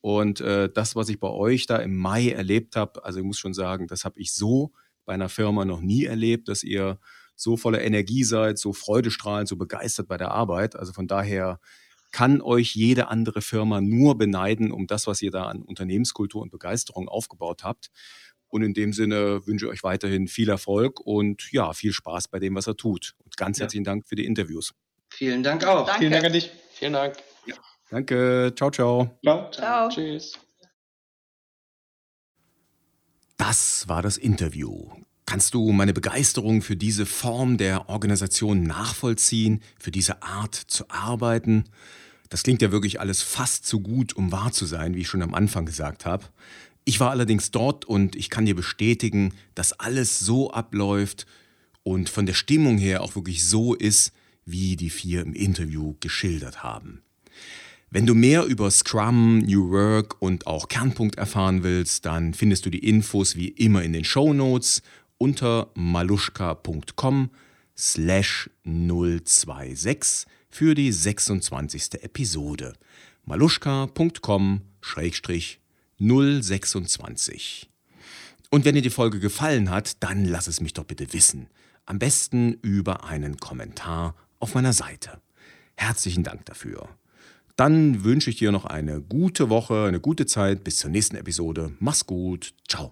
Und 0.00 0.40
äh, 0.40 0.70
das, 0.72 0.94
was 0.94 1.08
ich 1.08 1.18
bei 1.18 1.28
euch 1.28 1.66
da 1.66 1.76
im 1.78 1.96
Mai 1.96 2.30
erlebt 2.30 2.76
habe, 2.76 3.04
also 3.04 3.18
ich 3.18 3.24
muss 3.24 3.38
schon 3.38 3.54
sagen, 3.54 3.88
das 3.88 4.04
habe 4.04 4.20
ich 4.20 4.32
so 4.32 4.72
bei 5.10 5.14
einer 5.14 5.28
Firma 5.28 5.64
noch 5.64 5.80
nie 5.80 6.04
erlebt, 6.04 6.46
dass 6.46 6.62
ihr 6.62 7.00
so 7.34 7.56
voller 7.56 7.82
Energie 7.82 8.22
seid, 8.22 8.58
so 8.58 8.72
freudestrahlend, 8.72 9.48
so 9.48 9.56
begeistert 9.56 10.06
bei 10.06 10.16
der 10.16 10.30
Arbeit. 10.30 10.76
Also 10.76 10.92
von 10.92 11.08
daher 11.08 11.58
kann 12.12 12.40
euch 12.40 12.76
jede 12.76 13.08
andere 13.08 13.42
Firma 13.42 13.80
nur 13.80 14.16
beneiden 14.16 14.70
um 14.70 14.86
das, 14.86 15.08
was 15.08 15.20
ihr 15.20 15.32
da 15.32 15.46
an 15.46 15.62
Unternehmenskultur 15.62 16.42
und 16.42 16.52
Begeisterung 16.52 17.08
aufgebaut 17.08 17.64
habt. 17.64 17.90
Und 18.46 18.62
in 18.62 18.72
dem 18.72 18.92
Sinne 18.92 19.44
wünsche 19.48 19.66
ich 19.66 19.72
euch 19.72 19.82
weiterhin 19.82 20.28
viel 20.28 20.48
Erfolg 20.48 21.00
und 21.00 21.50
ja, 21.50 21.72
viel 21.72 21.92
Spaß 21.92 22.28
bei 22.28 22.38
dem, 22.38 22.54
was 22.54 22.68
er 22.68 22.76
tut. 22.76 23.16
Und 23.24 23.36
ganz 23.36 23.58
ja. 23.58 23.62
herzlichen 23.62 23.84
Dank 23.84 24.06
für 24.06 24.14
die 24.14 24.26
Interviews. 24.26 24.74
Vielen 25.08 25.42
Dank 25.42 25.64
auch. 25.64 25.86
Danke. 25.86 25.98
Vielen 25.98 26.12
Dank 26.12 26.24
an 26.24 26.32
dich. 26.32 26.52
Vielen 26.74 26.92
Dank. 26.92 27.16
Ja. 27.46 27.56
Danke. 27.90 28.52
Ciao, 28.54 28.70
ciao. 28.70 29.18
Ciao. 29.24 29.50
ciao. 29.50 29.88
Tschüss. 29.88 30.38
Das 33.40 33.88
war 33.88 34.02
das 34.02 34.18
Interview. 34.18 34.90
Kannst 35.24 35.54
du 35.54 35.72
meine 35.72 35.94
Begeisterung 35.94 36.60
für 36.60 36.76
diese 36.76 37.06
Form 37.06 37.56
der 37.56 37.88
Organisation 37.88 38.64
nachvollziehen, 38.64 39.62
für 39.78 39.90
diese 39.90 40.22
Art 40.22 40.54
zu 40.54 40.90
arbeiten? 40.90 41.64
Das 42.28 42.42
klingt 42.42 42.60
ja 42.60 42.70
wirklich 42.70 43.00
alles 43.00 43.22
fast 43.22 43.64
zu 43.64 43.80
gut, 43.80 44.12
um 44.12 44.30
wahr 44.30 44.52
zu 44.52 44.66
sein, 44.66 44.94
wie 44.94 45.00
ich 45.00 45.08
schon 45.08 45.22
am 45.22 45.32
Anfang 45.32 45.64
gesagt 45.64 46.04
habe. 46.04 46.26
Ich 46.84 47.00
war 47.00 47.08
allerdings 47.08 47.50
dort 47.50 47.86
und 47.86 48.14
ich 48.14 48.28
kann 48.28 48.44
dir 48.44 48.54
bestätigen, 48.54 49.32
dass 49.54 49.72
alles 49.72 50.18
so 50.18 50.50
abläuft 50.50 51.24
und 51.82 52.10
von 52.10 52.26
der 52.26 52.34
Stimmung 52.34 52.76
her 52.76 53.02
auch 53.02 53.14
wirklich 53.14 53.48
so 53.48 53.72
ist, 53.74 54.12
wie 54.44 54.76
die 54.76 54.90
vier 54.90 55.22
im 55.22 55.32
Interview 55.32 55.96
geschildert 56.00 56.62
haben. 56.62 57.00
Wenn 57.92 58.06
du 58.06 58.14
mehr 58.14 58.44
über 58.44 58.70
Scrum, 58.70 59.38
New 59.38 59.72
Work 59.72 60.22
und 60.22 60.46
auch 60.46 60.68
Kernpunkt 60.68 61.18
erfahren 61.18 61.64
willst, 61.64 62.06
dann 62.06 62.34
findest 62.34 62.64
du 62.64 62.70
die 62.70 62.88
Infos 62.88 63.34
wie 63.34 63.48
immer 63.48 63.82
in 63.82 63.92
den 63.92 64.04
Show 64.04 64.32
Notes 64.32 64.82
unter 65.18 65.72
maluschka.com 65.74 67.30
slash 67.76 68.48
026 68.64 70.26
für 70.48 70.76
die 70.76 70.92
26. 70.92 72.04
Episode. 72.04 72.74
maluschka.com 73.24 74.60
schrägstrich 74.80 75.58
026. 75.98 77.68
Und 78.50 78.64
wenn 78.64 78.76
dir 78.76 78.82
die 78.82 78.90
Folge 78.90 79.18
gefallen 79.18 79.68
hat, 79.68 80.00
dann 80.00 80.24
lass 80.24 80.46
es 80.46 80.60
mich 80.60 80.74
doch 80.74 80.84
bitte 80.84 81.12
wissen. 81.12 81.48
Am 81.86 81.98
besten 81.98 82.52
über 82.62 83.02
einen 83.02 83.38
Kommentar 83.38 84.14
auf 84.38 84.54
meiner 84.54 84.72
Seite. 84.72 85.20
Herzlichen 85.74 86.22
Dank 86.22 86.46
dafür. 86.46 86.88
Dann 87.60 88.04
wünsche 88.04 88.30
ich 88.30 88.36
dir 88.36 88.52
noch 88.52 88.64
eine 88.64 89.02
gute 89.02 89.50
Woche, 89.50 89.84
eine 89.84 90.00
gute 90.00 90.24
Zeit. 90.24 90.64
Bis 90.64 90.78
zur 90.78 90.90
nächsten 90.90 91.16
Episode. 91.16 91.72
Mach's 91.78 92.06
gut. 92.06 92.54
Ciao. 92.66 92.90